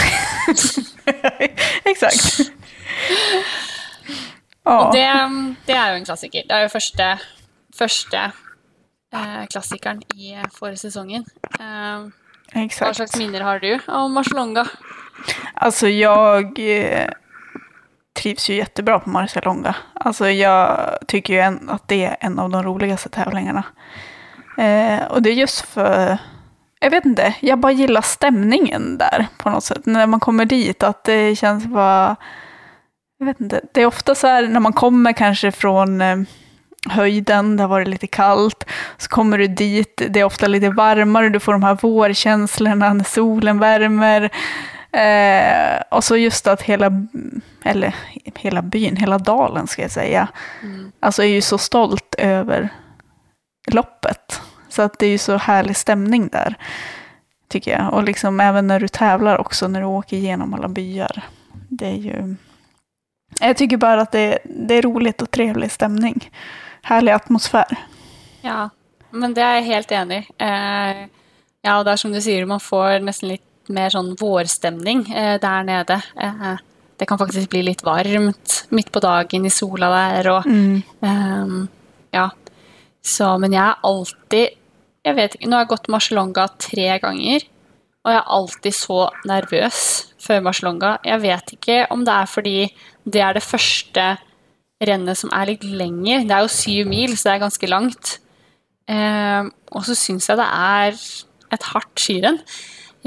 Exakt. 1.93 2.41
Og 4.67 4.95
det, 4.95 5.07
det 5.69 5.77
er 5.79 5.89
jo 5.93 5.97
en 6.01 6.09
klassiker. 6.09 6.43
Det 6.49 6.55
er 6.57 6.63
jo 6.67 6.71
første, 6.73 7.07
første 7.77 8.21
eh, 9.15 9.45
klassikeren 9.53 10.01
i 10.19 10.33
eh, 10.35 10.49
forrige 10.57 10.83
sesongen. 10.89 11.23
Eh, 11.61 11.99
exakt. 12.53 12.97
slags 12.97 13.17
minner 13.17 13.41
har 13.41 13.59
du 13.59 13.79
om 13.87 14.13
Marcialonga? 14.13 14.67
Alltså 15.55 15.89
jag 15.89 16.59
eh, 16.59 17.09
trivs 18.17 18.51
ju 18.51 18.55
jättebra 18.55 18.99
på 18.99 19.11
Marcialonga. 19.11 19.75
Alltså 19.95 20.29
jag 20.31 20.91
tycker 21.07 21.35
ju 21.35 21.41
en, 21.41 21.71
att 21.71 21.89
det 21.89 22.05
är 22.05 22.17
en 22.21 22.39
av 22.39 22.51
de 22.51 22.63
roligaste 22.63 23.09
tävlingarna. 23.09 23.63
Eh, 24.59 25.07
och 25.07 25.23
det 25.23 25.31
är 25.31 25.35
just 25.35 25.61
för, 25.61 26.19
jag 26.81 26.91
vet 26.91 27.05
inte, 27.05 27.35
jag 27.41 27.59
bara 27.59 27.73
gillar 27.73 28.01
stämningen 28.01 28.99
där 28.99 29.27
på 29.39 29.51
något 29.51 29.65
sätt. 29.65 29.87
När 29.87 30.07
man 30.07 30.21
kommer 30.21 30.45
dit, 30.45 30.83
att 30.83 31.05
det 31.05 31.37
känns 31.37 31.67
bara, 31.67 32.17
jag 33.19 33.27
vet 33.27 33.41
inte, 33.41 33.61
det 33.73 33.83
är 33.83 33.87
ofta 33.87 34.15
så 34.15 34.27
här 34.27 34.49
när 34.49 34.61
man 34.61 34.73
kommer 34.73 35.13
kanske 35.13 35.53
från 35.53 36.01
eh, 36.01 36.17
höjden, 36.91 37.57
det 37.57 37.63
har 37.63 37.69
varit 37.69 37.89
lite 37.89 38.07
kallt, 38.07 38.65
så 38.99 39.09
kommer 39.09 39.39
du 39.39 39.47
dit, 39.47 40.03
det 40.09 40.21
är 40.21 40.25
ofta 40.25 40.47
lite 40.47 40.71
varmare, 40.71 41.29
du 41.29 41.41
får 41.41 41.53
de 41.53 41.63
här 41.63 41.79
vårkänslorna 41.83 42.93
när 42.93 43.05
solen 43.05 43.59
värmer. 43.59 44.31
Eh, 44.93 45.83
och 45.91 46.05
så 46.05 46.17
just 46.17 46.47
att 46.47 46.63
hela, 46.63 46.91
eller 47.65 47.95
hela 48.35 48.63
byn, 48.63 48.97
hela 48.97 49.19
dalen 49.19 49.67
ska 49.67 49.83
jag 49.83 49.91
säga, 49.91 50.29
alltså 51.01 51.23
är 51.23 51.27
ju 51.27 51.41
så 51.41 51.59
stolt 51.59 52.15
över 52.19 52.69
loppet. 53.67 54.41
Så 54.69 54.83
att 54.83 54.99
det 54.99 55.07
är 55.07 55.11
ju 55.11 55.19
så 55.19 55.37
härlig 55.37 55.77
stämning 55.77 56.29
där, 56.29 56.55
tycker 57.49 57.79
jag. 57.79 57.95
Och 57.95 58.03
liksom 58.03 58.41
även 58.41 58.67
när 58.67 58.81
du 58.81 58.89
tävlar 58.89 59.39
också, 59.39 59.69
när 59.69 59.81
du 59.81 59.87
åker 59.87 60.17
igenom 60.17 60.55
alla 60.55 60.69
byar. 60.69 61.23
Det 61.69 61.87
är 61.87 61.97
ju... 61.97 62.35
Jag 63.41 63.57
tycker 63.57 63.77
bara 63.77 64.01
att 64.01 64.13
det, 64.13 64.39
det 64.45 64.75
är 64.75 64.83
roligt 64.83 65.23
och 65.23 65.31
trevlig 65.31 65.71
stämning. 65.71 66.31
Härlig 66.87 67.17
atmosfære. 67.17 67.79
Ja, 68.47 68.69
men 69.11 69.35
det 69.35 69.43
er 69.43 69.59
jeg 69.59 69.71
helt 69.73 69.93
enig 69.97 70.21
i. 70.23 70.35
Eh, 70.47 71.03
ja, 71.67 71.79
og 71.79 71.85
det 71.87 71.97
er 71.97 72.01
som 72.01 72.15
du 72.15 72.21
sier, 72.23 72.47
man 72.47 72.63
får 72.63 73.03
nesten 73.03 73.33
litt 73.33 73.71
mer 73.75 73.91
sånn 73.91 74.13
vårstemning 74.21 75.03
eh, 75.11 75.35
der 75.43 75.67
nede. 75.67 75.99
Eh, 76.15 76.53
det 76.97 77.09
kan 77.11 77.19
faktisk 77.19 77.51
bli 77.53 77.65
litt 77.67 77.83
varmt 77.85 78.61
midt 78.71 78.93
på 78.95 79.03
dagen 79.05 79.49
i 79.49 79.53
sola 79.53 79.91
der, 79.93 80.31
og 80.33 80.47
ehm, 80.49 81.67
ja. 82.15 82.31
Så, 83.05 83.35
men 83.39 83.53
jeg 83.55 83.63
er 83.63 83.85
alltid 83.87 84.63
Jeg 85.07 85.15
vet 85.15 85.35
ikke, 85.37 85.47
nå 85.47 85.55
har 85.55 85.63
jeg 85.63 85.71
gått 85.71 85.91
Marcialonga 85.93 86.45
tre 86.59 86.87
ganger, 86.99 87.45
og 88.03 88.11
jeg 88.11 88.19
er 88.19 88.33
alltid 88.37 88.75
så 88.75 88.97
nervøs 89.29 89.83
før 90.19 90.41
Marcialonga. 90.43 90.97
Jeg 91.07 91.23
vet 91.23 91.53
ikke 91.55 91.77
om 91.95 92.03
det 92.07 92.17
er 92.17 92.33
fordi 92.33 92.57
det 93.05 93.23
er 93.23 93.37
det 93.37 93.45
første 93.47 94.07
rennet 94.83 95.19
som 95.19 95.33
er 95.35 95.53
litt 95.53 95.65
lengre. 95.65 96.25
Det 96.27 96.35
er 96.37 96.45
jo 96.45 96.53
syv 96.53 96.91
mil, 96.91 97.15
så 97.17 97.29
det 97.29 97.35
er 97.35 97.45
ganske 97.47 97.71
langt. 97.71 98.17
Eh, 98.91 99.49
og 99.73 99.87
så 99.87 99.97
syns 99.99 100.29
jeg 100.31 100.39
det 100.39 100.47
er 100.47 101.01
et 101.57 101.71
hardt 101.73 102.03
skirenn. 102.03 102.39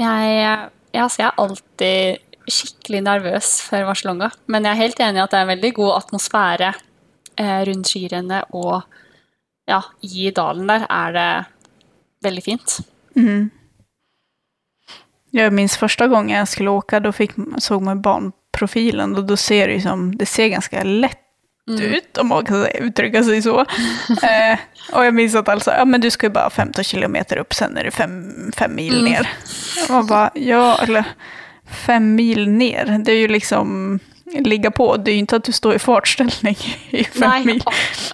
Jeg, 0.00 0.66
ja, 0.96 1.06
så 1.06 1.22
jeg 1.22 1.28
er 1.28 1.40
alltid 1.44 2.50
skikkelig 2.50 3.02
nervøs 3.06 3.50
før 3.62 3.90
Barcelona, 3.92 4.30
Men 4.46 4.64
jeg 4.64 4.72
er 4.72 4.82
helt 4.82 5.00
enig 5.00 5.20
i 5.20 5.22
at 5.22 5.30
det 5.30 5.38
er 5.38 5.46
en 5.46 5.54
veldig 5.54 5.72
god 5.76 5.92
atmosfære 6.00 6.72
eh, 7.38 7.60
rundt 7.68 7.90
skirennet, 7.92 8.50
og 8.50 8.82
ja, 9.70 9.80
i 10.02 10.30
dalen 10.34 10.66
der 10.66 10.86
er 10.90 11.12
det 11.14 11.30
veldig 12.24 12.42
fint. 12.42 12.80
Jag 15.32 15.52
minns 15.52 15.76
første 15.78 16.08
gang 16.08 16.30
jeg 16.30 16.48
skulle 16.48 16.70
åke, 16.70 16.98
da 16.98 17.12
så 17.58 17.78
man 17.80 18.02
banprofilen 18.02 19.16
och 19.16 19.24
då 19.24 19.36
ser 19.36 19.68
det 19.68 19.80
som, 19.80 20.16
det 20.16 20.26
ser 20.26 20.48
ganske 20.48 20.84
lätt 20.84 21.29
ut 21.68 22.18
om 22.18 22.28
man 22.28 22.44
kan 22.44 22.66
uttrycka 22.66 23.22
sig 23.24 23.42
så. 23.42 23.60
eh, 24.22 24.58
och 24.92 25.04
jag 25.04 25.14
minns 25.14 25.34
att 25.34 25.62
sa 25.62 25.72
ja 25.72 25.84
men 25.84 26.00
du 26.00 26.10
ska 26.10 26.26
ju 26.26 26.30
bara 26.30 26.50
15 26.50 26.84
kilometer 26.84 27.36
upp, 27.36 27.54
sen 27.54 27.76
är 27.76 27.84
det 27.84 27.90
fem, 27.90 28.34
fem 28.56 28.74
mil 28.74 29.04
ner. 29.04 29.28
Mm. 29.78 29.94
man 29.94 30.06
bara, 30.06 30.30
ja, 30.34 30.78
eller 30.82 31.04
fem 31.86 32.14
mil 32.14 32.48
ner, 32.48 33.02
det 33.04 33.12
är 33.12 33.16
ju 33.16 33.28
liksom 33.28 33.98
ligga 34.24 34.70
på. 34.70 34.96
Det 34.96 35.10
er 35.10 35.16
jo 35.16 35.24
ikke 35.24 35.38
at 35.40 35.48
du 35.48 35.52
står 35.52 35.74
i 35.76 35.82
fartställning 35.82 36.56
i 36.90 37.04
fem 37.04 37.28
Nei, 37.28 37.44
mil. 37.44 37.62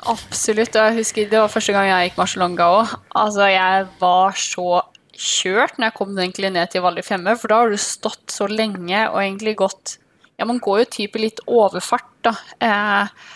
absolutt. 0.09 0.77
Og 0.77 0.91
jeg 0.91 0.99
husker 1.01 1.31
det 1.31 1.41
var 1.41 1.53
første 1.53 1.75
gang 1.77 1.91
jeg 1.91 2.11
gikk 2.11 2.21
Marcialonga 2.21 2.69
òg. 2.79 2.95
Altså, 3.23 3.49
jeg 3.53 3.87
var 4.01 4.39
så 4.41 4.83
kjørt 5.17 5.79
når 5.79 5.91
jeg 5.91 5.97
kom 5.97 6.19
egentlig 6.19 6.51
ned 6.53 6.73
til 6.73 6.85
Valle 6.85 7.05
Femme, 7.05 7.37
for 7.41 7.53
da 7.53 7.63
har 7.63 7.73
du 7.73 7.81
stått 7.81 8.33
så 8.33 8.49
lenge 8.51 9.07
og 9.11 9.23
egentlig 9.23 9.57
gått 9.63 9.99
Ja, 10.37 10.45
man 10.45 10.59
går 10.61 10.83
jo 10.83 10.89
type 10.99 11.17
litt 11.17 11.39
overfart, 11.49 12.11
da. 12.27 12.35
Eh, 12.69 13.33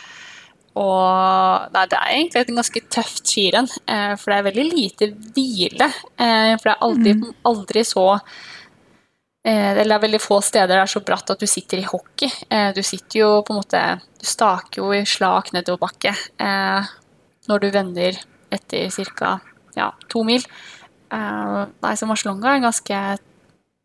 og 0.81 1.73
nei, 1.75 1.83
det 1.91 1.99
er 1.99 2.13
egentlig 2.15 2.45
et 2.45 2.55
ganske 2.55 2.83
tøft 2.95 3.27
skirenn, 3.27 3.69
eh, 3.91 4.15
for 4.21 4.31
det 4.31 4.39
er 4.39 4.49
veldig 4.51 4.67
lite 4.71 5.11
hvile. 5.35 5.91
Eh, 6.15 6.55
for 6.57 6.69
det 6.69 6.75
er 6.77 6.89
aldri, 6.89 7.15
aldri 7.51 7.87
så 7.87 8.07
Eh, 9.41 9.71
eller 9.73 9.89
det 9.89 9.95
er 9.97 10.03
veldig 10.03 10.19
få 10.21 10.37
steder 10.45 10.75
det 10.75 10.83
er 10.83 10.91
så 10.93 11.01
bratt 11.01 11.31
at 11.33 11.41
du 11.41 11.47
sitter 11.49 11.81
i 11.81 11.87
hockey. 11.89 12.29
Eh, 12.53 12.75
du 12.77 12.83
sitter 12.85 13.23
jo 13.23 13.29
på 13.41 13.55
en 13.55 13.61
måte 13.63 13.81
Du 14.21 14.27
staker 14.29 14.83
jo 14.83 14.91
i 14.93 15.07
slak 15.09 15.55
nedoverbakke 15.55 16.13
eh, 16.13 16.91
når 17.49 17.63
du 17.63 17.71
vender 17.73 18.19
etter 18.53 18.93
ca. 19.17 19.39
Ja, 19.79 19.95
to 20.13 20.25
mil. 20.29 20.45
Eh, 21.09 21.63
nei, 21.73 21.95
så 21.97 22.09
Marcialonga 22.11 22.53
er 22.53 22.67
ganske 22.67 23.01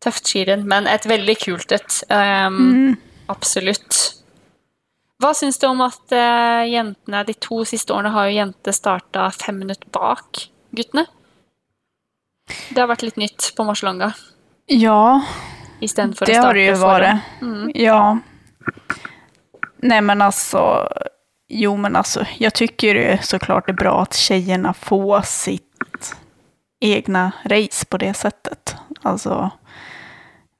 tøft 0.04 0.28
skirenn, 0.28 0.66
men 0.68 0.86
et 0.92 1.08
veldig 1.08 1.38
kult 1.40 1.72
et. 1.72 2.02
Um, 2.10 2.60
Mm. 2.60 2.96
Absolutt. 3.32 3.96
Hva 5.22 5.32
syns 5.34 5.58
du 5.58 5.66
om 5.68 5.80
at 5.80 6.12
uh, 6.12 6.62
jentene 6.68 7.22
de 7.24 7.34
to 7.40 7.62
siste 7.68 7.94
årene 7.94 8.12
har 8.12 8.28
jo 8.28 8.36
jenter 8.36 8.74
starta 8.76 9.30
fem 9.32 9.58
minutter 9.62 9.88
bak 9.92 10.42
guttene? 10.76 11.06
Det 12.46 12.78
har 12.78 12.90
vært 12.90 13.06
litt 13.06 13.18
nytt 13.18 13.50
på 13.56 13.64
Marcialonga 13.66 14.12
Ja, 14.70 15.22
istedenfor 15.82 16.26
å 16.26 16.28
det 16.28 16.36
starte 16.36 16.46
har 16.46 16.58
det 16.58 16.66
jo 16.66 16.76
vært. 16.82 17.30
Mm. 17.42 17.70
Ja. 17.74 18.00
Nei, 19.86 20.00
men 20.04 20.22
altså 20.22 20.62
jo 21.48 21.76
men 21.78 21.94
altså 21.96 22.24
Jeg 22.40 22.54
tycker 22.58 22.98
så 23.22 23.38
klart 23.38 23.68
det 23.68 23.76
er 23.76 23.82
bra 23.84 23.96
at 24.02 24.18
jentene 24.18 24.74
får 24.74 25.26
sitt 25.30 26.12
egne 26.82 27.30
race 27.48 27.86
på 27.88 27.98
det 28.02 28.12
settet. 28.18 28.76
Altså 29.02 29.50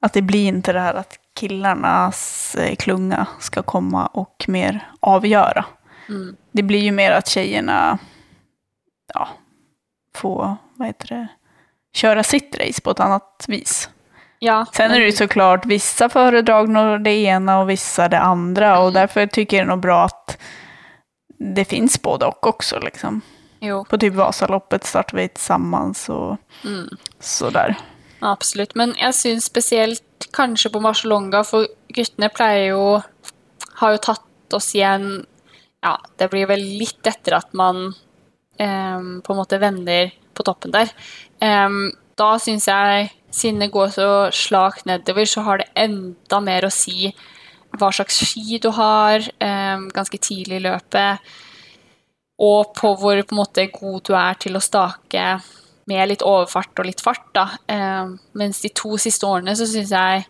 At 0.01 0.17
det 0.17 0.25
blir 0.25 0.49
ikke 0.49 0.73
det 0.73 0.81
her 0.81 1.01
att 1.03 1.19
killarnas 1.37 2.55
eh, 2.55 2.75
klunga 2.75 3.27
ska 3.39 3.63
komma 3.63 4.05
och 4.05 4.45
mer 4.47 4.91
avgöra. 4.99 5.65
Mm. 6.09 6.35
Det 6.51 6.63
blir 6.63 6.79
ju 6.79 6.91
mer 6.91 7.11
att 7.11 7.27
tjejerna 7.27 7.99
ja, 9.13 9.27
får, 10.15 10.57
vad 10.73 10.87
heter 10.87 11.07
det, 11.07 11.27
köra 11.93 12.23
sitt 12.23 12.57
race 12.59 12.81
på 12.81 12.91
ett 12.91 12.99
annat 12.99 13.45
vis. 13.47 13.89
Ja, 14.39 14.65
Sen 14.73 14.91
är 14.91 14.99
det 14.99 15.05
ju 15.05 15.11
såklart 15.11 15.65
vissa 15.65 16.09
föredrag 16.09 17.03
det 17.03 17.15
ena 17.15 17.59
och 17.59 17.69
vissa 17.69 18.09
det 18.09 18.19
andra 18.19 18.79
och 18.79 18.93
därför 18.93 19.27
tycker 19.27 19.57
jag 19.57 19.65
det 19.65 19.69
är 19.69 19.75
nog 19.75 19.81
bra 19.81 20.03
att 20.03 20.37
det 21.39 21.65
finns 21.65 22.01
både 22.01 22.25
och 22.25 22.47
också 22.47 22.79
liksom. 22.79 23.21
Jo, 23.59 23.85
På 23.85 23.97
typ 23.97 24.13
Vasaloppet 24.13 24.83
startar 24.83 25.17
vi 25.17 25.27
tillsammans 25.27 26.09
och 26.09 26.37
mm. 26.65 26.89
sådär. 27.19 27.77
Absolutt. 28.25 28.75
Men 28.79 28.95
jeg 28.99 29.15
syns 29.17 29.47
spesielt 29.49 30.27
kanskje 30.35 30.71
på 30.73 30.81
Marcialonga, 30.83 31.43
for 31.47 31.67
guttene 31.93 32.31
pleier 32.33 32.71
jo 32.73 32.99
Har 33.77 33.93
jo 33.93 34.03
tatt 34.09 34.57
oss 34.57 34.71
igjen 34.75 35.25
Ja, 35.85 35.97
det 36.17 36.29
blir 36.31 36.49
vel 36.49 36.63
litt 36.79 37.05
etter 37.07 37.37
at 37.37 37.53
man 37.57 37.91
em, 38.59 39.21
på 39.21 39.33
en 39.33 39.39
måte 39.39 39.59
vender 39.61 40.11
på 40.33 40.45
toppen 40.45 40.73
der. 40.73 40.89
Em, 41.43 41.91
da 42.17 42.31
syns 42.41 42.65
jeg, 42.67 43.11
siden 43.33 43.61
det 43.61 43.71
går 43.73 43.91
så 43.93 44.07
slakt 44.33 44.87
nedover, 44.89 45.29
så 45.29 45.43
har 45.45 45.61
det 45.61 45.69
enda 45.77 46.39
mer 46.43 46.65
å 46.65 46.73
si 46.73 47.11
hva 47.77 47.91
slags 47.93 48.17
ski 48.25 48.57
du 48.63 48.71
har 48.73 49.21
em, 49.43 49.87
ganske 49.93 50.17
tidlig 50.17 50.57
i 50.59 50.65
løpet, 50.65 51.29
og 52.41 52.73
på 52.77 52.93
hvor 52.97 53.21
på 53.21 53.35
en 53.35 53.41
måte 53.41 53.69
god 53.73 54.01
du 54.09 54.13
er 54.17 54.41
til 54.41 54.57
å 54.57 54.63
stake 54.63 55.27
med 55.87 56.09
litt 56.11 56.23
overfart 56.25 56.81
og 56.81 56.87
litt 56.89 57.03
fart. 57.03 57.27
Da. 57.35 57.47
Eh, 57.71 58.15
mens 58.39 58.61
de 58.63 58.71
to 58.75 58.97
siste 59.01 59.27
årene 59.27 59.55
så 59.57 59.67
syns 59.69 59.93
jeg 59.95 60.25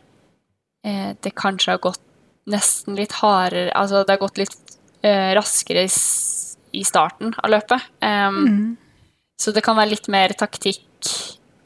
eh, 0.85 1.13
det 1.23 1.33
kanskje 1.37 1.75
har 1.75 1.83
gått 1.83 2.03
nesten 2.47 2.95
litt 2.95 3.17
hardere 3.19 3.73
Altså 3.75 4.05
det 4.05 4.13
har 4.15 4.21
gått 4.21 4.39
litt 4.39 4.77
eh, 5.03 5.33
raskere 5.35 5.83
i, 5.83 6.83
starten 6.87 7.33
av 7.41 7.51
løpet. 7.51 7.89
Mm. 8.03 8.77
Så 9.41 9.51
det 9.53 9.63
kan 9.65 9.77
være 9.77 9.95
litt 9.95 10.07
mer 10.13 10.33
taktikk 10.37 11.09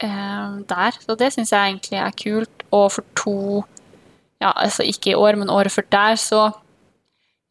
eh, 0.02 0.48
der. 0.68 0.98
Så 1.04 1.16
det 1.18 1.32
syns 1.34 1.52
jeg 1.52 1.70
egentlig 1.70 2.00
er 2.00 2.18
kult. 2.24 2.66
Og 2.72 2.88
for 2.96 3.06
to 3.18 3.38
Ja, 4.42 4.50
altså 4.56 4.82
ikke 4.82 5.12
i 5.12 5.14
år, 5.14 5.36
men 5.38 5.52
året 5.52 5.72
før 5.72 5.84
der, 5.92 6.16
så 6.16 6.50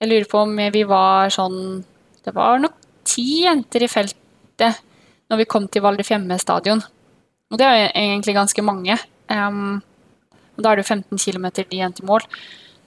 Jeg 0.01 0.09
lurer 0.09 0.25
på 0.27 0.39
om 0.41 0.57
vi 0.73 0.81
var 0.83 1.29
sånn 1.29 1.85
Det 2.25 2.33
var 2.35 2.57
nok 2.59 2.73
ti 3.05 3.43
jenter 3.45 3.85
i 3.85 3.87
feltet 3.87 4.81
når 5.31 5.39
vi 5.39 5.47
kom 5.47 5.67
til 5.71 5.83
Valdrefjemme 5.85 6.35
stadion. 6.41 6.83
Og 7.51 7.59
det 7.59 7.67
er 7.67 7.85
egentlig 7.95 8.35
ganske 8.35 8.63
mange. 8.63 8.97
Um, 9.31 9.79
og 10.57 10.63
da 10.63 10.71
er 10.71 10.79
det 10.79 10.83
jo 10.83 10.93
15 10.97 11.21
km 11.23 11.47
igjen 11.63 11.95
til 11.95 12.07
mål. 12.09 12.25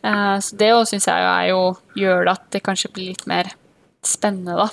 Uh, 0.05 0.37
så 0.45 0.57
det 0.61 0.71
syns 0.91 1.09
jeg 1.09 1.25
jo 1.25 1.31
er 1.33 1.47
jo 1.49 1.61
gjør 1.97 2.27
det 2.27 2.35
at 2.37 2.49
det 2.53 2.65
kanskje 2.67 2.93
blir 2.93 3.13
litt 3.13 3.25
mer 3.31 3.49
spennende, 4.05 4.59
da. 4.61 4.69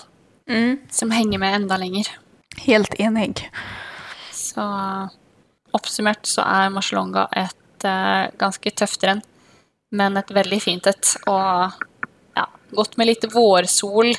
Som 0.91 1.13
henger 1.15 1.39
med 1.39 1.61
enda 1.61 1.77
lenger. 1.79 2.09
Helt 2.65 2.97
enig. 2.99 3.45
Så 4.35 4.63
oppsummert 5.71 6.27
så 6.27 6.43
er 6.43 6.73
Marcialonga 6.75 7.29
et 7.39 7.87
uh, 7.87 8.27
ganske 8.41 8.73
tøft 8.75 9.05
renn, 9.07 9.23
men 9.95 10.19
et 10.19 10.35
veldig 10.35 10.59
fint 10.59 10.91
et. 10.91 11.13
Og 11.31 11.79
godt 12.71 12.97
med 12.97 13.11
litt 13.11 13.25
vårsol 13.33 14.13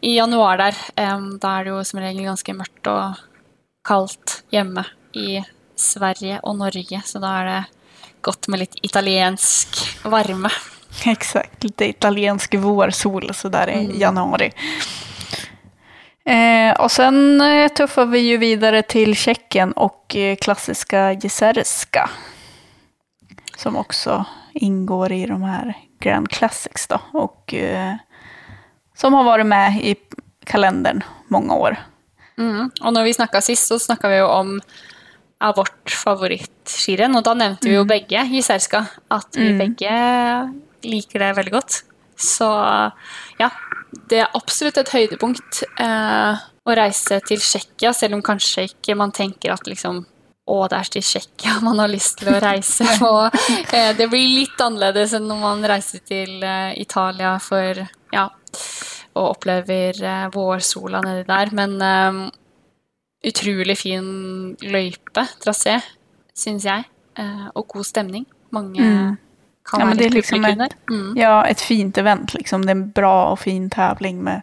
i 0.00 0.16
januar 0.16 0.60
der. 0.60 0.80
Da 0.96 1.54
er 1.58 1.64
det 1.64 1.72
jo 1.74 1.82
som 1.86 2.00
regel 2.02 2.26
ganske 2.26 2.54
mørkt 2.56 2.90
og 2.90 3.22
kaldt 3.86 4.42
hjemme 4.54 4.84
i 5.18 5.40
Sverige 5.76 6.40
og 6.46 6.58
Norge, 6.60 7.02
så 7.04 7.20
da 7.22 7.32
er 7.40 7.50
det 7.50 7.60
godt 8.22 8.48
med 8.48 8.62
litt 8.62 8.78
italiensk 8.86 9.80
varme. 10.04 10.50
Exakt, 11.14 11.64
lite 11.64 11.88
italiensk 11.88 12.54
vårsol 12.54 13.34
sådär 13.34 13.70
i 13.70 14.00
januari. 14.00 14.52
Eh, 16.24 16.80
och 16.80 16.90
sen 16.90 17.40
eh, 17.40 17.68
tuffar 17.68 18.06
vi 18.06 18.18
ju 18.18 18.36
vidare 18.36 18.82
till 18.82 19.16
Tjeckien 19.16 19.72
och 19.72 20.16
eh, 20.16 20.36
klassiska 20.36 21.12
Jezerska. 21.12 22.10
Som 23.56 23.76
också 23.76 24.24
ingår 24.54 25.12
i 25.12 25.26
de 25.26 25.42
här 25.42 25.78
Grand 26.02 26.30
Classics 26.30 26.86
då. 26.86 27.00
Och 27.12 27.54
eh, 27.54 27.94
som 28.94 29.14
har 29.14 29.24
varit 29.24 29.46
med 29.46 29.84
i 29.84 29.96
kalendern 30.44 31.02
många 31.28 31.54
år. 31.54 31.76
Mm. 32.38 32.70
Og 32.80 32.92
når 32.92 33.04
vi 33.04 33.14
snakka 33.14 33.40
sist, 33.40 33.66
så 33.66 33.78
snakka 33.78 34.08
vi 34.08 34.20
jo 34.20 34.26
om 34.26 34.60
av 35.42 35.56
vårt 35.58 35.90
favorittskirenn, 35.90 37.16
og 37.18 37.24
da 37.26 37.34
nevnte 37.34 37.66
vi 37.66 37.74
jo 37.74 37.86
begge 37.88 38.22
Jizerska, 38.30 38.84
at 39.10 39.38
vi 39.38 39.50
begge 39.58 39.94
liker 40.86 41.24
det 41.24 41.32
veldig 41.38 41.54
godt. 41.56 41.80
Så 42.14 42.46
ja, 43.40 43.48
det 44.10 44.22
er 44.22 44.38
absolutt 44.38 44.78
et 44.78 44.92
høydepunkt 44.94 45.64
eh, 45.82 46.38
å 46.38 46.76
reise 46.78 47.18
til 47.26 47.42
Tsjekkia, 47.42 47.90
selv 47.96 48.18
om 48.18 48.22
kanskje 48.24 48.68
ikke 48.70 48.94
man 48.98 49.14
tenker 49.14 49.54
at 49.54 49.66
liksom 49.66 50.04
å, 50.50 50.56
det 50.68 50.78
er 50.78 50.90
til 50.96 51.04
Tsjekkia 51.06 51.58
man 51.66 51.78
har 51.82 51.90
lyst 51.92 52.18
til 52.20 52.32
å 52.34 52.40
reise. 52.42 52.86
Og, 53.12 53.36
eh, 53.72 53.92
det 53.98 54.08
blir 54.10 54.28
litt 54.40 54.60
annerledes 54.62 55.14
enn 55.18 55.28
når 55.30 55.40
man 55.44 55.64
reiser 55.70 56.02
til 56.08 56.42
eh, 56.42 56.72
Italia 56.82 57.36
for 57.42 57.82
ja, 58.12 58.28
og 59.14 59.26
opplever 59.36 59.98
eh, 60.02 60.28
vårsola 60.34 61.00
nedi 61.04 61.26
der. 61.28 61.52
Men 61.56 61.76
eh, 61.82 62.22
utrolig 63.30 63.76
fin 63.78 64.06
løype, 64.66 65.26
trasé, 65.44 65.76
syns 66.34 66.64
jeg. 66.66 66.88
Eh, 67.18 67.44
og 67.54 67.68
god 67.76 67.86
stemning. 67.86 68.26
Mange 68.52 68.80
Mm. 68.82 69.18
kan 69.64 69.80
Ja, 69.80 69.86
være 69.86 70.08
litt 70.10 70.30
liksom. 70.30 70.42
Mm. 70.90 71.12
ja, 71.16 71.42
et 71.46 71.60
fint 71.62 71.96
event. 71.98 72.34
Liksom. 72.34 72.64
Det 72.66 72.72
er 72.72 72.78
en 72.80 72.88
bra 72.92 73.30
og 73.30 73.38
fin 73.38 73.68
tävling 73.70 74.18
med 74.24 74.42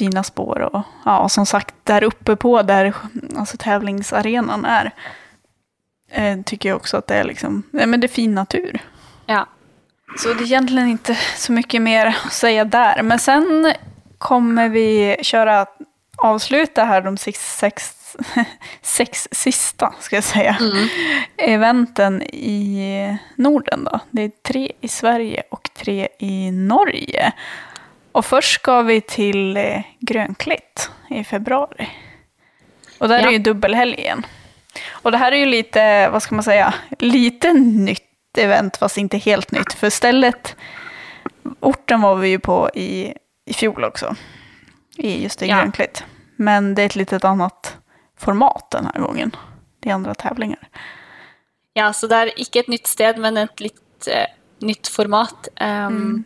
fina 0.00 0.22
spår. 0.22 0.60
Och, 0.60 0.82
ja, 1.04 1.28
som 1.28 1.46
sagt, 1.46 1.74
där 1.84 2.02
uppe 2.04 2.36
på 2.36 2.62
där 2.62 2.94
alltså, 3.36 3.56
tävlingsarenan 3.56 4.64
är, 4.64 4.90
eh, 6.10 6.40
tycker 6.46 6.68
jag 6.68 6.76
också 6.76 6.96
att 6.96 7.06
det 7.06 7.14
är, 7.14 7.24
liksom, 7.24 7.62
nej, 7.70 7.86
men 7.86 8.00
det 8.00 8.06
är 8.06 8.08
fin 8.08 8.34
natur. 8.34 8.80
Ja. 9.26 9.46
Så 10.18 10.28
det 10.34 10.42
är 10.42 10.46
egentligen 10.46 10.88
inte 10.88 11.18
så 11.36 11.52
mycket 11.52 11.82
mer 11.82 12.06
att 12.06 12.32
säga 12.32 12.64
där. 12.64 13.02
Men 13.02 13.18
sen 13.18 13.72
kommer 14.18 14.68
vi 14.68 15.16
köra 15.22 15.66
avsluta 16.18 16.84
här 16.84 17.00
de 17.02 17.16
sex, 17.16 17.58
sex, 17.58 17.96
sex 18.82 19.28
sista, 19.32 19.94
ska 20.00 20.16
jag 20.16 20.24
säga, 20.24 20.56
Mm. 20.60 20.88
eventen 21.36 22.22
i 22.22 23.18
Norden. 23.36 23.84
Då. 23.84 24.00
Det 24.10 24.22
är 24.22 24.30
tre 24.46 24.72
i 24.80 24.88
Sverige 24.88 25.42
och 25.50 25.70
tre 25.74 26.08
i 26.18 26.50
Norge. 26.50 27.32
Och 28.12 28.24
først 28.24 28.52
skal 28.60 28.84
vi 28.86 29.00
til 29.00 29.58
Grønklitt 30.00 30.88
i 31.10 31.24
februari. 31.24 31.86
Og 33.00 33.08
der 33.08 33.18
Ja. 33.20 33.26
er 33.28 33.32
jo 33.32 33.42
dubbelhelg 33.42 33.98
igjen. 33.98 34.24
Og 35.04 35.12
det 35.12 35.18
här 35.18 35.32
är 35.32 35.36
ju 35.36 35.46
lite, 35.46 36.08
vad 36.10 36.22
ska 36.22 36.34
man 36.34 36.44
säga, 36.44 36.74
lite 36.98 37.52
nytt 37.52 38.38
event 38.38 38.76
fast 38.76 38.98
inte 38.98 39.18
helt 39.18 39.50
nytt. 39.52 39.72
För 39.72 39.90
stället, 39.90 40.56
orten 41.60 42.00
var 42.00 42.16
vi 42.16 42.28
ju 42.28 42.38
på 42.38 42.70
i, 42.74 43.14
i 43.46 43.52
fjol 43.54 43.84
också. 43.84 44.16
I 44.96 45.22
just 45.22 45.42
i 45.42 45.46
Ja. 45.46 45.56
Grönklitt. 45.56 46.04
Men 46.36 46.74
det 46.74 46.82
är 46.82 46.86
ett 46.86 46.96
litet 46.96 47.24
annat 47.24 47.76
format 48.18 48.70
den 48.70 48.86
här 48.94 49.02
gången. 49.02 49.36
Det 49.80 49.90
är 49.90 49.94
andra 49.94 50.14
tävlingar. 50.14 50.68
ja, 51.74 51.92
så 51.92 52.06
det 52.06 52.16
er 52.16 52.30
ikke 52.36 52.60
et 52.60 52.68
nytt 52.68 52.86
sted, 52.86 53.18
men 53.18 53.36
et 53.36 53.60
litt 53.60 54.08
uh, 54.08 54.26
nytt 54.66 54.88
format. 54.88 55.48
Um, 55.60 55.66
Mm. 55.66 56.24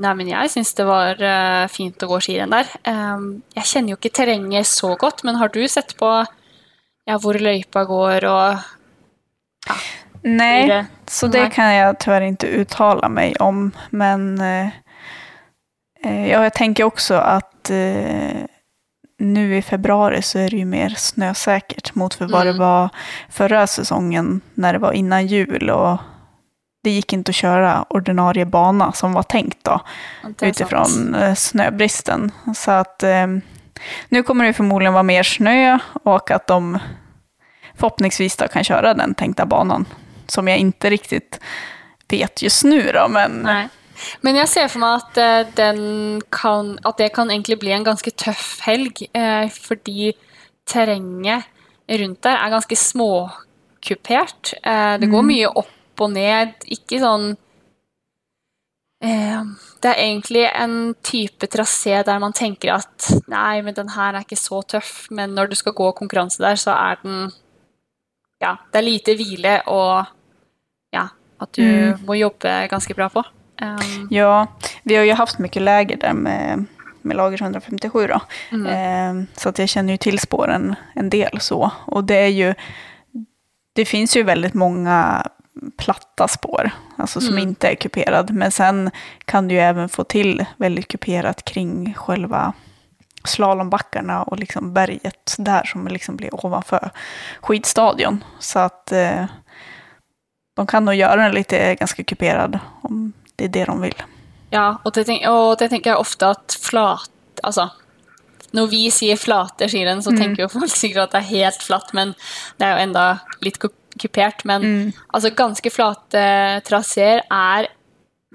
Nei, 0.00 0.14
men 0.16 0.28
jeg 0.32 0.48
syns 0.54 0.70
det 0.78 0.86
var 0.88 1.18
uh, 1.20 1.66
fint 1.68 2.02
å 2.02 2.08
gå 2.08 2.18
skirenn 2.24 2.54
der. 2.54 2.68
Um, 2.88 3.42
jeg 3.58 3.68
kjenner 3.68 3.92
jo 3.92 3.98
ikke 4.00 4.14
terrenget 4.16 4.66
så 4.70 4.94
godt, 4.96 5.24
men 5.28 5.36
har 5.36 5.48
du 5.52 5.60
sett 5.68 5.92
på 6.00 6.08
ja, 7.06 7.18
hvor 7.20 7.36
løypa 7.36 7.82
går 7.88 8.24
og 8.30 8.62
ja, 9.68 9.76
Nei, 10.24 10.66
det- 10.68 10.86
så 11.10 11.28
det 11.32 11.40
her. 11.46 11.50
kan 11.52 11.70
jeg 11.74 11.94
dessverre 11.98 12.30
ikke 12.32 12.50
uttale 12.62 13.08
meg 13.12 13.36
om. 13.44 13.72
Men 13.92 14.24
uh, 14.40 14.70
ja, 16.04 16.40
jeg 16.46 16.54
tenker 16.56 16.88
også 16.88 17.18
at 17.20 17.70
uh, 17.74 18.46
nå 19.20 19.42
i 19.58 19.60
februari 19.64 20.22
så 20.24 20.46
er 20.46 20.54
det 20.54 20.62
jo 20.62 20.68
mer 20.70 20.94
snøsikkert 20.96 21.92
mot 22.00 22.14
hva 22.16 22.28
Mm. 22.30 22.44
det 22.46 22.56
var 22.58 22.88
forrige 23.28 23.66
sesongen, 23.68 24.40
når 24.56 24.72
det 24.72 24.80
var 24.80 24.92
innan 24.96 25.26
jul 25.26 25.70
och 25.70 25.98
det 26.82 26.90
gick 26.90 27.12
inte 27.12 27.30
att 27.30 27.34
köra 27.36 27.84
ordinarie 27.88 28.44
bana 28.46 28.92
som 28.92 29.12
var 29.12 29.22
tänkt 29.22 29.64
då 29.64 29.80
Det 30.38 30.60
er 30.60 30.66
sant. 30.66 31.16
eh, 31.16 31.34
snöbristen. 31.34 32.32
Så 32.54 32.70
att 32.70 33.02
eh, 33.02 33.26
nu 34.08 34.22
kommer 34.22 34.44
det 34.44 34.52
förmodligen 34.52 34.92
vara 34.92 35.02
mer 35.02 35.22
snö 35.22 35.78
och 36.02 36.30
att 36.30 36.46
de 36.46 36.78
förhoppningsvis 37.74 38.36
då 38.36 38.48
kan 38.48 38.64
köra 38.64 38.94
den 38.94 39.14
tänkta 39.14 39.46
banan 39.46 39.86
som 40.26 40.48
jag 40.48 40.58
inte 40.58 40.90
riktigt 40.90 41.40
vet 42.08 42.42
just 42.42 42.64
nu 42.64 42.90
då, 42.94 43.08
men 43.08 43.30
Nei. 43.42 43.68
Men 44.20 44.36
jeg 44.36 44.48
ser 44.48 44.68
for 44.68 44.80
meg 44.80 44.94
at, 44.96 45.18
eh, 45.18 45.46
den 45.56 46.22
kan, 46.32 46.78
at 46.84 46.96
det 46.98 47.08
kan 47.14 47.30
egentlig 47.30 47.58
bli 47.60 47.72
en 47.72 47.84
ganske 47.84 48.10
tøff 48.10 48.60
helg, 48.64 49.06
eh, 49.12 49.48
fordi 49.50 50.12
terrenget 50.66 51.44
rundt 51.88 52.22
der 52.22 52.36
er 52.36 52.50
ganske 52.50 52.76
småkupert. 52.76 54.54
Eh, 54.62 54.98
det 54.98 55.10
går 55.10 55.22
mye 55.22 55.48
opp 55.48 55.68
og 56.00 56.12
ned, 56.12 56.52
ikke 56.66 56.98
sånn 57.02 57.36
eh, 59.04 59.42
Det 59.82 59.90
er 59.90 60.00
egentlig 60.02 60.44
en 60.54 60.94
type 61.02 61.46
trasé 61.52 62.02
der 62.06 62.18
man 62.22 62.32
tenker 62.36 62.74
at 62.76 63.10
nei, 63.28 63.60
men 63.62 63.74
den 63.74 63.88
her 63.96 64.14
er 64.14 64.24
ikke 64.26 64.36
så 64.40 64.62
tøff, 64.62 65.06
men 65.10 65.34
når 65.36 65.50
du 65.52 65.54
skal 65.56 65.72
gå 65.76 65.92
konkurranse 65.96 66.42
der, 66.42 66.56
så 66.60 66.70
er 66.76 67.00
den 67.02 67.30
Ja, 68.40 68.54
det 68.72 68.78
er 68.80 68.86
lite 68.86 69.14
hvile 69.18 69.58
og 69.68 70.06
ja, 70.92 71.08
at 71.40 71.52
du 71.56 71.62
Mm. 71.62 72.06
må 72.06 72.14
jobbe 72.16 72.68
ganske 72.70 72.94
bra 72.94 73.08
på. 73.08 73.22
Um, 73.62 74.08
Ja, 74.10 74.46
vi 74.84 74.94
har 74.96 75.04
jo 75.04 75.14
haft 75.14 75.38
mye 75.38 75.60
läger 75.60 75.96
der 75.96 76.12
med, 76.14 76.66
med 77.02 77.16
lager 77.16 77.38
157 77.42 78.06
då. 78.08 78.20
Mm. 78.52 78.66
Eh, 78.66 79.26
så 79.36 79.52
jeg 79.58 79.68
kjenner 79.68 79.92
jo 79.92 79.98
till 79.98 80.18
spåren 80.18 80.74
en 80.96 81.10
del 81.10 81.40
så. 81.40 81.70
Og 81.86 82.04
det 82.04 82.14
är 82.16 82.28
ju, 82.28 82.54
det 83.74 83.84
finns 83.84 84.16
ju 84.16 84.22
väldigt 84.22 84.54
många 84.54 85.22
platta 85.78 86.28
spår, 86.28 86.70
alltså 86.96 87.20
som 87.20 87.30
Mm. 87.36 87.48
inte 87.48 87.68
är 87.68 87.74
kuperad. 87.74 88.30
Men 88.30 88.50
sen 88.50 88.90
kan 89.24 89.48
du 89.48 89.54
ju 89.54 89.60
även 89.60 89.88
få 89.88 90.04
till 90.04 90.44
väldigt 90.56 90.88
kuperat 90.88 91.44
kring 91.44 91.94
själva 91.94 92.52
slalombackarna 93.24 94.22
och 94.22 94.38
liksom 94.38 94.72
berget 94.72 95.34
där 95.38 95.64
som 95.64 95.88
liksom 95.88 96.16
blir 96.16 96.44
ovanför 96.46 96.90
skidstadion. 97.40 98.24
Så 98.38 98.58
att 98.58 98.92
eh, 98.92 99.24
de 100.56 100.66
kan 100.66 100.84
nog 100.84 100.94
göra 100.94 101.16
den 101.22 101.32
lite 101.32 101.74
ganska 101.74 102.04
kuperad 102.04 102.58
om 102.82 103.12
det 103.36 103.44
är 103.44 103.48
det 103.48 103.64
de 103.64 103.80
vill. 103.80 104.02
Ja, 104.50 104.76
og 104.84 104.92
det, 104.94 105.04
tenk, 105.06 105.26
og 105.28 105.58
det 105.58 105.68
tenker 105.70 105.90
jeg 105.90 105.98
ofte 106.00 106.26
at 106.30 106.56
flat 106.62 107.10
alltså 107.42 107.68
når 108.52 108.66
vi 108.66 108.90
sier 108.90 109.16
flate 109.16 109.68
skirenn, 109.70 110.02
så 110.02 110.10
Mm. 110.10 110.20
tenker 110.20 110.42
jo 110.42 110.48
folk 110.48 110.70
sikkert 110.74 111.02
at 111.02 111.10
det 111.12 111.18
er 111.18 111.28
helt 111.38 111.62
flatt, 111.62 111.92
men 111.94 112.14
det 112.58 112.66
er 112.66 112.72
jo 112.76 112.82
enda 112.82 113.18
litt 113.42 113.58
ku- 113.62 113.68
kupert. 114.00 114.44
Men 114.48 114.62
Mm. 114.62 114.92
altså, 115.14 115.30
ganske 115.36 115.70
flate 115.72 116.62
traseer 116.66 117.22
er 117.30 117.68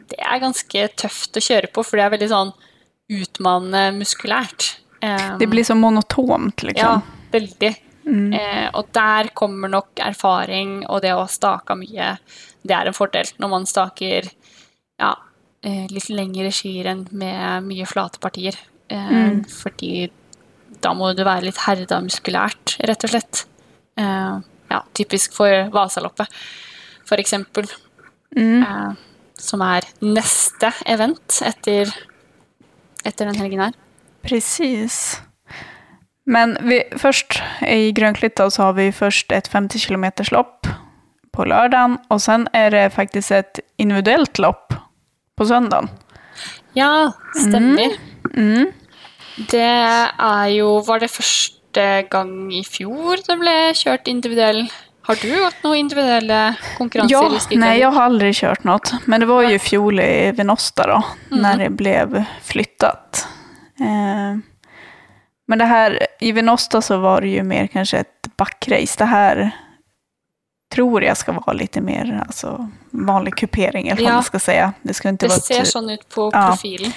Det 0.05 0.20
er 0.20 0.39
ganske 0.39 0.82
tøft 0.99 1.34
å 1.39 1.41
kjøre 1.41 1.72
på, 1.74 1.82
for 1.84 1.97
det 1.97 2.03
er 2.05 2.11
veldig 2.13 2.28
sånn 2.30 2.51
utmannende 3.09 3.95
muskulært. 3.97 4.76
Um, 5.01 5.38
Det 5.39 5.47
blir 5.49 5.63
så 5.66 5.74
monotont 5.78 6.61
Ja, 6.63 6.68
liksom. 6.68 7.01
veldig. 7.32 7.76
Mm. 8.05 8.34
Eh, 8.34 8.70
og 8.76 8.91
der 8.93 9.30
kommer 9.34 9.68
nok 9.72 9.95
erfaring 9.97 10.84
og 10.89 11.01
det 11.01 11.11
å 11.16 11.22
ha 11.24 11.28
staka 11.28 11.74
mye. 11.76 12.18
Det 12.66 12.76
er 12.76 12.86
en 12.88 12.93
fordel 12.93 13.26
når 13.39 13.49
man 13.49 13.66
staker 13.66 14.30
ja, 14.99 15.16
eh, 15.63 15.88
litt 15.89 16.09
lengre 16.09 16.51
skirenn 16.53 17.07
med 17.11 17.63
mye 17.66 17.86
flate 17.88 18.20
partier. 18.20 18.55
Eh, 18.89 19.09
Mm. 19.09 19.45
Fordi 19.49 20.11
da 20.82 20.93
må 20.93 21.16
du 21.16 21.24
være 21.24 21.45
litt 21.45 21.57
herda 21.66 21.99
muskulært, 22.01 22.78
rett 22.86 23.03
og 23.03 23.09
slett. 23.09 23.45
Eh, 23.97 24.39
ja, 24.72 24.82
typisk 24.97 25.36
for 25.38 25.70
Vasaloppet, 25.74 26.32
eksempel. 27.20 27.70
Mm. 28.36 28.63
Eh, 28.63 28.93
som 29.39 29.61
er 29.61 29.86
neste 30.01 30.72
event 30.88 31.41
etter, 31.45 31.91
etter 33.03 33.30
den 33.30 33.39
helgen 33.39 33.66
her. 33.68 33.76
Precis. 34.26 35.20
Men 36.26 36.55
vi, 36.66 36.80
først 36.97 37.38
i 37.70 37.91
Grønklytta 37.95 38.47
så 38.49 38.70
har 38.70 38.78
vi 38.80 38.89
først 38.95 39.32
et 39.36 39.49
50 39.51 39.86
km 39.86 40.07
lopp 40.34 40.70
på 41.36 41.45
lørdagen, 41.45 41.99
og 42.09 42.22
sen 42.24 42.47
er 42.55 42.72
det 42.74 42.86
faktisk 42.95 43.36
et 43.36 43.61
individuelt 43.78 44.39
lopp 44.41 44.74
på 45.36 45.45
søndagen. 45.45 45.91
Ja, 46.76 47.11
stemmer. 47.36 47.93
Mm. 48.34 48.72
Det 49.51 49.61
er 49.61 50.47
jo 50.55 50.80
Var 50.88 50.99
det 51.03 51.11
første 51.11 51.59
gang 52.11 52.51
i 52.53 52.63
fjor 52.67 53.21
det 53.28 53.38
ble 53.41 53.55
kjørt 53.78 54.07
individuell? 54.11 54.65
Har 55.05 55.19
du 55.21 55.30
gått 55.30 55.61
noen 55.63 55.84
individuelle 55.84 56.39
konkurranser 56.80 57.13
Ja, 57.13 57.28
i 57.30 57.53
jeg 57.53 57.59
nej 57.61 57.80
jag 57.80 57.91
har 57.93 58.07
aldri 58.09 58.32
kjørt 58.34 58.63
noe. 58.65 58.99
Men 59.05 59.21
det 59.21 59.28
var 59.30 59.43
jo 59.45 59.51
i 59.53 59.61
fjol 59.61 60.01
i 60.01 60.32
Venosta 60.34 60.88
da, 60.89 60.97
mm. 61.30 61.38
når 61.43 61.61
det 61.61 61.69
ble 61.78 62.23
flyttet. 62.41 63.21
Eh, 63.80 64.39
men 65.45 65.61
det 65.61 65.67
her, 65.69 65.99
i 66.26 66.32
Venosta 66.34 66.82
så 66.82 66.97
var 67.03 67.21
det 67.21 67.36
jo 67.36 67.43
mer 67.45 67.69
kanskje 67.69 68.01
et 68.01 68.32
backrace. 68.38 68.97
Det 68.97 69.09
her 69.11 69.43
tror 70.73 71.05
jeg 71.05 71.21
skal 71.21 71.38
være 71.38 71.57
litt 71.59 71.78
mer 71.86 72.09
altså, 72.26 72.55
vanlig 72.89 73.36
kupering, 73.43 73.91
eller 73.91 74.01
hva 74.01 74.09
Ja. 74.09 74.17
man 74.17 74.23
skal 74.32 74.41
si. 74.41 74.57
Det 74.82 74.97
ska 74.97 75.09
inte 75.13 75.28
Det 75.28 75.36
vara... 75.36 75.45
ser 75.53 75.69
sånn 75.69 75.93
ut 75.93 76.09
på 76.09 76.32
profilen. 76.34 76.93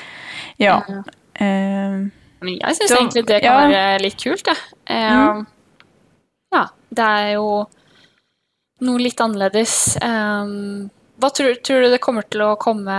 Ja. 0.56 0.80
Eh, 0.88 1.14
Eh, 1.38 2.06
Men 2.40 2.58
jeg 2.60 2.76
syns 2.78 2.92
egentlig 2.94 3.24
det 3.26 3.40
kan 3.42 3.70
ja. 3.72 3.72
være 3.72 4.02
litt 4.02 4.20
kult, 4.22 4.46
jeg. 4.46 4.56
Eh, 4.86 5.12
Mm. 5.12 5.46
Ja, 6.54 6.62
det 6.90 7.04
er 7.04 7.32
jo 7.34 7.48
noe 8.80 9.02
litt 9.02 9.20
annerledes. 9.20 9.98
Um, 10.00 10.88
hva 11.18 11.28
tror, 11.34 11.58
tror 11.60 11.82
du 11.82 11.90
det 11.92 12.00
kommer 12.00 12.24
til 12.30 12.40
å 12.46 12.54
komme 12.56 12.94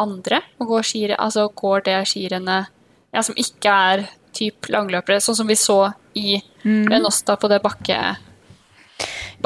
andre 0.00 0.40
og 0.60 0.68
gå 0.68 0.82
skire, 0.86 1.16
Altså 1.18 1.48
går 1.54 1.84
det 1.88 1.96
skirennet 2.08 2.68
ja, 3.12 3.22
som 3.22 3.34
ikke 3.34 3.72
er 3.92 4.04
typ 4.36 4.68
langløpere, 4.70 5.18
sånn 5.20 5.40
som 5.40 5.48
vi 5.50 5.56
så 5.58 5.92
i 6.14 6.36
mm. 6.62 6.86
Renosta 6.92 7.36
på 7.36 7.48
det 7.50 7.60
bakke, 7.64 8.16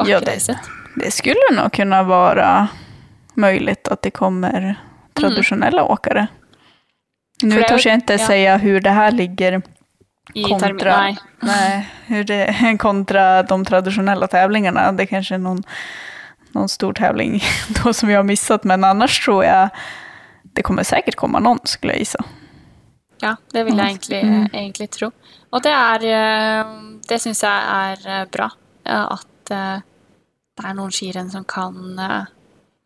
Ja, 0.05 0.19
det- 0.19 0.59
Det 0.99 1.11
skulle 1.11 1.55
nok 1.55 1.73
kunne 1.73 2.03
være 2.05 2.69
mulig 3.35 3.77
at 3.91 4.01
det 4.01 4.13
kommer 4.13 4.75
traditionella 5.15 5.83
åkare. 5.83 6.27
Nu 7.43 7.63
törs 7.63 7.85
jag 7.85 7.95
inte 7.95 8.13
ja. 8.13 8.27
säga 8.27 8.57
hur 8.57 8.81
det 8.81 8.89
här 8.89 9.11
ligger 9.11 9.61
kontra, 10.49 11.01
nei. 11.01 11.17
nej, 11.39 11.89
hur 12.05 12.23
det, 12.23 12.77
kontra 12.79 13.43
de 13.43 13.65
traditionella 13.65 14.27
tävlingarna. 14.27 14.91
Det 14.91 15.05
kanske 15.05 15.35
är 15.35 15.39
någon, 15.39 15.63
någon 16.51 16.69
stor 16.69 16.93
tävling 16.93 17.41
då 17.83 17.93
som 17.93 18.09
jag 18.09 18.19
har 18.19 18.23
missat, 18.23 18.63
men 18.63 18.83
annars 18.83 19.25
tror 19.25 19.45
jag 19.45 19.69
det 20.43 20.61
kommer 20.63 20.83
säkert 20.83 21.15
komma 21.15 21.39
någon 21.39 21.59
skulle 21.63 21.93
jag 21.93 21.99
gissa. 21.99 22.23
Ja, 23.21 23.35
det 23.51 23.63
vil 23.63 23.77
jeg 23.77 23.79
Mm. 23.85 23.87
egentlig, 23.89 24.23
Mm. 24.23 24.49
egentlig 24.53 24.89
tro. 24.89 25.11
Og 25.51 25.63
det 25.63 25.71
er 25.71 26.03
eh, 26.03 26.65
Det 27.09 27.19
syns 27.21 27.43
jeg 27.43 27.63
er 27.69 28.21
eh, 28.21 28.25
bra. 28.31 28.49
At 28.85 29.51
eh, 29.51 29.79
det 30.57 30.65
er 30.65 30.73
noen 30.73 30.91
skirenn 30.91 31.29
som 31.31 31.43
kan 31.43 31.99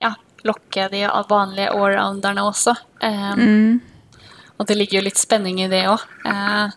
ja, 0.01 0.13
lokke 0.43 0.89
de 0.91 1.07
vanlige 1.29 1.69
allrounderne 1.69 2.41
også. 2.41 2.75
Eh, 3.01 3.33
Mm. 3.37 3.79
Og 4.59 4.67
det 4.67 4.75
ligger 4.77 4.99
jo 4.99 5.05
litt 5.07 5.19
spenning 5.19 5.61
i 5.63 5.69
det 5.71 5.85
òg. 5.87 6.03
Eh, 6.27 6.71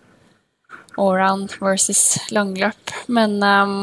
allround 1.00 1.56
versus 1.60 2.18
langløp. 2.30 2.92
Men 3.08 3.38
um, 3.42 3.76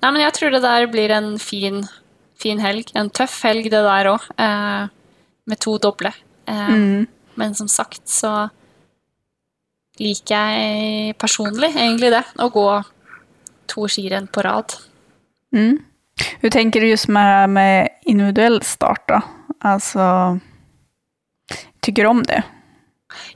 Nei, 0.00 0.08
men 0.10 0.22
jeg 0.22 0.32
tror 0.32 0.54
det 0.54 0.62
der 0.64 0.86
blir 0.88 1.12
en 1.12 1.34
fin, 1.38 1.82
fin 2.40 2.60
helg. 2.64 2.88
En 2.96 3.10
tøff 3.12 3.42
helg, 3.44 3.68
det 3.72 3.82
der 3.84 4.08
òg. 4.08 4.24
Eh, 4.40 4.86
med 5.46 5.60
to 5.60 5.78
doble. 5.78 6.12
Eh, 6.48 6.68
Mm. 6.72 7.06
Men 7.36 7.54
som 7.54 7.68
sagt 7.68 8.08
så 8.08 8.48
liker 10.00 10.34
jeg 10.56 11.16
personlig 11.20 11.68
egentlig 11.76 12.10
det. 12.14 12.22
Å 12.40 12.48
gå 12.48 12.68
to 13.68 13.84
skirenn 13.92 14.28
på 14.32 14.44
rad. 14.46 14.72
Mm. 15.52 15.78
Hur 16.40 16.50
tänker 16.50 16.80
du 16.80 16.88
just 16.88 17.08
med, 17.08 17.50
med 17.50 17.88
individuell 18.08 18.62
start 18.62 19.08
då? 19.08 19.20
Alltså, 19.60 20.38
tycker 21.80 22.02
du 22.02 22.08
om 22.08 22.22
det? 22.22 22.42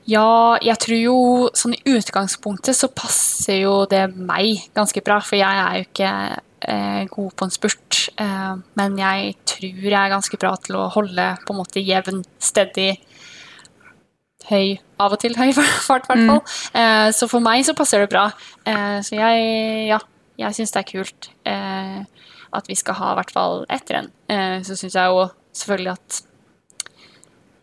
Ja, 0.09 0.57
jeg 0.65 0.79
tror 0.83 0.99
jo 0.99 1.17
sånn 1.57 1.77
i 1.77 1.83
utgangspunktet 1.97 2.77
så 2.77 2.91
passer 2.93 3.61
jo 3.63 3.75
det 3.91 4.07
meg 4.15 4.71
ganske 4.77 5.03
bra, 5.05 5.21
for 5.25 5.39
jeg 5.41 5.61
er 5.65 5.79
jo 5.79 5.87
ikke 5.89 6.13
eh, 6.69 7.03
god 7.11 7.35
på 7.37 7.47
en 7.47 7.55
spurt. 7.55 8.01
Eh, 8.21 8.55
men 8.81 8.99
jeg 9.01 9.35
tror 9.49 9.87
jeg 9.91 9.99
er 10.01 10.15
ganske 10.15 10.41
bra 10.41 10.55
til 10.65 10.79
å 10.81 10.89
holde 10.95 11.29
på 11.45 11.55
en 11.55 11.61
måte 11.61 11.85
jevn, 11.85 12.23
steady, 12.43 12.93
høy, 14.51 14.79
av 15.01 15.15
og 15.15 15.21
til 15.23 15.37
høy 15.39 15.51
fart, 15.89 16.09
i 16.09 16.13
hvert 16.13 16.27
fall. 16.31 16.41
Eh, 16.81 17.09
så 17.17 17.29
for 17.31 17.45
meg 17.45 17.67
så 17.69 17.77
passer 17.79 18.05
det 18.05 18.13
bra. 18.13 18.29
Så 19.05 19.17
jeg, 19.17 19.45
ja, 19.91 20.01
jeg 20.41 20.57
syns 20.57 20.75
det 20.75 20.83
er 20.83 20.91
kult 20.91 21.31
at 22.51 22.67
vi 22.67 22.75
skal 22.75 22.97
ha 22.99 23.13
i 23.13 23.17
hvert 23.21 23.31
fall 23.31 23.63
ett 23.71 23.91
renn. 23.95 24.11
Så 24.67 24.75
syns 24.75 24.97
jeg 24.99 25.13
jo 25.13 25.29
selvfølgelig 25.55 25.93
at 25.95 26.19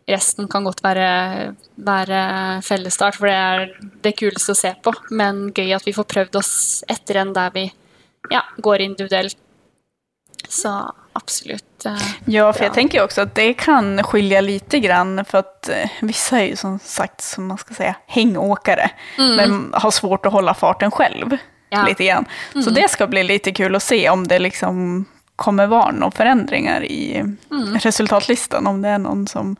resten 0.07 0.47
kan 0.47 0.63
godt 0.63 0.83
være, 0.83 1.55
være 1.75 2.21
fellesstart, 2.63 3.17
for 3.19 3.27
det 3.27 3.35
er 3.35 3.65
det 4.05 4.13
kuleste 4.19 4.53
å 4.55 4.59
se 4.59 4.71
på. 4.83 4.93
Men 5.11 5.49
gøy 5.55 5.73
at 5.75 5.87
vi 5.87 5.95
får 5.95 6.07
prøvd 6.13 6.39
oss 6.39 6.53
etter 6.87 7.21
en 7.23 7.33
der 7.35 7.51
vi 7.55 7.65
ja, 8.31 8.45
går 8.63 8.85
individuelt. 8.85 9.37
Så 10.47 10.71
absolutt. 11.17 11.85
eh, 11.85 12.07
Ja, 12.25 12.53
for 12.53 12.63
jeg 12.63 12.73
tenker 12.73 12.99
jo 12.99 13.07
også 13.07 13.25
at 13.25 13.33
det 13.35 13.57
kan 13.59 13.97
skilje 14.05 14.41
lite 14.41 14.79
grann 14.79 15.19
for 15.27 15.43
at 15.43 15.69
eh, 15.69 15.97
vissa 16.01 16.39
är 16.39 16.45
ju 16.45 16.55
som 16.55 16.79
sagt, 16.79 17.21
som 17.21 17.47
man 17.47 17.57
skal 17.57 17.75
si, 17.75 17.93
hengeåkere, 18.07 18.89
mm. 19.17 19.35
Men 19.35 19.57
har 19.73 19.91
svårt 19.91 20.25
å 20.25 20.29
holde 20.29 20.53
farten 20.53 20.91
selv. 20.91 21.37
Ja. 21.69 21.83
Litt 21.83 21.99
grann. 21.99 22.25
Så 22.53 22.71
det 22.71 22.85
skal 22.89 23.09
bli 23.11 23.25
litt 23.27 23.49
kul 23.57 23.75
å 23.75 23.79
se 23.83 23.99
om 24.09 24.23
det 24.27 24.39
liksom 24.39 25.05
kommer 25.35 25.67
være 25.67 25.97
noen 25.99 26.15
forandringer 26.15 26.85
i 26.87 27.19
resultatlisten, 27.83 28.67
Om 28.67 28.81
det 28.81 28.95
er 28.95 29.03
noen 29.03 29.27
som 29.27 29.57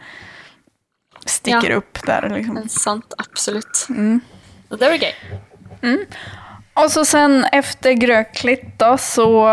sticker 1.28 1.70
Ja. 1.70 1.78
opp 1.78 2.06
der. 2.06 2.30
Liksom. 2.30 2.70
Sant, 2.70 3.14
absolutt. 3.18 3.76
Så 4.70 4.76
det 4.76 4.90
blir 4.90 4.98
gøy. 5.04 5.14
Och 6.74 6.92
så 6.92 7.06
sen 7.06 7.46
efter 7.52 7.92
Gröklitt 7.92 8.80
då, 8.80 8.98
så 8.98 9.48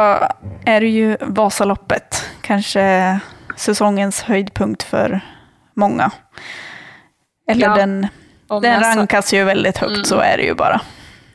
är 0.64 0.80
det 0.80 0.88
ju 0.88 1.16
Vasaloppet. 1.20 2.30
Kanske 2.40 3.20
säsongens 3.56 4.22
höjdpunkt 4.22 4.82
för 4.82 5.20
många. 5.76 6.10
Eller 7.50 7.66
Ja, 7.66 7.74
den, 7.76 8.08
den 8.62 8.80
rankas 8.80 9.34
ju 9.34 9.44
väldigt 9.44 9.78
högt, 9.78 10.06
så 10.06 10.18
är 10.18 10.36
det 10.36 10.42
ju 10.42 10.54
bara. 10.54 10.80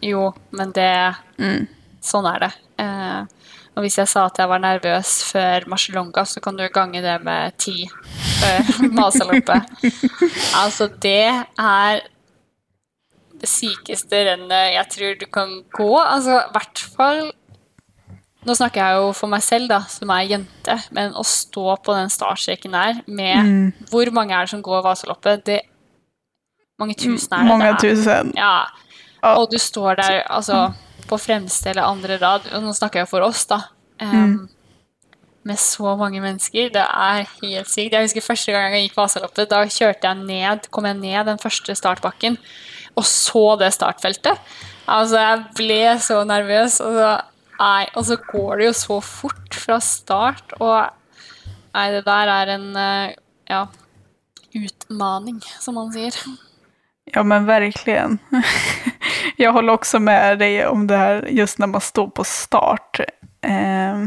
Jo, 0.02 0.34
men 0.50 0.72
det 0.72 1.16
Sånn 2.02 2.26
er 2.26 2.40
det. 2.40 2.52
Eh, 2.84 3.24
og 3.80 3.86
hvis 3.86 3.96
jeg 4.02 4.10
sa 4.12 4.26
at 4.28 4.36
jeg 4.42 4.50
var 4.52 4.60
nervøs 4.60 5.10
før 5.32 5.64
Marcialonga, 5.72 6.26
så 6.28 6.42
kan 6.44 6.58
du 6.60 6.66
gange 6.76 7.00
det 7.02 7.14
med 7.24 7.56
ti 7.64 7.86
før 8.42 8.72
Masaloppet. 9.00 9.70
altså, 10.60 10.90
det 11.00 11.22
er 11.64 12.02
det 13.40 13.48
sykeste 13.48 14.20
rennet 14.28 14.74
jeg 14.76 14.88
tror 14.92 15.14
du 15.22 15.26
kan 15.32 15.54
gå. 15.72 15.92
Altså, 16.02 16.42
i 16.42 16.52
hvert 16.58 16.82
fall 16.98 17.30
Nå 18.48 18.54
snakker 18.56 18.80
jeg 18.80 18.96
jo 19.04 19.08
for 19.12 19.28
meg 19.28 19.42
selv, 19.44 19.66
da, 19.68 19.82
som 19.92 20.12
er 20.16 20.22
jente, 20.30 20.76
men 20.96 21.12
å 21.20 21.26
stå 21.28 21.74
på 21.84 21.92
den 21.98 22.08
startstreken 22.12 22.72
der 22.72 23.02
med 23.08 23.74
Hvor 23.92 24.12
mange 24.16 24.32
er 24.36 24.48
det 24.48 24.54
som 24.54 24.62
går 24.64 24.84
Vasaloppet? 24.86 25.44
Det 25.48 25.58
mange 26.80 26.96
tusen 26.96 27.34
er 27.36 27.44
det? 27.44 27.50
Mange 27.52 27.66
det 27.68 27.74
er- 27.76 27.96
tusen. 27.96 28.34
ja. 28.40 28.54
Ja. 29.20 29.34
Og 29.36 29.50
du 29.52 29.58
står 29.60 29.96
der 30.00 30.22
altså, 30.32 30.70
på 31.10 31.20
fremste 31.20 31.72
eller 31.72 31.90
andre 31.90 32.18
rad, 32.22 32.48
og 32.54 32.64
nå 32.64 32.74
snakker 32.78 33.04
jeg 33.04 33.12
for 33.12 33.26
oss, 33.26 33.46
da. 33.50 33.64
em, 34.00 34.48
Med 35.48 35.58
så 35.58 35.96
mange 35.98 36.20
mennesker. 36.22 36.70
Det 36.74 36.84
er 36.84 37.28
helt 37.42 37.70
sykt. 37.72 37.94
Jeg 37.96 38.06
husker 38.06 38.22
første 38.22 38.52
gang 38.54 38.74
jeg 38.76 38.90
gikk 38.90 38.98
Vasaloppet. 39.00 39.50
Da 39.50 39.64
kjørte 39.66 40.12
jeg 40.12 40.26
ned, 40.28 40.68
kom 40.70 40.86
jeg 40.86 41.00
ned 41.00 41.26
den 41.32 41.40
første 41.42 41.74
startbakken 41.80 42.38
og 43.00 43.06
så 43.08 43.56
det 43.60 43.72
startfeltet. 43.76 44.40
Altså, 44.90 45.20
jeg 45.22 45.44
ble 45.60 45.82
så 46.04 46.22
nervøs. 46.28 46.80
Og 46.84 46.98
så, 46.98 47.12
nei, 47.60 47.84
og 47.96 48.08
så 48.10 48.18
går 48.30 48.60
det 48.60 48.70
jo 48.70 48.78
så 48.82 49.02
fort 49.06 49.60
fra 49.66 49.82
start, 49.84 50.58
og 50.60 50.96
Nei, 51.70 51.92
det 51.94 52.00
der 52.08 52.30
er 52.34 52.50
en 52.50 52.64
eh, 52.82 53.12
ja, 53.46 53.60
utmaning, 54.58 55.36
som 55.62 55.76
man 55.78 55.92
sier. 55.94 56.16
Ja 57.14 57.22
men 57.22 57.46
verkligen. 57.46 58.18
Jag 59.36 59.54
håller 59.54 59.74
också 59.74 60.00
med 60.00 60.40
dig 60.40 60.68
om 60.68 60.88
det 60.88 60.98
här 60.98 61.28
just 61.30 61.60
när 61.60 61.68
man 61.68 61.82
står 61.82 62.08
på 62.08 62.24
start. 62.24 63.00
Eh, 63.42 64.06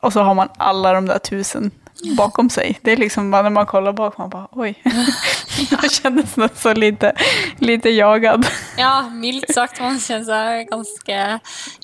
och 0.00 0.12
så 0.12 0.22
har 0.22 0.34
man 0.34 0.48
alla 0.56 0.92
de 0.92 1.06
där 1.06 1.18
tusen 1.18 1.70
bakom 2.16 2.50
sig. 2.50 2.78
Det 2.82 2.92
är 2.92 2.96
liksom 2.96 3.30
när 3.30 3.50
man 3.50 3.66
kollar 3.66 3.92
bak, 3.92 4.18
man 4.18 4.30
bara 4.30 4.48
oj. 4.52 4.82
Jag 5.70 5.90
kändes 5.90 6.36
nästan 6.36 6.80
lite, 6.80 7.12
lite 7.58 7.90
jagad. 7.90 8.46
Ja, 8.76 9.10
mildt 9.10 9.54
sagt. 9.54 9.80
Man 9.80 10.00
kjenner 10.00 10.24
seg 10.24 10.70
ganske 10.70 11.38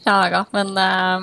jaga. 0.04 0.44
Men 0.50 0.76
eh, 0.78 1.20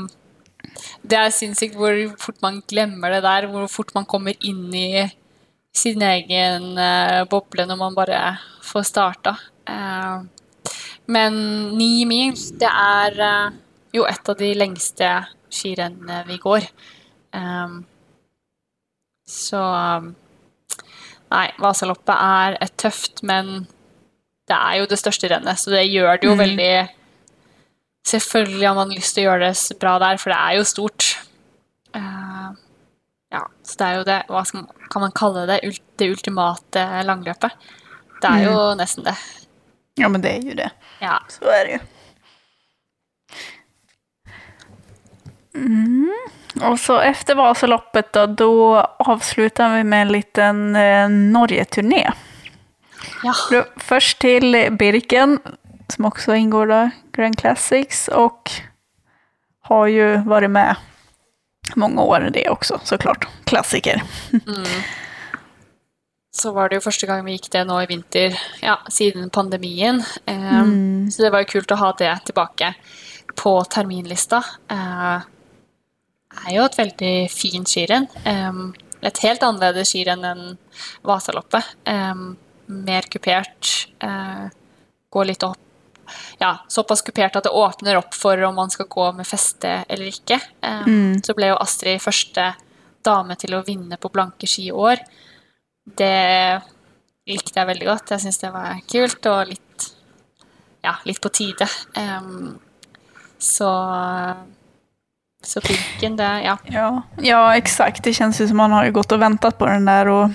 det 1.01 1.19
er 1.19 1.33
sinnssykt 1.33 1.75
hvor 1.75 1.95
fort 2.19 2.41
man 2.41 2.61
glemmer 2.67 3.15
det 3.15 3.23
der. 3.25 3.47
Hvor 3.51 3.67
fort 3.67 3.93
man 3.93 4.05
kommer 4.05 4.33
inn 4.39 4.73
i 4.75 5.09
sin 5.75 6.01
egen 6.01 6.77
eh, 6.77 7.23
boble 7.29 7.65
når 7.65 7.79
man 7.79 7.95
bare 7.95 8.37
får 8.63 8.83
starta. 8.83 9.37
Eh, 9.69 10.21
men 11.11 11.37
ni 11.77 12.05
mil, 12.07 12.35
det 12.59 12.69
er 12.69 13.19
eh, 13.27 13.55
jo 13.93 14.05
et 14.09 14.29
av 14.29 14.39
de 14.39 14.51
lengste 14.55 15.09
skirennene 15.53 16.23
vi 16.29 16.39
går. 16.41 16.67
Eh, 17.35 17.79
så 19.27 19.63
Nei, 21.33 21.47
Vasaloppet 21.57 22.13
er 22.13 22.55
et 22.61 22.73
tøft, 22.77 23.23
men 23.25 23.63
det 24.45 24.53
er 24.57 24.81
jo 24.81 24.89
det 24.91 24.99
største 25.01 25.31
rennet, 25.31 25.57
så 25.57 25.71
det 25.73 25.87
gjør 25.87 26.19
det 26.21 26.29
jo 26.29 26.35
veldig 26.37 26.73
Selvfølgelig 28.03 28.67
har 28.67 28.75
man 28.75 28.91
lyst 28.91 29.15
til 29.15 29.23
å 29.23 29.29
gjøre 29.29 29.47
det 29.47 29.77
bra 29.79 29.93
der, 30.03 30.17
for 30.19 30.33
det 30.33 30.35
er 30.35 30.57
jo 30.57 30.65
stort. 30.67 31.05
Uh, 31.95 32.51
ja, 33.31 33.45
så 33.63 33.77
det 33.79 33.85
er 33.87 33.95
jo 33.95 34.03
det 34.09 34.17
Hva 34.27 34.41
skal 34.49 34.65
kan 34.91 35.05
man 35.05 35.15
kalle 35.15 35.45
det? 35.47 35.61
Det 35.97 36.09
ultimate 36.11 36.83
langløpet. 37.07 37.55
Det 38.19 38.29
er 38.29 38.43
jo 38.49 38.57
nesten 38.77 39.07
det. 39.07 39.15
Ja 39.95 40.09
men 40.09 40.21
det 40.21 40.37
är 40.37 40.41
ju 40.41 40.53
det. 40.53 40.69
Ja. 40.99 41.23
Så 41.27 41.45
är 41.45 41.65
det 41.65 41.71
ju. 41.71 41.79
Mm. 45.55 46.13
Och 46.61 46.79
så 46.79 46.99
efter 46.99 47.35
Vasaloppet 47.35 48.13
då, 48.13 48.25
då 48.25 48.79
avslutar 48.99 49.77
vi 49.77 49.83
med 49.83 50.01
en 50.01 50.07
liten 50.07 50.75
eh, 50.75 51.09
Norge-turné. 51.09 52.11
ja. 53.23 53.65
Först 53.77 54.19
till 54.19 54.67
Birken, 54.71 55.39
som 55.87 56.05
också 56.05 56.35
ingår 56.35 56.67
då, 56.67 56.89
Grand 57.11 57.37
Classics, 57.37 58.07
och 58.07 58.51
har 59.61 59.87
ju 59.87 60.17
varit 60.17 60.49
med 60.49 60.75
många 61.75 62.01
år 62.01 62.29
det 62.33 62.49
också 62.49 62.79
såklart. 62.83 63.27
Klassiker. 63.43 64.03
Så 66.33 66.51
var 66.51 66.69
det 66.69 66.79
jo 66.79 66.85
første 66.87 67.05
gang 67.05 67.21
vi 67.25 67.35
gikk 67.35 67.51
det 67.53 67.61
nå 67.69 67.75
i 67.83 67.89
vinter, 67.89 68.33
ja, 68.63 68.79
siden 68.89 69.29
pandemien. 69.29 70.01
Eh, 70.25 70.63
Så 71.13 71.21
det 71.21 71.31
var 71.31 71.43
jo 71.43 71.51
kult 71.51 71.71
å 71.71 71.77
ha 71.77 71.91
det 71.99 72.13
tilbake 72.25 72.73
på 73.37 73.53
terminlista. 73.69 74.41
Eh, 74.69 75.21
er 76.47 76.55
jo 76.55 76.63
et 76.65 76.77
veldig 76.79 77.29
fint 77.29 77.69
skirenn. 77.69 78.07
Eh, 78.25 78.63
et 79.03 79.21
helt 79.25 79.43
annerledes 79.45 79.91
skirenn 79.93 80.25
enn 80.25 80.57
Vasaloppet. 81.05 81.75
Eh, 81.85 82.15
mer 82.67 83.01
kupert. 83.13 83.87
Eh, 84.01 84.49
går 85.11 85.25
litt 85.25 85.43
opp 85.43 85.59
ja, 86.39 86.57
såpass 86.67 87.01
kupert 87.01 87.35
at 87.35 87.45
det 87.45 87.53
åpner 87.53 87.95
opp 87.97 88.13
for 88.13 88.41
om 88.43 88.55
man 88.55 88.69
skal 88.69 88.89
gå 88.89 89.11
med 89.15 89.27
feste 89.27 89.85
eller 89.87 90.09
ikke. 90.09 90.39
Mm. 90.61 91.21
Så 91.23 91.33
ble 91.37 91.53
jo 91.53 91.59
Astrid 91.61 92.01
første 92.01 92.55
dame 93.05 93.35
til 93.39 93.55
å 93.55 93.63
vinne 93.65 93.97
på 93.97 94.11
blanke 94.11 94.47
ski 94.49 94.67
i 94.67 94.75
år. 94.75 94.99
Det 95.83 96.61
likte 97.27 97.59
jeg 97.59 97.67
veldig 97.67 97.87
godt. 97.87 98.11
Jeg 98.15 98.23
syns 98.23 98.41
det 98.41 98.51
var 98.53 98.79
kult 98.89 99.29
og 99.31 99.47
litt, 99.51 99.87
ja, 100.83 100.97
litt 101.07 101.21
på 101.23 101.31
tide. 101.33 101.67
Um, 101.97 102.59
så 103.39 103.71
så 105.43 105.59
Birken, 105.59 106.15
det 106.15 106.41
Ja. 106.43 106.57
Ja, 106.63 107.01
ja, 107.21 107.55
exakt. 107.55 108.03
Det 108.03 108.13
känns 108.13 108.41
ju 108.41 108.47
som 108.47 108.57
man 108.57 108.71
har 108.71 108.89
gått 108.89 109.11
och 109.11 109.21
väntat 109.21 109.57
på 109.57 109.65
den 109.65 109.85
där 109.85 110.07
och 110.07 110.29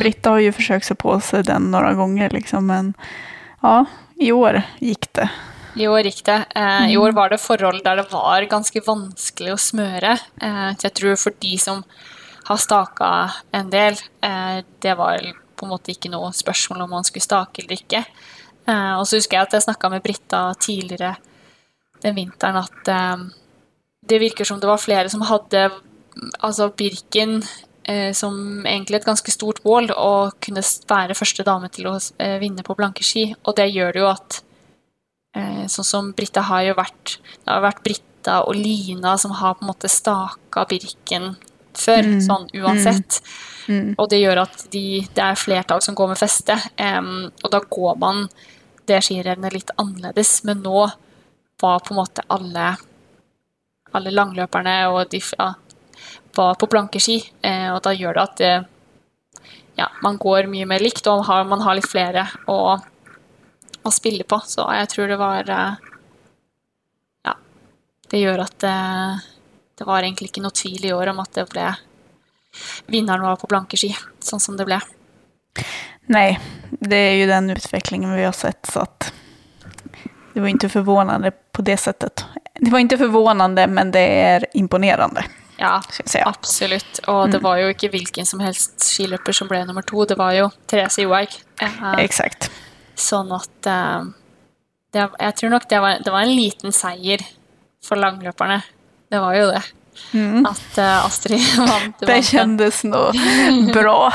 Britta 0.00 0.30
har 0.30 0.38
ju 0.38 0.52
försökt 0.52 0.86
sig 0.86 0.96
på 0.96 1.20
sig 1.20 1.42
den 1.42 1.70
några 1.70 1.94
gånger 1.94 2.30
liksom, 2.30 2.66
men 2.66 2.94
ja, 3.62 3.84
i 4.16 4.32
år 4.32 4.62
gikk 4.78 5.12
det. 5.12 5.28
I 5.76 5.88
år 5.88 6.00
gikk 6.00 6.24
det. 6.24 6.44
Eh, 6.54 6.92
I 6.92 6.96
år 6.96 7.12
var 7.12 7.28
det 7.28 7.38
forhold 7.38 7.84
der 7.84 7.96
det 7.96 8.06
var 8.12 8.42
ganske 8.42 8.80
vanskelig 8.86 9.52
å 9.52 9.60
smøre. 9.60 10.16
Eh, 10.40 10.70
jeg 10.82 10.94
tror 10.94 11.16
for 11.20 11.36
de 11.40 11.58
som 11.58 11.84
har 12.46 12.56
staka 12.62 13.10
en 13.50 13.70
del, 13.70 13.98
eh, 14.22 14.62
det 14.78 14.94
var 14.94 15.22
på 15.56 15.66
en 15.66 15.72
måte 15.72 15.90
ikke 15.90 16.12
noe 16.12 16.30
spørsmål 16.36 16.84
om 16.84 16.92
man 16.98 17.06
skulle 17.06 17.24
stake 17.24 17.62
eller 17.62 17.80
ikke. 17.80 18.04
Eh, 18.66 18.92
og 18.98 19.06
så 19.06 19.18
husker 19.18 19.38
jeg 19.38 19.48
at 19.48 19.56
jeg 19.56 19.66
snakka 19.66 19.90
med 19.90 20.04
Britta 20.04 20.42
tidligere 20.60 21.16
den 22.04 22.14
vinteren 22.18 22.60
at 22.60 22.90
eh, 22.92 23.24
det 24.06 24.20
virker 24.22 24.46
som 24.46 24.60
det 24.62 24.70
var 24.70 24.82
flere 24.82 25.10
som 25.10 25.24
hadde 25.26 25.70
altså 26.40 26.70
Birken 26.70 27.42
som 28.18 28.64
egentlig 28.66 28.96
et 28.96 29.06
ganske 29.06 29.30
stort 29.30 29.60
bål, 29.62 29.92
og 29.94 30.40
kunne 30.42 30.62
være 30.90 31.14
første 31.14 31.44
dame 31.46 31.68
til 31.70 31.86
å 31.86 31.92
vinne 32.42 32.64
på 32.66 32.74
blanke 32.74 33.04
ski. 33.06 33.28
Og 33.46 33.54
det 33.54 33.68
gjør 33.70 33.92
det 33.94 34.00
jo 34.00 34.08
at 34.10 34.38
Sånn 35.70 35.86
som 35.86 36.08
Britta 36.16 36.42
har 36.48 36.64
jo 36.66 36.74
vært 36.74 37.18
Det 37.20 37.52
har 37.52 37.62
vært 37.62 37.84
Britta 37.86 38.40
og 38.48 38.58
Lina 38.58 39.14
som 39.22 39.36
har 39.38 39.54
på 39.54 39.62
en 39.62 39.70
måte 39.70 39.92
staka 39.92 40.64
Birken 40.66 41.36
før, 41.80 42.10
sånn 42.24 42.48
uansett. 42.60 43.20
Og 43.98 44.06
det 44.10 44.20
gjør 44.20 44.44
at 44.44 44.66
de, 44.70 45.02
det 45.14 45.22
er 45.22 45.38
flertall 45.40 45.82
som 45.82 45.96
går 45.98 46.12
med 46.12 46.20
feste. 46.20 46.54
um, 46.78 47.26
og 47.42 47.50
da 47.50 47.60
går 47.66 47.96
man 47.98 48.28
det 48.86 49.00
skirennet 49.02 49.54
litt 49.54 49.72
annerledes. 49.76 50.44
Men 50.46 50.62
nå 50.62 50.84
var 51.60 51.82
på 51.82 51.94
en 51.94 52.00
måte 52.02 52.26
alle 52.28 52.76
alle 53.96 54.12
langløperne 54.12 54.74
og 54.92 55.06
de 55.08 55.22
ja, 55.38 55.52
var 56.36 56.56
på 56.60 56.68
blanke 56.70 57.00
ski. 57.02 57.18
uh, 57.42 57.74
og 57.74 57.82
da 57.86 57.94
gjør 57.96 58.18
det 58.18 58.24
at 58.24 58.40
det 58.42 58.54
ja, 59.76 59.90
man 60.02 60.16
går 60.16 60.48
mye 60.48 60.66
mer 60.68 60.80
likt, 60.80 61.06
og 61.10 61.26
har, 61.28 61.44
man 61.44 61.60
har 61.60 61.76
litt 61.76 61.88
flere 61.88 62.24
å, 62.48 62.76
å, 63.82 63.90
spille 63.92 64.24
på. 64.24 64.38
Så 64.48 64.64
jeg 64.72 64.88
tror 64.92 65.12
det 65.12 65.18
var 65.20 65.50
eh, 65.52 65.90
Ja, 67.28 67.34
det 68.12 68.22
gjør 68.22 68.46
at 68.46 68.66
det, 69.78 69.84
var 69.84 70.02
egentlig 70.02 70.30
ikke 70.30 70.44
noe 70.44 70.56
tvil 70.56 70.88
i 70.88 70.92
år 70.96 71.12
om 71.12 71.22
at 71.24 71.32
det 71.36 71.48
ble 71.52 71.70
Vinneren 72.88 73.20
var 73.20 73.36
på 73.36 73.50
blanke 73.50 73.76
ski, 73.76 73.90
sånn 74.24 74.40
som 74.40 74.56
det 74.56 74.64
ble. 74.64 74.78
Nej, 76.08 76.38
det 76.70 76.96
är 76.96 77.14
ju 77.14 77.26
den 77.26 77.50
utvecklingen 77.50 78.14
vi 78.16 78.24
har 78.24 78.32
sett 78.32 78.66
så 78.72 78.80
att 78.80 79.12
det 80.32 80.40
var 80.40 80.48
inte 80.48 80.68
förvånande 80.68 81.30
på 81.52 81.62
det 81.62 81.76
sättet. 81.76 82.24
Det 82.54 82.70
var 82.70 82.78
inte 82.78 82.98
förvånande, 82.98 83.66
men 83.66 83.90
det 83.90 84.20
är 84.20 84.46
imponerande. 84.52 85.24
Ja, 85.56 85.82
absolutt. 86.24 86.98
Og 86.98 87.30
det 87.30 87.38
mm. 87.38 87.42
var 87.42 87.56
jo 87.56 87.70
ikke 87.72 87.88
hvilken 87.88 88.26
som 88.28 88.40
helst 88.44 88.84
skiløper 88.84 89.32
som 89.32 89.48
ble 89.48 89.62
nummer 89.64 89.84
to, 89.86 90.04
det 90.04 90.18
var 90.20 90.34
jo 90.36 90.50
Therese 90.68 91.00
Johaug. 91.00 91.32
Uh, 91.62 91.94
Exakt. 92.02 92.50
Sånn 92.94 93.32
at 93.32 93.68
uh, 93.68 94.04
det, 94.92 95.08
Jeg 95.20 95.36
tror 95.40 95.54
nok 95.56 95.68
det 95.68 95.80
var, 95.80 96.02
det 96.04 96.12
var 96.12 96.26
en 96.26 96.36
liten 96.36 96.76
seier 96.76 97.24
for 97.84 97.96
langløperne. 98.00 98.60
Det 99.08 99.18
var 99.22 99.34
jo 99.34 99.46
det. 99.46 99.62
Mm. 100.12 100.46
At 100.46 100.78
uh, 100.78 101.06
Astrid 101.06 101.58
vant. 101.58 101.98
Det 101.98 102.22
kändes 102.22 102.84
nå 102.84 103.12
bra. 103.72 104.12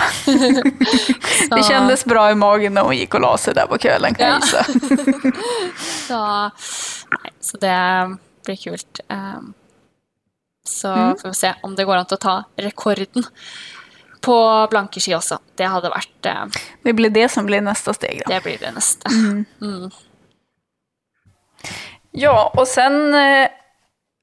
det 1.50 1.64
kändes 1.64 2.06
bra 2.06 2.32
i 2.32 2.36
magen 2.36 2.74
når 2.74 2.84
hun 2.84 2.98
gikk 2.98 3.18
og 3.18 3.26
la 3.26 3.32
seg 3.42 3.58
der 3.58 3.70
på 3.70 3.80
kvelden, 3.82 4.16
kan 4.16 4.28
jag 4.28 4.44
så, 6.08 6.22
nei, 7.16 7.32
så 7.42 7.62
det 7.62 7.80
blir 8.46 8.56
kult. 8.62 9.02
Um, 9.10 9.54
så 10.68 10.94
mm. 10.94 11.18
får 11.22 11.30
vi 11.30 11.36
se 11.36 11.54
om 11.64 11.76
det 11.76 11.86
går 11.86 12.02
an 12.02 12.10
til 12.10 12.20
å 12.20 12.26
ta 12.26 12.36
rekorden 12.62 13.26
på 14.22 14.38
blanke 14.70 15.02
ski 15.02 15.16
også. 15.18 15.40
Det 15.58 15.70
hadde 15.70 15.90
vært 15.94 16.30
uh, 16.30 16.62
Det 16.86 16.94
blir 16.94 17.10
det 17.10 17.28
som 17.34 17.46
blir 17.50 17.64
neste 17.66 17.94
steg, 17.98 18.22
da. 18.26 18.36
Det 18.36 18.44
blir 18.46 18.62
det 18.62 18.74
neste. 18.78 19.10
Mm. 19.10 19.46
Mm. 19.62 19.90
Ja, 22.12 22.52
og 22.58 22.66
sen 22.68 23.14
eh, 23.16 23.48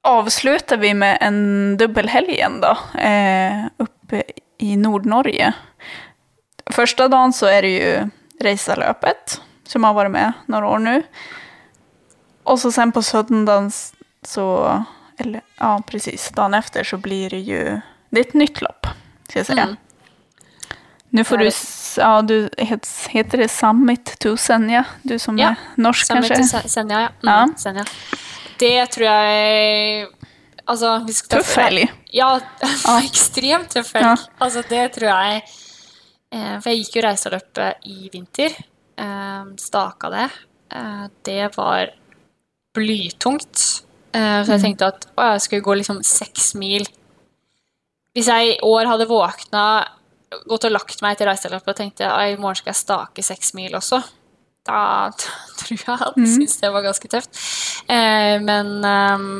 avslutar 0.03 0.77
vi 0.77 0.95
med 0.95 1.19
en 1.21 1.77
dubbelhelg 1.81 2.31
igjen, 2.31 2.61
da. 2.61 2.75
Eh, 2.99 3.67
uppe 3.79 4.23
i 4.59 4.77
Nord-Norge. 4.77 5.53
Første 6.75 7.09
dagen 7.09 7.33
så 7.33 7.51
er 7.51 7.65
det 7.65 7.75
jo 7.75 7.93
Reisaløpet, 8.45 9.41
som 9.67 9.87
har 9.87 9.97
vært 9.97 10.15
med 10.15 10.47
noen 10.47 10.69
år 10.69 10.85
nå. 10.85 10.97
Og 12.49 12.61
så 12.61 12.71
sen 12.73 12.93
på 12.95 13.03
søndag 13.05 13.73
så 14.27 14.47
eller 15.19 15.43
ja, 15.59 15.83
precis. 15.87 16.29
Dagen 16.31 16.55
efter 16.55 16.85
så 16.85 16.97
blir 17.03 17.31
det 17.35 17.41
jo 17.49 17.63
det 18.11 18.21
er 18.21 18.29
et 18.29 18.39
nytt 18.39 18.63
lopp, 18.65 18.89
skal 19.29 19.43
jeg 19.43 19.49
si. 19.51 19.59
Mm. 19.59 19.77
Nu 21.11 21.25
får 21.25 21.43
du, 21.43 21.49
ja 22.01 22.13
du, 22.23 22.35
heter 23.13 23.43
det 23.43 23.49
Summit 23.53 24.15
to 24.21 24.37
Senja? 24.37 24.85
Du 25.03 25.19
som 25.19 25.39
ja. 25.41 25.55
er 25.55 25.81
norsk 25.81 26.07
Summit 26.07 26.33
kanske? 26.33 26.49
Summit 26.49 26.69
to 26.69 26.73
Senja, 26.73 27.01
ja. 27.01 27.11
Mm, 27.21 27.29
ja. 27.29 27.47
Senja. 27.57 27.85
Det 28.59 28.79
tror 28.95 29.07
jeg 29.09 30.09
Altså, 30.69 30.99
Tøff 31.33 31.55
helg. 31.57 31.87
Ja, 32.13 32.35
ja. 32.37 32.97
ekstremt 33.01 33.77
helg. 33.79 33.95
Ja. 33.95 34.17
Altså, 34.43 34.65
det 34.69 34.85
tror 34.99 35.09
jeg 35.09 35.41
eh, 36.35 36.57
For 36.61 36.71
jeg 36.73 36.83
gikk 36.83 36.99
jo 36.99 37.05
reiseløpet 37.07 37.89
i 37.89 38.11
vinter. 38.13 38.57
Eh, 39.01 39.49
staka 39.63 40.13
det. 40.13 40.29
Eh, 40.77 41.07
det 41.25 41.43
var 41.57 41.95
blytungt. 42.77 43.65
Så 44.09 44.19
jeg 44.19 44.59
mm. 44.59 44.63
tenkte 44.65 44.87
at 44.89 45.05
å, 45.15 45.25
jeg 45.35 45.43
skulle 45.45 45.65
gå 45.65 45.75
liksom 45.79 45.99
seks 46.05 46.53
mil. 46.59 46.87
Hvis 48.17 48.29
jeg 48.33 48.55
i 48.55 48.61
år 48.67 48.89
hadde 48.91 49.07
våkna, 49.09 49.65
gått 50.49 50.67
og 50.67 50.73
lagt 50.75 51.03
meg 51.05 51.15
etter 51.15 51.29
reiseløpet 51.31 51.71
og 51.71 51.77
tenkte 51.79 52.09
at 52.09 52.33
i 52.33 52.39
morgen 52.41 52.59
skal 52.59 52.73
jeg 52.73 52.81
stake 52.81 53.25
seks 53.25 53.53
mil 53.57 53.77
også, 53.79 54.01
da, 54.69 54.83
tror 55.61 55.79
jeg 55.79 56.01
han 56.03 56.19
mm. 56.19 56.29
syntes 56.35 56.59
det 56.63 56.73
var 56.75 56.85
ganske 56.87 57.11
tøft. 57.15 57.41
Eh, 57.89 58.37
men 58.45 58.77
um, 58.85 59.31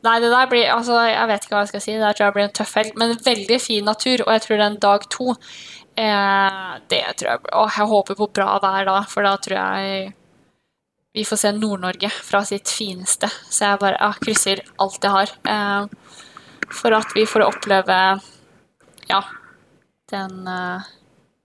Nei, 0.00 0.14
det 0.22 0.30
der 0.32 0.46
blir 0.48 0.70
Altså, 0.72 0.96
jeg 1.04 1.28
vet 1.28 1.42
ikke 1.44 1.54
hva 1.54 1.64
jeg 1.66 1.72
skal 1.74 1.82
si. 1.84 1.96
Det 1.98 2.06
der 2.06 2.16
tror 2.16 2.26
jeg 2.26 2.36
blir 2.38 2.46
en 2.48 2.54
tøff 2.56 2.70
helg. 2.78 2.94
Men 3.00 3.18
veldig 3.24 3.58
fin 3.60 3.84
natur, 3.84 4.22
og 4.24 4.32
jeg 4.32 4.44
tror 4.46 4.62
den 4.62 4.78
dag 4.80 5.04
to 5.12 5.26
eh, 5.34 6.70
Det 6.88 7.02
tror 7.20 7.28
jeg 7.34 7.52
Og 7.60 7.76
jeg 7.76 7.90
håper 7.92 8.18
på 8.22 8.30
bra 8.40 8.54
vær 8.64 8.88
da, 8.88 8.96
for 9.10 9.28
da 9.28 9.36
tror 9.36 9.58
jeg 9.58 10.16
vi 11.10 11.24
får 11.26 11.40
se 11.40 11.50
Nord-Norge 11.52 12.06
fra 12.22 12.44
sitt 12.46 12.70
fineste. 12.70 13.26
Så 13.50 13.66
jeg 13.66 13.80
bare 13.82 13.98
ja, 13.98 14.12
krysser 14.22 14.60
alt 14.78 15.02
jeg 15.02 15.10
har 15.10 15.32
eh, 15.50 16.18
for 16.70 16.94
at 16.94 17.14
vi 17.16 17.26
får 17.26 17.46
oppleve 17.48 17.96
ja, 19.10 19.22
den, 20.12 20.36
eh, 20.46 20.90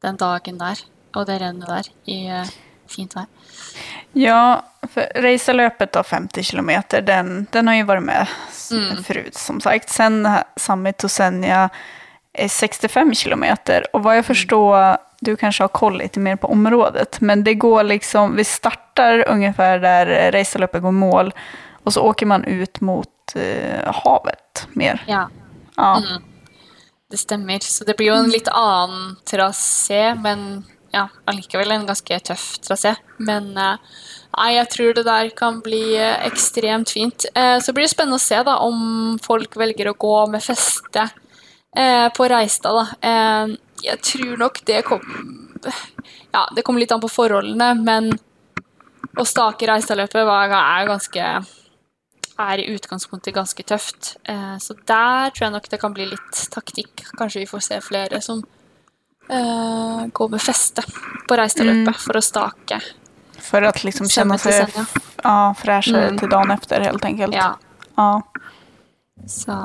den, 0.05 0.19
dagen 0.21 0.59
der 0.61 0.83
og 1.15 1.27
det 1.29 1.39
rennet 1.41 1.69
der 1.69 1.89
i 2.11 2.19
eh, 2.31 2.53
fint 2.91 3.15
vær. 3.17 3.27
Ja, 4.15 4.61
for 4.91 5.23
reiseløpet 5.23 5.97
av 5.99 6.07
50 6.07 6.51
kilometer, 6.51 7.03
den, 7.03 7.47
den 7.51 7.67
har 7.71 7.79
jo 7.81 7.89
vært 7.89 8.05
med 8.05 8.35
mm. 8.71 9.03
forut, 9.03 9.35
som 9.39 9.59
sagt. 9.63 9.91
Sen 9.91 10.21
Summit 10.61 11.03
og 11.03 11.11
Senja 11.11 11.65
er 12.35 12.51
65 12.51 13.15
kilometer 13.25 13.87
og 13.93 14.03
hva 14.03 14.17
jeg 14.17 14.27
forstår 14.27 15.01
du 15.25 15.31
kanskje 15.39 15.63
har 15.65 15.71
koll 15.73 15.95
litt 16.01 16.17
mer 16.21 16.35
på 16.37 16.49
området, 16.51 17.21
men 17.23 17.43
det 17.43 17.55
går 17.63 17.87
liksom, 17.87 18.35
vi 18.35 18.43
startar 18.45 19.23
omtrent 19.31 19.81
der 19.83 20.11
reiseløpet 20.35 20.83
går 20.83 20.93
mål 20.95 21.31
og 21.85 21.93
så 21.93 22.01
åker 22.01 22.25
man 22.25 22.45
ut 22.45 22.81
mot 22.81 23.35
uh, 23.35 23.91
havet 24.03 24.67
mer. 24.73 25.03
Ja. 25.07 25.29
ja. 25.77 25.97
Mm. 25.97 26.23
Det 27.11 27.17
stemmer. 27.17 27.59
Så 27.59 27.85
det 27.85 27.93
blir 27.97 28.09
jo 28.09 28.17
en 28.17 28.31
litt 28.33 28.49
annen 28.49 29.13
trasé, 29.29 30.15
men 30.17 30.65
ja, 30.95 31.09
allikevel 31.27 31.73
en 31.75 31.87
ganske 31.89 32.19
tøff 32.29 32.45
trasé. 32.63 32.93
Men 33.17 33.51
eh, 33.59 33.95
nei, 34.37 34.49
jeg 34.55 34.71
tror 34.71 34.95
det 34.95 35.05
der 35.07 35.31
kan 35.35 35.59
bli 35.65 35.83
eh, 35.99 36.21
ekstremt 36.27 36.93
fint. 36.95 37.27
Eh, 37.35 37.57
så 37.63 37.75
blir 37.75 37.87
det 37.87 37.93
spennende 37.93 38.19
å 38.19 38.23
se 38.23 38.39
da, 38.47 38.57
om 38.63 39.17
folk 39.23 39.57
velger 39.59 39.91
å 39.91 39.97
gå 39.99 40.17
med 40.31 40.43
feste 40.43 41.09
på 41.75 42.27
Reistad. 42.31 42.71
Da. 42.71 43.09
Jeg 43.83 43.99
tror 44.07 44.37
nok 44.39 44.61
det 44.63 44.77
kommer 44.87 45.73
Ja, 46.31 46.45
det 46.55 46.63
kommer 46.63 46.79
litt 46.79 46.93
an 46.95 47.01
på 47.03 47.09
forholdene, 47.11 47.73
men 47.81 48.07
å 49.19 49.25
stake 49.27 49.67
Reistadløpet 49.67 50.21
er 50.23 50.87
ganske 50.87 51.25
er 52.45 52.63
i 52.63 52.69
utgangspunktet 52.71 53.35
ganske 53.35 53.67
tøft. 53.67 54.13
Så 54.63 54.77
der 54.87 55.35
tror 55.35 55.49
jeg 55.49 55.55
nok 55.57 55.67
det 55.67 55.81
kan 55.83 55.97
bli 55.97 56.07
litt 56.13 56.45
taktikk. 56.55 57.09
Kanskje 57.19 57.43
vi 57.43 57.51
får 57.51 57.67
se 57.67 57.81
flere 57.83 58.23
som 58.23 58.39
uh, 59.29 60.05
går 60.07 60.29
med 60.29 60.41
feste 60.41 60.83
på 61.27 61.37
reiseløpet 61.39 61.91
mm. 61.93 61.99
for 62.05 62.19
å 62.19 62.23
stake. 62.23 62.79
For 63.45 63.65
å 63.65 63.71
liksom 63.85 64.09
kjenne 64.09 64.37
seg 64.41 64.71
ja, 64.75 65.53
fräschare 65.59 66.13
mm. 66.13 66.19
til 66.21 66.31
dagen 66.31 66.53
etter, 66.55 66.87
helt 66.87 67.05
enkelt. 67.05 67.35
Ja. 67.35 67.53
ja. 67.97 68.11
Så 69.27 69.55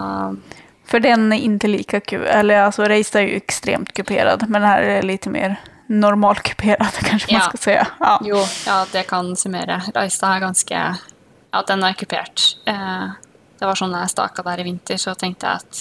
för 0.91 1.01
den 1.01 1.33
er 1.33 1.39
ikke 1.39 1.69
like 1.71 2.01
kul, 2.01 2.25
eller 2.27 2.65
altså, 2.65 2.89
Reista 2.91 3.21
er 3.21 3.29
jo 3.29 3.39
ekstremt 3.39 3.93
kupert, 3.95 4.43
men 4.51 4.65
her 4.67 4.83
er 4.83 4.97
det 4.99 5.07
litt 5.07 5.29
mer 5.31 5.55
normalkuperad 5.91 6.99
kanskje 7.09 7.37
man 7.37 7.47
skal 7.47 7.63
si. 7.63 7.77
Ja. 7.77 8.17
Jo, 8.27 8.41
ja, 8.67 8.79
det 8.93 9.05
kan 9.11 9.31
summere. 9.37 9.81
Reista 9.95 10.35
er 10.35 10.43
ganske 10.47 10.83
Ja, 11.51 11.63
den 11.67 11.83
er 11.83 11.95
kupert. 11.99 12.43
Eh, 12.67 13.07
det 13.59 13.67
var 13.67 13.79
sånn 13.79 13.95
jeg 13.95 14.11
staka 14.13 14.43
der 14.47 14.63
i 14.63 14.67
vinter, 14.67 14.99
så 15.03 15.15
tenkte 15.19 15.47
jeg 15.51 15.63
at 15.63 15.81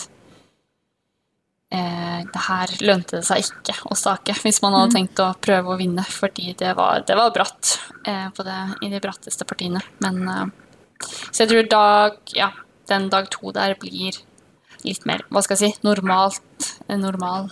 eh, 1.74 2.22
det 2.26 2.44
her 2.46 2.74
lønte 2.86 3.20
det 3.20 3.28
seg 3.28 3.46
ikke 3.46 3.76
å 3.90 3.98
stake 3.98 4.36
hvis 4.44 4.62
man 4.64 4.78
hadde 4.78 4.92
mm. 4.92 4.96
tenkt 4.98 5.22
å 5.24 5.30
prøve 5.42 5.74
å 5.74 5.80
vinne, 5.80 6.06
fordi 6.06 6.54
det 6.60 6.74
var, 6.78 7.04
det 7.08 7.18
var 7.20 7.34
bratt 7.36 7.76
eh, 8.06 8.28
det, 8.46 8.62
i 8.86 8.92
de 8.94 9.04
bratteste 9.04 9.48
partiene. 9.50 9.84
Men 10.04 10.24
eh, 10.28 10.48
Så 11.32 11.46
jeg 11.46 11.52
tror 11.54 11.70
dag 11.72 12.36
Ja, 12.36 12.52
den 12.90 13.10
dag 13.14 13.30
to 13.32 13.54
der 13.56 13.78
blir 13.80 14.18
litt 14.84 15.06
mer 15.06 15.24
hva 15.30 15.44
skal 15.44 15.58
jeg 15.58 15.76
si, 15.76 15.84
normalt, 15.86 16.74
normal 16.90 17.50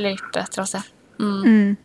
løypetrasé. 0.00 0.82
Mm. 1.20 1.42
Mm. 1.44 1.76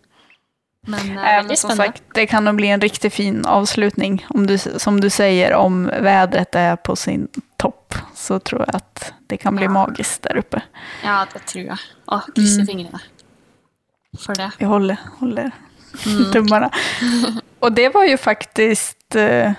Men 0.87 1.17
eh, 1.17 1.23
väldigt 1.23 1.59
som 1.59 1.71
sagt, 1.71 2.03
det 2.13 2.25
kan 2.31 2.47
jo 2.47 2.53
bli 2.53 2.67
en 2.67 2.81
riktig 2.81 3.13
fin 3.13 3.45
avslutning. 3.45 4.25
Om 4.29 4.47
du, 4.47 4.57
som 4.57 5.01
du 5.01 5.09
sier, 5.09 5.53
om 5.53 5.85
været 5.85 6.55
er 6.55 6.75
på 6.75 6.95
sin 6.95 7.27
topp 7.59 7.95
så 8.15 8.39
tror 8.39 8.63
jeg 8.65 8.75
at 8.75 9.13
det 9.27 9.37
kan 9.37 9.55
bli 9.55 9.67
ja. 9.67 9.71
magisk 9.71 10.23
der 10.23 10.39
oppe. 10.39 10.61
Ja, 11.03 11.25
det 11.33 11.43
tror 11.45 11.63
jeg. 11.65 11.79
Å, 12.07 12.21
krysser 12.31 12.63
mm. 12.63 12.67
fingrene 12.71 13.03
for 14.17 14.39
det. 14.39 14.51
Jag 14.63 14.67
holder, 14.67 14.97
holder. 15.19 15.51
mm. 16.05 16.31
tummarna. 16.33 16.71
Og 17.59 17.75
det 17.75 17.89
var 17.93 18.07
jo 18.07 18.17
faktisk 18.17 18.97
uh, 19.15 19.51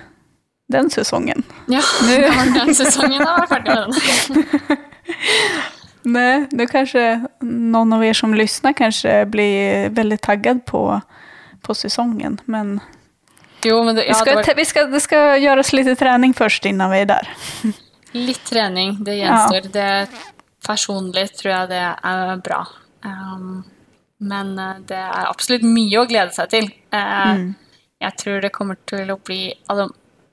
den 0.68 0.91
sesongen. 0.91 1.43
Ja, 1.66 1.83
nu. 2.09 2.16
den 2.55 2.74
säsongen 2.74 3.26
har 3.26 3.39
varit 3.39 3.49
färdig 3.49 3.74
med 3.74 4.47
den. 4.68 4.79
Nej, 6.03 6.47
nu 6.51 6.66
kanske 6.66 7.26
någon 7.41 7.93
av 7.93 8.05
er 8.05 8.12
som 8.12 8.35
lyssnar 8.35 8.72
kanske 8.72 9.26
blir 9.26 9.89
väldigt 9.89 10.22
taggad 10.22 10.64
på, 10.64 11.01
på 11.63 11.75
sesongen, 11.75 12.39
Men, 12.45 12.81
jo, 13.65 13.83
men 13.85 13.97
det, 13.97 14.05
ja, 14.07 14.09
vi, 14.09 14.15
skal, 14.15 14.37
det, 14.37 14.47
var... 14.47 14.55
vi 14.57 14.65
ska, 14.65 14.85
det 14.87 15.01
ska 15.01 15.37
göras 15.37 15.73
litt 15.73 15.99
trening 15.99 16.35
først 16.35 16.67
innan 16.67 16.91
vi 16.91 16.99
er 17.05 17.07
der. 17.11 17.31
Litt 18.13 18.45
trening, 18.45 18.97
det 19.05 19.19
gjenstår. 19.19 19.65
Ja. 19.65 19.71
Det 19.73 20.09
personlig 20.67 21.29
tror 21.39 21.53
jeg 21.53 21.71
det 21.71 21.87
er 22.11 22.37
bra. 22.45 22.63
Um, 23.05 23.65
Men 24.19 24.59
eh, 24.59 24.79
det 24.89 24.99
er 24.99 25.29
absolutt 25.29 25.63
mye 25.63 26.01
å 26.01 26.09
glede 26.11 26.35
seg 26.35 26.51
til. 26.51 26.71
Uh, 26.95 27.35
Mm. 27.39 27.55
Jeg 27.99 28.15
tror 28.19 28.41
det 28.41 28.55
kommer 28.55 28.77
til 28.87 29.11
å 29.11 29.19
bli 29.19 29.53
altså, 29.67 29.89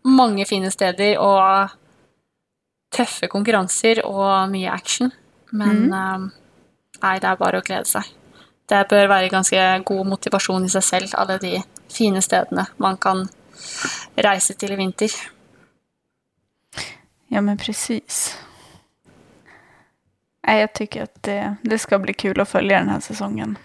mange 0.06 0.46
fine 0.46 0.70
steder 0.70 1.18
og 1.18 1.74
tøffe 2.94 3.28
konkurranser 3.32 4.04
og 4.06 4.52
mye 4.52 4.70
action. 4.72 5.10
Men 5.56 5.90
eh, 5.94 6.28
nei, 7.02 7.16
det 7.22 7.30
er 7.30 7.40
bare 7.42 7.62
å 7.62 7.66
glede 7.66 7.90
seg. 7.90 8.12
Det 8.66 8.88
bør 8.90 9.08
være 9.08 9.30
ganske 9.30 9.62
god 9.86 10.08
motivasjon 10.10 10.66
i 10.66 10.72
seg 10.74 10.84
selv, 10.84 11.14
alle 11.14 11.38
de 11.42 11.60
fine 11.94 12.22
stedene 12.22 12.66
man 12.82 12.98
kan 12.98 13.28
reise 14.18 14.56
til 14.58 14.74
i 14.74 14.80
vinter. 14.80 15.14
Ja, 17.28 17.42
men 17.42 17.58
precis. 17.58 18.38
Jeg 20.48 20.60
jag 20.62 20.74
tycker 20.74 21.04
att 21.04 21.24
det, 21.24 21.56
det 21.62 21.80
skal 21.80 22.00
bli 22.00 22.14
kul 22.14 22.42
å 22.42 22.46
følge 22.46 22.78
denne 22.78 23.02
sesongen. 23.02 23.58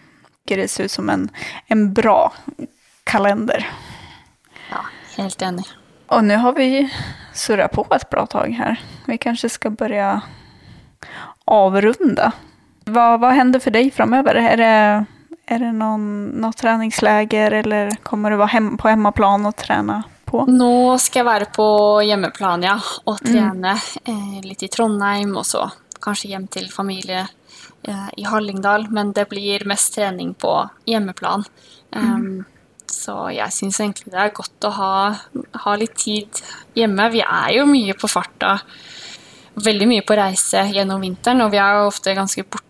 Det 0.44 0.68
ser 0.68 0.84
ut 0.84 0.90
som 0.90 1.10
en, 1.10 1.28
en 1.66 1.92
bra 1.94 2.32
kalender. 3.04 3.66
Ja, 4.70 4.84
helt 5.16 5.42
enig. 5.42 5.66
Og 6.10 6.24
nå 6.24 6.36
har 6.42 6.56
vi 6.56 6.88
surrat 7.34 7.72
på 7.72 7.84
et 7.94 8.08
bra 8.10 8.24
tag 8.26 8.56
her. 8.58 8.80
Vi 9.06 9.18
kanskje 9.18 9.48
skal 9.48 9.76
börja 9.78 10.20
avrunda. 11.44 12.32
Vad, 12.90 13.20
hva 13.22 13.34
hender 13.36 13.62
for 13.62 13.74
deg 13.74 13.92
framover? 13.94 14.38
Er 14.40 14.60
det, 14.60 14.76
er 15.50 15.64
det 15.64 15.74
noen, 15.76 16.06
noen 16.40 16.56
treningsleger, 16.56 17.60
eller 17.62 17.94
kommer 18.06 18.34
du 18.34 18.42
hem, 18.50 18.72
på 18.80 18.90
hjemmeplan 18.92 19.46
og 19.50 19.56
trene? 19.60 20.02
på? 20.30 20.44
Nå 20.48 20.98
skal 21.02 21.22
jeg 21.22 21.28
være 21.28 21.48
på 21.54 21.66
hjemmeplan, 22.06 22.64
ja, 22.66 22.76
og 23.10 23.20
trene 23.24 23.74
eh, 24.04 24.38
litt 24.46 24.62
i 24.62 24.70
Trondheim, 24.72 25.34
og 25.38 25.46
så 25.48 25.66
kanskje 26.00 26.32
hjem 26.32 26.46
til 26.52 26.70
familie 26.72 27.24
eh, 27.24 28.08
i 28.20 28.26
Hallingdal, 28.28 28.88
men 28.94 29.12
det 29.16 29.26
blir 29.30 29.66
mest 29.68 29.94
trening 29.96 30.34
på 30.38 30.54
hjemmeplan. 30.90 31.44
Um, 31.96 32.46
Så 32.90 33.14
jeg 33.30 33.54
syns 33.54 33.78
egentlig 33.80 34.10
det 34.12 34.18
er 34.18 34.32
godt 34.34 34.66
å 34.66 34.70
ha, 34.74 34.94
ha 35.64 35.74
litt 35.78 35.94
tid 35.98 36.40
hjemme. 36.74 37.06
Vi 37.12 37.22
er 37.22 37.52
jo 37.54 37.66
mye 37.70 37.94
på 37.94 38.10
farta, 38.10 38.56
veldig 39.62 39.86
mye 39.86 40.04
på 40.06 40.16
reise 40.18 40.64
gjennom 40.74 41.02
vinteren, 41.02 41.44
og 41.44 41.52
vi 41.54 41.60
er 41.62 41.78
jo 41.78 41.92
ofte 41.92 42.16
ganske 42.18 42.44
borte 42.46 42.69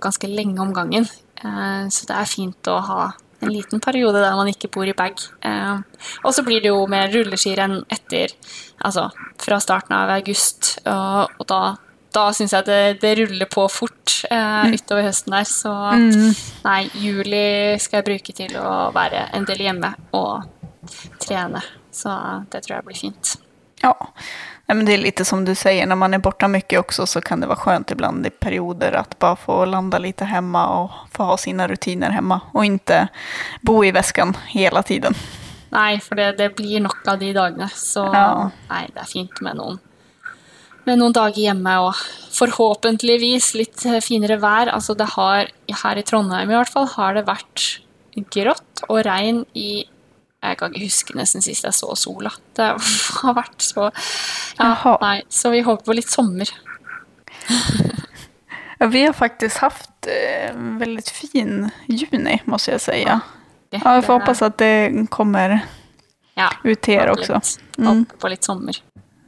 ganske 0.00 0.28
lenge 0.30 0.60
om 0.62 0.72
gangen. 0.74 1.06
Eh, 1.44 1.88
Så 1.92 2.06
det 2.08 2.16
er 2.16 2.24
fint 2.30 2.68
å 2.72 2.80
ha 2.82 3.12
en 3.44 3.50
liten 3.52 3.80
periode 3.80 4.20
der 4.22 4.34
man 4.38 4.48
ikke 4.48 4.70
bor 4.72 4.86
i 4.88 4.92
bag. 4.96 5.18
Eh, 5.44 5.78
Og 6.24 6.32
så 6.34 6.42
blir 6.46 6.62
det 6.62 6.70
jo 6.72 6.86
mer 6.86 7.08
rulleskirenn 7.12 7.82
etter, 7.92 8.32
altså 8.84 9.10
fra 9.38 9.58
starten 9.60 9.92
av 9.96 10.10
august, 10.10 10.78
og, 10.86 11.30
og 11.38 11.46
da, 11.46 11.76
da 12.14 12.30
syns 12.32 12.52
jeg 12.56 12.64
det, 12.66 13.00
det 13.02 13.14
ruller 13.18 13.46
på 13.52 13.68
fort 13.70 14.24
eh, 14.30 14.72
utover 14.72 15.02
høsten 15.10 15.32
der. 15.36 15.44
Så 15.44 15.72
nei, 16.64 16.88
juli 16.94 17.78
skal 17.82 18.00
jeg 18.02 18.08
bruke 18.10 18.32
til 18.36 18.56
å 18.56 18.90
være 18.94 19.28
en 19.34 19.44
del 19.44 19.58
hjemme 19.66 19.94
og 20.12 20.44
trene. 21.20 21.60
Så 21.94 22.10
det 22.50 22.64
tror 22.64 22.78
jeg 22.78 22.84
blir 22.88 22.98
fint. 22.98 23.36
Ja, 23.84 23.92
Nej, 24.66 24.76
men 24.76 24.86
det 24.86 24.94
är 24.94 24.98
lite 24.98 25.24
som 25.24 25.44
du 25.44 25.54
säger, 25.54 25.86
när 25.86 25.96
man 25.96 26.14
är 26.14 26.18
borta 26.18 26.48
mycket 26.48 26.80
också 26.80 27.06
så 27.06 27.20
kan 27.20 27.40
det 27.40 27.46
vara 27.46 27.56
skönt 27.58 27.90
ibland 27.90 28.26
i 28.26 28.30
perioder 28.30 28.92
att 28.92 29.18
bara 29.18 29.36
få 29.36 29.64
landa 29.64 29.98
lite 29.98 30.24
hemma 30.24 30.66
och 30.68 30.90
få 31.12 31.22
ha 31.22 31.36
sina 31.36 31.68
rutiner 31.68 32.10
hemma 32.10 32.40
och 32.52 32.64
inte 32.64 33.08
bo 33.60 33.84
i 33.84 33.90
väskan 33.90 34.36
hela 34.46 34.82
tiden. 34.82 35.14
Nei, 35.70 36.00
for 36.00 36.14
det, 36.14 36.32
det 36.38 36.56
blir 36.56 36.80
nok 36.80 37.08
av 37.08 37.18
de 37.18 37.32
dagene. 37.32 37.68
Så 37.74 38.04
Ja. 38.12 38.50
nei, 38.70 38.86
det 38.94 39.00
er 39.02 39.10
fint 39.10 39.40
med 39.42 39.56
noen, 39.58 39.78
med 40.86 40.98
noen 40.98 41.12
dager 41.12 41.40
hjemme 41.42 41.78
og 41.82 41.94
forhåpentligvis 42.32 43.54
litt 43.58 43.82
finere 44.04 44.36
vær. 44.40 44.70
Altså 44.72 44.94
det 44.94 45.08
har, 45.16 45.48
her 45.82 45.96
i 45.96 46.02
Trondheim 46.02 46.50
i 46.50 46.54
hvert 46.54 46.72
fall, 46.72 46.86
har 46.86 47.14
det 47.14 47.26
vært 47.26 47.80
grått 48.30 48.84
og 48.88 49.02
regn 49.04 49.44
i 49.54 49.84
Jeg 50.44 50.58
kan 50.60 50.74
ikke 50.74 50.84
huske 50.84 51.16
nesten 51.16 51.44
sist 51.44 51.64
jeg 51.64 51.76
så 51.76 51.94
sola. 51.96 52.32
Det 52.56 52.70
har 53.22 53.36
vært 53.36 53.64
så 53.64 53.88
ja, 54.58 54.74
nei, 55.00 55.18
Så 55.32 55.52
vi 55.54 55.64
håper 55.64 55.88
på 55.88 55.98
litt 56.00 56.10
sommer. 56.12 56.50
Ja, 58.78 58.88
vi 58.90 59.04
har 59.06 59.12
faktisk 59.14 59.60
haft 59.62 60.06
eh, 60.10 60.50
en 60.50 60.78
veldig 60.80 61.02
fin 61.06 61.68
juni, 61.86 62.40
må 62.44 62.58
jeg 62.58 62.80
si. 62.82 62.96
Ja, 63.06 63.20
jag 63.70 64.04
får 64.04 64.18
håpe 64.18 64.34
at 64.34 64.56
det 64.58 65.06
kommer 65.14 65.60
ja, 66.34 66.48
ut 66.64 66.82
til 66.82 66.98
dere 66.98 67.14
også. 67.14 67.36
också. 67.38 67.60
Mm. 67.78 67.88
håper 68.02 68.18
på 68.20 68.32
litt 68.32 68.44
sommer. 68.44 68.80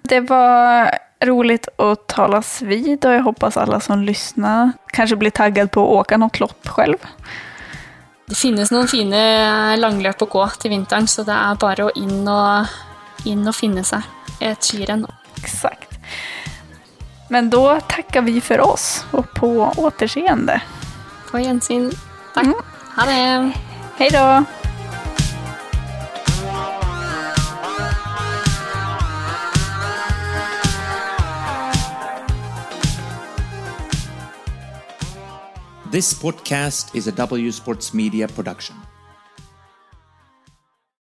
Det 0.02 0.20
var 0.20 0.90
roligt 1.24 1.68
att 1.78 2.06
talas 2.06 2.62
vid 2.62 3.04
och 3.04 3.14
jag 3.14 3.22
hoppas 3.22 3.56
alla 3.56 3.80
som 3.80 4.02
lyssnar 4.02 4.72
kanske 4.86 5.16
blir 5.16 5.30
taggad 5.30 5.70
på 5.70 5.80
att 5.80 6.00
åka 6.00 6.16
något 6.16 6.40
lopp 6.40 6.68
själv. 6.68 6.98
Det 8.26 8.34
finnes 8.34 8.72
noen 8.74 8.88
fine 8.90 9.18
langløp 9.78 10.24
å 10.24 10.30
gå 10.30 10.46
til 10.58 10.72
vinteren, 10.74 11.06
så 11.06 11.22
det 11.26 11.34
er 11.36 11.60
bare 11.62 11.86
å 11.86 11.92
inn 11.94 12.26
og, 12.26 12.72
inn 13.28 13.46
og 13.46 13.54
finne 13.54 13.86
seg 13.86 14.02
et 14.42 14.66
skirenn. 14.66 15.06
Exakt. 15.38 15.94
Men 17.30 17.50
da 17.50 17.78
takker 17.86 18.26
vi 18.26 18.40
for 18.42 18.62
oss 18.66 19.04
og 19.14 19.30
på 19.38 19.50
återseende. 19.78 20.60
På 21.30 21.42
gjensyn. 21.42 21.90
Takk. 22.34 22.50
Mm. 22.50 22.78
Ha 22.98 23.10
det. 23.10 23.24
Hei 23.98 24.10
då! 24.10 24.65
This 35.88 36.12
podcast 36.12 36.96
is 36.96 37.06
a 37.06 37.12
W 37.12 37.52
Sports 37.52 37.94
Media 37.94 38.26
production. 38.26 38.74